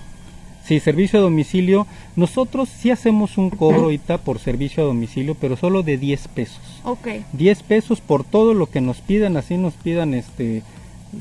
sí, 0.65 0.79
servicio 0.79 1.19
a 1.19 1.21
domicilio. 1.21 1.85
Nosotros 2.15 2.67
sí 2.67 2.89
hacemos 2.89 3.37
un 3.37 3.51
cobro 3.51 3.83
ahorita 3.83 4.17
por 4.17 4.39
servicio 4.39 4.81
a 4.81 4.87
domicilio, 4.87 5.35
pero 5.35 5.55
solo 5.55 5.83
de 5.83 5.99
10 5.99 6.27
pesos. 6.29 6.81
Ok, 6.83 7.07
10 7.33 7.63
pesos 7.63 8.01
por 8.01 8.23
todo 8.23 8.55
lo 8.55 8.65
que 8.65 8.81
nos 8.81 9.01
pidan, 9.01 9.37
así 9.37 9.55
nos 9.57 9.75
pidan 9.75 10.15
este 10.15 10.63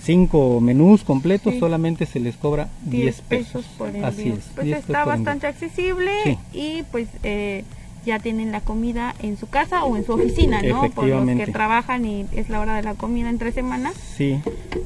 cinco 0.03 0.61
menús 0.61 1.03
completos, 1.05 1.55
Sí. 1.55 1.61
solamente 1.61 2.07
se 2.07 2.21
les 2.21 2.37
cobra 2.37 2.69
10, 2.85 3.03
10 3.03 3.21
pesos. 3.23 3.65
pesos 3.65 3.67
por. 3.79 3.89
Así 4.05 4.29
es. 4.29 4.45
Pues 4.55 4.67
10 4.67 4.77
pesos 4.79 4.91
está 4.91 5.05
bastante 5.05 5.47
accesible 5.47 6.11
Sí. 6.25 6.39
y 6.53 6.83
pues 6.91 7.09
eh, 7.23 7.65
ya 8.07 8.19
tienen 8.19 8.53
la 8.53 8.61
comida 8.61 9.15
en 9.23 9.37
su 9.37 9.49
casa 9.49 9.85
o 9.85 9.97
en 9.97 10.05
su 10.07 10.13
oficina, 10.13 10.63
¿no? 10.63 10.89
Por 10.91 11.07
los 11.07 11.27
que 11.27 11.47
trabajan 11.53 12.05
y 12.07 12.27
es 12.33 12.49
la 12.49 12.61
hora 12.61 12.77
de 12.77 12.83
la 12.83 12.95
comida 12.95 13.29
entre 13.29 13.53
semanas, 13.53 13.95
Sí, 14.17 14.41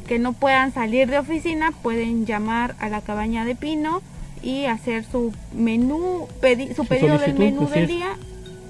que 0.09 0.19
no 0.19 0.33
puedan 0.33 0.73
salir 0.73 1.09
de 1.11 1.19
oficina, 1.19 1.73
pueden 1.83 2.27
llamar 2.27 2.75
a 2.81 2.89
la 2.89 3.01
cabaña 3.01 3.45
de 3.45 3.55
pino 3.55 4.03
y 4.43 4.65
hacer 4.65 5.05
su 5.05 5.33
menú, 5.57 6.27
pedi- 6.41 6.69
su 6.71 6.83
Su 6.83 6.87
pedido 6.87 7.19
del 7.19 7.35
menú 7.39 7.69
del 7.69 7.87
día 7.87 8.09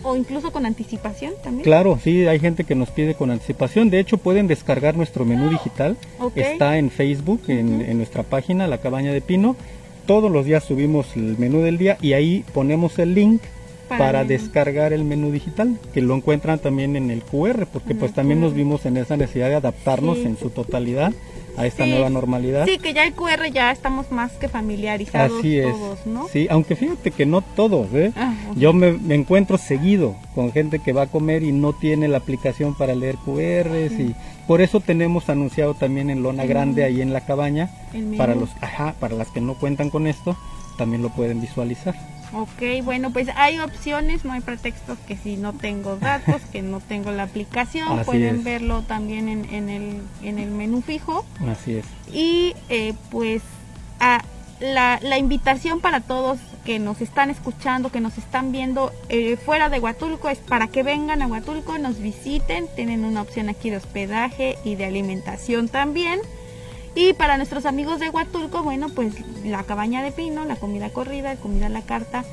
o 0.03 0.17
incluso 0.17 0.51
con 0.53 0.67
anticipación 0.67 1.33
también. 1.43 1.65
claro, 1.65 1.99
sí, 2.03 2.27
hay 2.27 2.39
gente 2.41 2.65
que 2.65 2.75
nos 2.75 2.91
pide 2.91 3.15
con 3.15 3.31
anticipación. 3.31 3.91
De 3.91 4.01
hecho, 4.01 4.19
pueden 4.19 4.47
descargar 4.47 4.97
nuestro 4.97 5.25
menú 5.25 5.49
digital. 5.51 5.97
Está 6.35 6.79
en 6.79 6.91
Facebook, 6.91 7.43
en, 7.49 7.81
en 7.83 7.97
nuestra 7.97 8.23
página, 8.23 8.67
La 8.67 8.79
Cabaña 8.79 9.13
de 9.13 9.21
Pino. 9.21 9.57
Todos 10.07 10.31
los 10.33 10.45
días 10.45 10.65
subimos 10.65 11.07
el 11.17 11.39
menú 11.39 11.61
del 11.61 11.79
día 11.79 11.97
y 12.01 12.15
ahí 12.15 12.45
ponemos 12.53 12.99
el 12.99 13.15
link 13.15 13.41
Para 13.89 14.25
descargar 14.25 14.93
el 14.95 15.05
menú 15.05 15.31
digital, 15.31 15.77
que 15.93 16.01
lo 16.01 16.15
encuentran 16.17 16.59
también 16.59 16.97
en 16.97 17.11
el 17.11 17.23
QR, 17.23 17.67
porque 17.71 17.95
pues 17.95 18.15
también 18.15 18.41
nos 18.41 18.55
vimos 18.55 18.87
en 18.87 18.97
esa 18.97 19.17
necesidad 19.19 19.49
de 19.51 19.57
adaptarnos 19.57 20.17
Sí. 20.19 20.25
en 20.25 20.39
su 20.39 20.49
totalidad 20.49 21.13
a 21.57 21.67
esta 21.67 21.85
Sí. 21.85 21.91
nueva 21.91 22.09
normalidad. 22.11 22.67
Sí, 22.67 22.79
que 22.79 22.95
ya 22.95 23.05
el 23.05 23.13
QR 23.15 23.51
ya 23.53 23.71
estamos 23.73 24.11
más 24.11 24.33
que 24.33 24.49
familiarizados 24.49 25.39
Así 25.41 25.59
es. 25.59 25.67
todos, 25.73 26.07
¿no? 26.07 26.29
Sí, 26.29 26.47
aunque 26.51 26.77
fíjate 26.77 27.11
que 27.11 27.27
no 27.27 27.41
todos, 27.43 27.89
¿eh? 27.95 28.13
Ah. 28.17 28.35
Yo 28.57 28.73
me, 28.73 28.93
me 28.93 29.15
encuentro 29.15 29.59
seguido 29.59 30.17
con 30.35 30.53
gente 30.53 30.79
que 30.79 30.93
va 30.93 31.03
a 31.03 31.07
comer 31.07 31.43
y 31.43 31.53
no 31.53 31.73
tiene 31.73 32.09
la 32.09 32.19
aplicación 32.19 32.75
para 32.75 32.95
leer 32.95 33.17
QRs 33.17 33.93
y 34.01 34.15
por 34.47 34.61
eso 34.61 34.81
tenemos 34.81 35.29
anunciado 35.29 35.75
también 35.75 36.11
en 36.11 36.23
lona 36.23 36.45
grande 36.47 36.85
ahí 36.85 37.01
en 37.03 37.13
la 37.13 37.21
cabaña 37.27 37.71
para 38.17 38.35
los, 38.35 38.51
ajá, 38.61 38.95
para 38.99 39.15
las 39.15 39.29
que 39.29 39.41
no 39.41 39.55
cuentan 39.55 39.91
con 39.91 40.07
esto 40.07 40.37
también 40.79 41.03
lo 41.03 41.11
pueden 41.11 41.41
visualizar. 41.41 41.95
Ok, 42.35 42.83
bueno, 42.85 43.13
pues 43.13 43.29
hay 43.37 43.59
opciones, 43.59 44.25
no 44.25 44.33
hay 44.33 44.41
pretextos 44.41 44.99
que 45.07 45.17
si 45.17 45.37
no 45.37 45.53
tengo 45.53 45.97
datos, 45.97 46.41
que 46.51 46.63
no 46.63 46.81
tengo 46.81 47.11
la 47.11 47.25
aplicación, 47.25 47.99
Así 47.99 48.05
pueden 48.07 48.37
es. 48.37 48.45
verlo 48.45 48.83
también 48.83 49.29
en, 49.29 49.45
en 49.53 49.69
el, 49.69 50.01
en 50.23 50.39
el 50.39 50.51
menú 50.51 50.81
fijo. 50.83 51.27
Así 51.47 51.77
es. 51.77 51.87
Y 52.13 52.55
eh, 52.69 52.95
pues 53.11 53.43
a 54.01 54.23
la, 54.61 54.99
la 55.03 55.19
invitación 55.19 55.81
para 55.81 56.01
todos 56.01 56.39
que 56.65 56.79
nos 56.79 57.01
están 57.01 57.29
escuchando, 57.29 57.91
que 57.91 58.01
nos 58.01 58.17
están 58.17 58.53
viendo 58.53 58.93
eh, 59.09 59.37
fuera 59.37 59.69
de 59.69 59.81
Huatulco 59.81 60.29
es 60.29 60.39
para 60.39 60.69
que 60.69 60.83
vengan 60.85 61.21
a 61.21 61.27
Huatulco, 61.27 61.77
nos 61.79 61.99
visiten, 61.99 62.67
tienen 62.77 63.05
una 63.05 63.21
opción 63.23 63.49
aquí 63.49 63.69
de 63.71 63.77
hospedaje 63.79 64.57
y 64.65 64.77
de 64.77 64.87
alimentación 64.87 65.69
también. 65.69 66.21
Y 66.95 67.15
para 67.15 67.37
nuestros 67.37 67.65
amigos 67.65 68.01
de 68.01 68.11
Huatulco, 68.11 68.63
bueno, 68.63 68.89
pues 68.91 69.15
la 69.45 69.63
cabaña 69.65 70.03
de 70.03 70.13
pino, 70.13 70.45
la 70.45 70.57
comida 70.57 70.91
corrida, 70.91 71.37
comida 71.37 71.67
a 71.67 71.71
la 71.71 71.83
carta. 71.83 72.25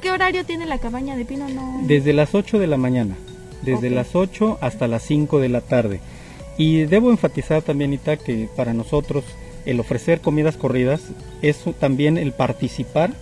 ¿Qué 0.00 0.10
horario 0.10 0.44
tiene 0.44 0.66
la 0.66 0.78
cabaña 0.78 1.16
de 1.16 1.24
pino? 1.24 1.48
No. 1.48 1.80
Desde 1.82 2.12
las 2.12 2.34
8 2.34 2.58
de 2.58 2.66
la 2.66 2.76
mañana, 2.76 3.16
desde 3.62 3.88
las 3.88 4.14
8 4.14 4.58
hasta 4.60 4.86
las 4.86 5.02
5 5.04 5.40
de 5.40 5.48
la 5.48 5.62
tarde. 5.62 6.00
Y 6.58 6.82
debo 6.84 7.10
enfatizar 7.10 7.62
también, 7.62 7.94
Ita, 7.94 8.16
que 8.16 8.48
para 8.54 8.74
nosotros 8.74 9.24
el 9.64 9.80
ofrecer 9.80 10.20
comidas 10.20 10.56
corridas 10.56 11.00
es 11.40 11.64
también 11.80 12.18
el 12.18 12.32
participar 12.32 13.12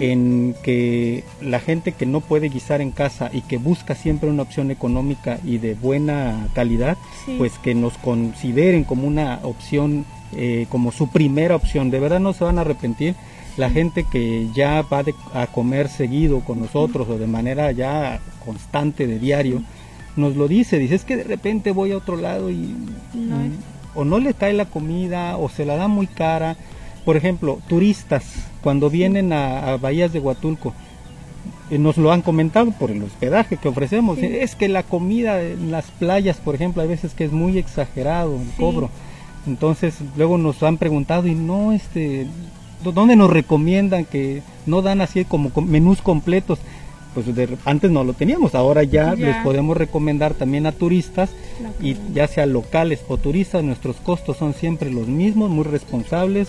en 0.00 0.54
que 0.62 1.24
la 1.40 1.60
gente 1.60 1.92
que 1.92 2.06
no 2.06 2.20
puede 2.20 2.48
guisar 2.48 2.80
en 2.80 2.90
casa 2.90 3.30
y 3.32 3.42
que 3.42 3.56
busca 3.58 3.94
siempre 3.94 4.30
una 4.30 4.42
opción 4.42 4.70
económica 4.70 5.38
y 5.44 5.58
de 5.58 5.74
buena 5.74 6.48
calidad, 6.54 6.96
Sí. 7.24 7.34
pues 7.38 7.52
que 7.58 7.74
nos 7.74 7.96
consideren 7.98 8.84
como 8.84 9.06
una 9.06 9.40
opción, 9.42 10.04
eh, 10.36 10.66
como 10.70 10.92
su 10.92 11.08
primera 11.10 11.56
opción. 11.56 11.90
De 11.90 12.00
verdad 12.00 12.20
no 12.20 12.32
se 12.32 12.44
van 12.44 12.58
a 12.58 12.62
arrepentir. 12.62 13.14
La 13.56 13.70
gente 13.70 14.04
que 14.10 14.46
ya 14.54 14.82
va 14.82 15.02
de- 15.02 15.14
a 15.34 15.48
comer 15.48 15.88
seguido 15.88 16.40
con 16.40 16.60
nosotros 16.60 17.08
o 17.08 17.18
de 17.18 17.26
manera 17.26 17.72
ya 17.72 18.20
constante 18.44 19.06
de 19.06 19.18
diario, 19.18 19.62
nos 20.16 20.36
lo 20.36 20.46
dice, 20.48 20.78
dice, 20.78 20.94
es 20.94 21.04
que 21.04 21.16
de 21.16 21.24
repente 21.24 21.72
voy 21.72 21.92
a 21.92 21.96
otro 21.96 22.16
lado 22.16 22.50
y 22.50 22.56
No 23.14 23.36
mm, 23.36 23.50
o 23.94 24.04
no 24.04 24.18
le 24.20 24.34
cae 24.34 24.52
la 24.52 24.66
comida 24.66 25.36
o 25.36 25.48
se 25.48 25.64
la 25.64 25.76
da 25.76 25.88
muy 25.88 26.06
cara. 26.06 26.56
Por 27.08 27.16
ejemplo, 27.16 27.58
turistas, 27.68 28.22
cuando 28.60 28.90
vienen 28.90 29.32
a, 29.32 29.72
a 29.72 29.76
Bahías 29.78 30.12
de 30.12 30.20
Huatulco, 30.20 30.74
eh, 31.70 31.78
nos 31.78 31.96
lo 31.96 32.12
han 32.12 32.20
comentado 32.20 32.70
por 32.72 32.90
el 32.90 33.02
hospedaje 33.02 33.56
que 33.56 33.66
ofrecemos. 33.68 34.18
Sí. 34.18 34.26
Es 34.26 34.54
que 34.54 34.68
la 34.68 34.82
comida 34.82 35.40
en 35.42 35.70
las 35.70 35.86
playas, 35.86 36.36
por 36.36 36.54
ejemplo, 36.54 36.82
hay 36.82 36.88
veces 36.88 37.14
que 37.14 37.24
es 37.24 37.32
muy 37.32 37.56
exagerado 37.56 38.34
el 38.36 38.42
Sí. 38.48 38.52
cobro. 38.58 38.90
Entonces, 39.46 39.94
luego 40.18 40.36
nos 40.36 40.62
han 40.62 40.76
preguntado 40.76 41.26
y 41.26 41.34
no, 41.34 41.72
este, 41.72 42.26
¿dó- 42.84 42.92
¿dónde 42.92 43.16
nos 43.16 43.30
recomiendan 43.30 44.04
que 44.04 44.42
no 44.66 44.82
dan 44.82 45.00
así 45.00 45.24
como 45.24 45.48
com- 45.48 45.64
menús 45.66 46.02
completos? 46.02 46.58
Pues 47.14 47.34
de- 47.34 47.56
antes 47.64 47.90
no 47.90 48.04
lo 48.04 48.12
teníamos, 48.12 48.54
ahora 48.54 48.82
ya, 48.84 49.14
Ya. 49.14 49.28
les 49.28 49.36
podemos 49.36 49.78
recomendar 49.78 50.34
también 50.34 50.66
a 50.66 50.72
turistas 50.72 51.30
y 51.80 51.96
ya 52.12 52.28
sea 52.28 52.44
locales 52.44 53.00
o 53.08 53.16
turistas, 53.16 53.64
nuestros 53.64 53.96
costos 53.96 54.36
son 54.36 54.52
siempre 54.52 54.90
los 54.90 55.08
mismos, 55.08 55.48
muy 55.48 55.64
responsables. 55.64 56.48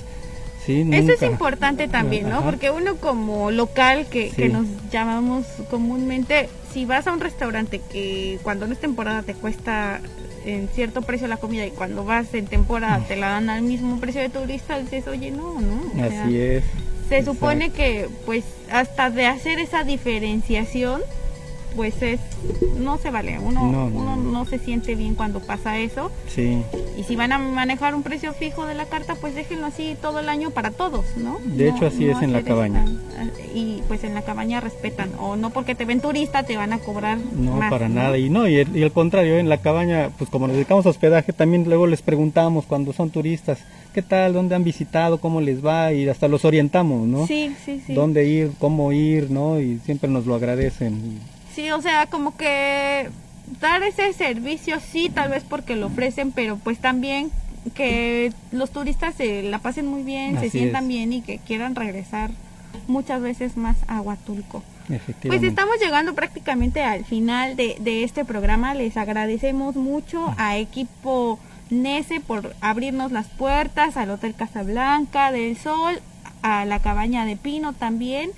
¿Sí? 0.66 0.82
Eso 0.92 1.12
es 1.14 1.22
Nunca- 1.22 1.26
importante 1.26 1.88
también, 1.88 2.30
¿no? 2.30 2.42
Porque 2.44 2.72
uno 2.72 2.96
como 2.98 3.52
local 3.52 4.08
que, 4.08 4.30
que 4.30 4.50
nos 4.50 4.66
llamamos 4.92 5.46
comúnmente, 5.70 6.50
si 6.74 6.86
vas 6.86 7.08
a 7.08 7.14
un 7.14 7.20
restaurante 7.20 7.82
que 7.92 8.40
cuando 8.44 8.68
no 8.68 8.74
es 8.74 8.80
temporada 8.80 9.24
te 9.24 9.34
cuesta 9.34 10.00
en 10.46 10.68
cierto 10.70 11.02
precio 11.02 11.28
la 11.28 11.38
comida 11.38 11.66
y 11.66 11.72
cuando 11.72 12.06
vas 12.06 12.34
en 12.34 12.46
temporada 12.48 13.04
te 13.08 13.16
la 13.16 13.30
dan 13.30 13.50
al 13.50 13.62
mismo 13.62 14.00
precio 14.00 14.22
de 14.22 14.30
turista, 14.30 14.78
dices, 14.80 15.08
oye, 15.08 15.32
no, 15.32 15.60
¿no? 15.60 15.82
O 16.06 16.10
sea, 16.10 16.24
Así 16.26 16.40
es. 16.40 16.64
Se 17.10 17.26
supone 17.26 17.72
que 17.72 18.08
pues 18.26 18.44
hasta 18.72 19.10
de 19.10 19.26
hacer 19.26 19.60
esa 19.60 19.84
diferenciación 19.84 21.02
pues 21.76 22.02
es 22.02 22.20
no 22.78 22.98
se 22.98 23.12
vale 23.12 23.38
uno 23.40 23.72
No, 23.72 23.90
no, 23.90 24.00
uno 24.00 24.16
no. 24.16 24.46
se 24.46 24.58
siente 24.60 24.96
bien 24.96 25.16
cuando 25.16 25.40
pasa 25.40 25.78
eso 25.78 26.12
Sí, 26.28 26.62
y 26.98 27.04
si 27.04 27.16
van 27.16 27.32
a 27.32 27.38
manejar 27.40 27.94
un 27.96 28.04
precio 28.04 28.34
fijo 28.34 28.66
de 28.66 28.74
la 28.76 28.86
carta 28.86 29.16
pues 29.16 29.36
déjenlo 29.36 29.66
así 29.68 29.96
todo 30.02 30.20
el 30.20 30.30
año 30.30 30.52
para 30.52 30.72
todos 30.72 31.06
no 31.18 31.40
De 31.46 31.70
No- 31.70 31.76
hecho, 31.76 31.86
así 31.88 32.06
no 32.06 32.18
es 32.18 32.24
en 32.24 32.34
la 32.34 32.42
cabaña. 32.44 32.84
esta- 32.86 33.00
y 33.54 33.82
pues 33.88 34.04
en 34.04 34.14
la 34.14 34.22
cabaña 34.22 34.60
respetan 34.62 35.10
o 35.20 35.36
no 35.36 35.50
porque 35.50 35.76
te 35.76 35.86
ven 35.86 36.02
turista 36.02 36.44
te 36.44 36.56
van 36.58 36.72
a 36.74 36.80
cobrar 36.80 37.18
no, 37.18 37.56
más, 37.58 37.70
para 37.72 37.90
nada. 37.90 38.18
Y 38.18 38.30
no, 38.30 38.48
y 38.48 38.56
el, 38.58 38.76
y 38.78 38.84
el 38.84 38.92
contrario, 38.92 39.38
en 39.40 39.50
la 39.50 39.58
cabaña, 39.58 40.10
pues 40.18 40.30
como 40.30 40.46
nos 40.48 40.56
dedicamos 40.56 40.86
a 40.86 40.90
hospedaje, 40.90 41.34
también 41.34 41.64
luego 41.66 41.88
les 41.88 42.02
preguntamos 42.04 42.66
cuando 42.66 42.94
son 42.94 43.10
turistas, 43.10 43.58
¿qué 43.94 44.02
tal? 44.04 44.34
¿Dónde 44.34 44.54
han 44.56 44.64
visitado? 44.64 45.20
¿Cómo 45.20 45.42
les 45.42 45.66
va? 45.66 45.92
Y 45.94 46.08
hasta 46.08 46.28
los 46.28 46.46
orientamos, 46.46 47.08
¿no? 47.08 47.26
sí 47.28 47.52
sí 47.66 47.82
sí 47.86 47.94
¿Dónde 47.94 48.26
ir? 48.28 48.52
¿Cómo 48.60 48.92
ir? 48.94 49.32
¿No? 49.32 49.60
Y 49.60 49.80
siempre 49.84 50.10
nos 50.10 50.26
lo 50.28 50.36
agradecen. 50.36 51.20
Sí, 51.60 51.72
o 51.72 51.82
sea, 51.82 52.06
como 52.06 52.38
que 52.38 53.10
dar 53.60 53.84
ese 53.84 54.14
servicio 54.14 54.80
sí, 54.80 55.10
tal 55.10 55.30
vez 55.30 55.44
porque 55.44 55.76
lo 55.76 55.88
ofrecen, 55.88 56.32
pero 56.32 56.56
pues 56.56 56.80
también 56.80 57.32
que 57.76 58.32
los 58.54 58.72
turistas 58.72 59.16
se 59.16 59.44
la 59.44 59.60
pasen 59.60 59.86
muy 59.86 60.04
bien, 60.04 60.40
se 60.40 60.50
sientan 60.50 60.84
es. 60.84 60.88
bien 60.88 61.12
y 61.12 61.22
que 61.22 61.38
quieran 61.40 61.76
regresar 61.76 62.32
muchas 62.88 63.22
veces 63.22 63.58
más 63.58 63.76
a 63.90 64.00
Huatulco. 64.00 64.64
Pues 65.22 65.44
estamos 65.44 65.76
llegando 65.82 66.16
prácticamente 66.16 66.82
al 66.82 67.04
final 67.04 67.58
de, 67.58 67.76
de 67.82 68.06
este 68.06 68.24
programa. 68.24 68.74
Les 68.74 68.96
agradecemos 68.96 69.76
mucho 69.76 70.34
a 70.38 70.58
equipo 70.58 71.40
Nese 71.70 72.22
por 72.22 72.56
abrirnos 72.62 73.12
las 73.12 73.28
puertas, 73.28 73.98
al 73.98 74.12
Hotel 74.12 74.34
Casablanca 74.34 75.34
del 75.34 75.58
Sol, 75.58 76.00
a 76.42 76.64
la 76.64 76.80
Cabaña 76.80 77.26
de 77.26 77.36
Pino 77.36 77.74
también. 77.74 78.32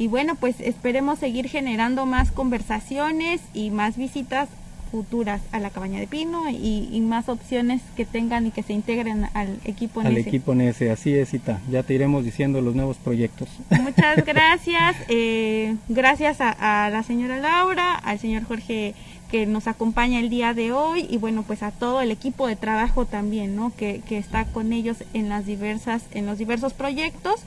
Y 0.00 0.08
bueno, 0.08 0.34
pues 0.34 0.56
esperemos 0.60 1.18
seguir 1.18 1.46
generando 1.48 2.06
más 2.06 2.32
conversaciones 2.32 3.40
y 3.52 3.70
más 3.70 3.96
visitas 3.98 4.48
futuras 4.90 5.40
a 5.52 5.60
la 5.60 5.68
Cabaña 5.70 6.00
de 6.00 6.06
Pino 6.08 6.48
y, 6.50 6.88
y 6.90 7.00
más 7.00 7.28
opciones 7.28 7.80
que 7.96 8.04
tengan 8.06 8.46
y 8.46 8.50
que 8.50 8.62
se 8.62 8.72
integren 8.72 9.26
al 9.34 9.60
equipo 9.64 10.00
Al 10.00 10.14
Nese. 10.14 10.28
equipo 10.30 10.54
NS, 10.54 10.82
así 10.90 11.14
es, 11.14 11.28
Cita. 11.28 11.60
Ya 11.70 11.82
te 11.84 11.94
iremos 11.94 12.24
diciendo 12.24 12.60
los 12.62 12.74
nuevos 12.74 12.96
proyectos. 12.96 13.48
Muchas 13.82 14.24
gracias. 14.26 14.96
eh, 15.08 15.76
gracias 15.88 16.40
a, 16.40 16.86
a 16.86 16.90
la 16.90 17.02
señora 17.02 17.38
Laura, 17.38 17.94
al 17.94 18.18
señor 18.18 18.44
Jorge 18.44 18.94
que 19.30 19.46
nos 19.46 19.68
acompaña 19.68 20.18
el 20.18 20.28
día 20.28 20.54
de 20.54 20.72
hoy 20.72 21.06
y 21.08 21.18
bueno 21.18 21.44
pues 21.44 21.62
a 21.62 21.70
todo 21.70 22.00
el 22.00 22.10
equipo 22.10 22.48
de 22.48 22.56
trabajo 22.56 23.04
también, 23.04 23.54
¿no? 23.54 23.70
Que, 23.76 24.00
que 24.08 24.18
está 24.18 24.46
con 24.46 24.72
ellos 24.72 25.04
en 25.14 25.28
las 25.28 25.46
diversas, 25.46 26.02
en 26.14 26.26
los 26.26 26.38
diversos 26.38 26.72
proyectos. 26.72 27.42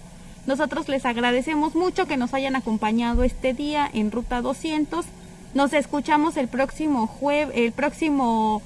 Nosotros 0.46 0.90
les 0.90 1.06
agradecemos 1.06 1.74
mucho 1.74 2.06
que 2.06 2.18
nos 2.18 2.34
hayan 2.34 2.56
acompañado 2.56 3.24
este 3.24 3.54
día 3.54 3.90
en 3.94 4.12
Ruta 4.12 4.42
200. 4.42 5.06
Nos 5.54 5.72
escuchamos 5.72 6.36
el 6.36 6.50
próximo 6.50 7.08
jueves, 7.08 7.56
el 7.58 7.72
próximo 7.72 8.62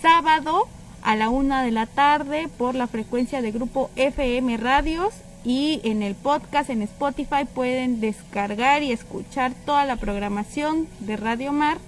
sábado 0.00 0.68
a 1.02 1.16
la 1.16 1.28
una 1.28 1.64
de 1.64 1.72
la 1.72 1.86
tarde 1.86 2.48
por 2.58 2.76
la 2.76 2.86
frecuencia 2.86 3.42
de 3.42 3.50
grupo 3.50 3.90
FM 3.96 4.56
Radios 4.56 5.14
y 5.44 5.80
en 5.84 6.02
el 6.02 6.14
podcast 6.14 6.70
en 6.70 6.82
Spotify 6.82 7.44
pueden 7.52 8.00
descargar 8.00 8.82
y 8.82 8.92
escuchar 8.92 9.52
toda 9.64 9.84
la 9.84 9.96
programación 9.96 10.86
de 11.00 11.16
Radio 11.16 11.52
Mar 11.52 11.78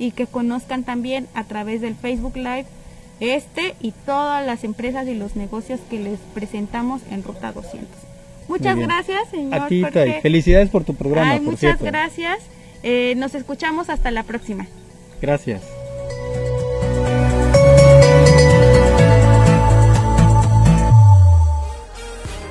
y 0.00 0.12
que 0.12 0.26
conozcan 0.26 0.82
también 0.82 1.28
a 1.34 1.44
través 1.44 1.80
del 1.80 1.94
Facebook 1.94 2.36
Live 2.36 2.66
este 3.20 3.76
y 3.80 3.92
todas 3.92 4.44
las 4.44 4.64
empresas 4.64 5.06
y 5.06 5.14
los 5.14 5.36
negocios 5.36 5.78
que 5.90 6.00
les 6.00 6.18
presentamos 6.34 7.02
en 7.10 7.22
Ruta 7.22 7.52
200. 7.52 8.09
Muchas 8.50 8.76
gracias, 8.76 9.28
señor 9.30 9.54
A 9.54 9.68
ti, 9.68 9.80
Jorge. 9.80 10.20
Felicidades 10.22 10.70
por 10.70 10.82
tu 10.82 10.94
programa, 10.96 11.30
Ay, 11.30 11.38
por 11.38 11.52
muchas 11.52 11.60
cierto. 11.60 11.84
gracias. 11.84 12.38
Eh, 12.82 13.14
nos 13.16 13.36
escuchamos 13.36 13.88
hasta 13.88 14.10
la 14.10 14.24
próxima. 14.24 14.66
Gracias. 15.22 15.62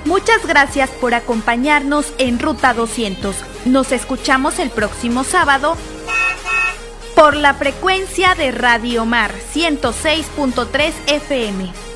Muchas 0.05 0.45
gracias 0.47 0.89
por 0.89 1.13
acompañarnos 1.13 2.13
en 2.17 2.39
Ruta 2.39 2.73
200. 2.73 3.35
Nos 3.65 3.91
escuchamos 3.91 4.57
el 4.59 4.69
próximo 4.69 5.23
sábado 5.23 5.75
por 7.15 7.35
la 7.35 7.53
frecuencia 7.53 8.33
de 8.35 8.51
Radio 8.51 9.05
Mar 9.05 9.31
106.3 9.53 10.93
FM. 11.07 11.88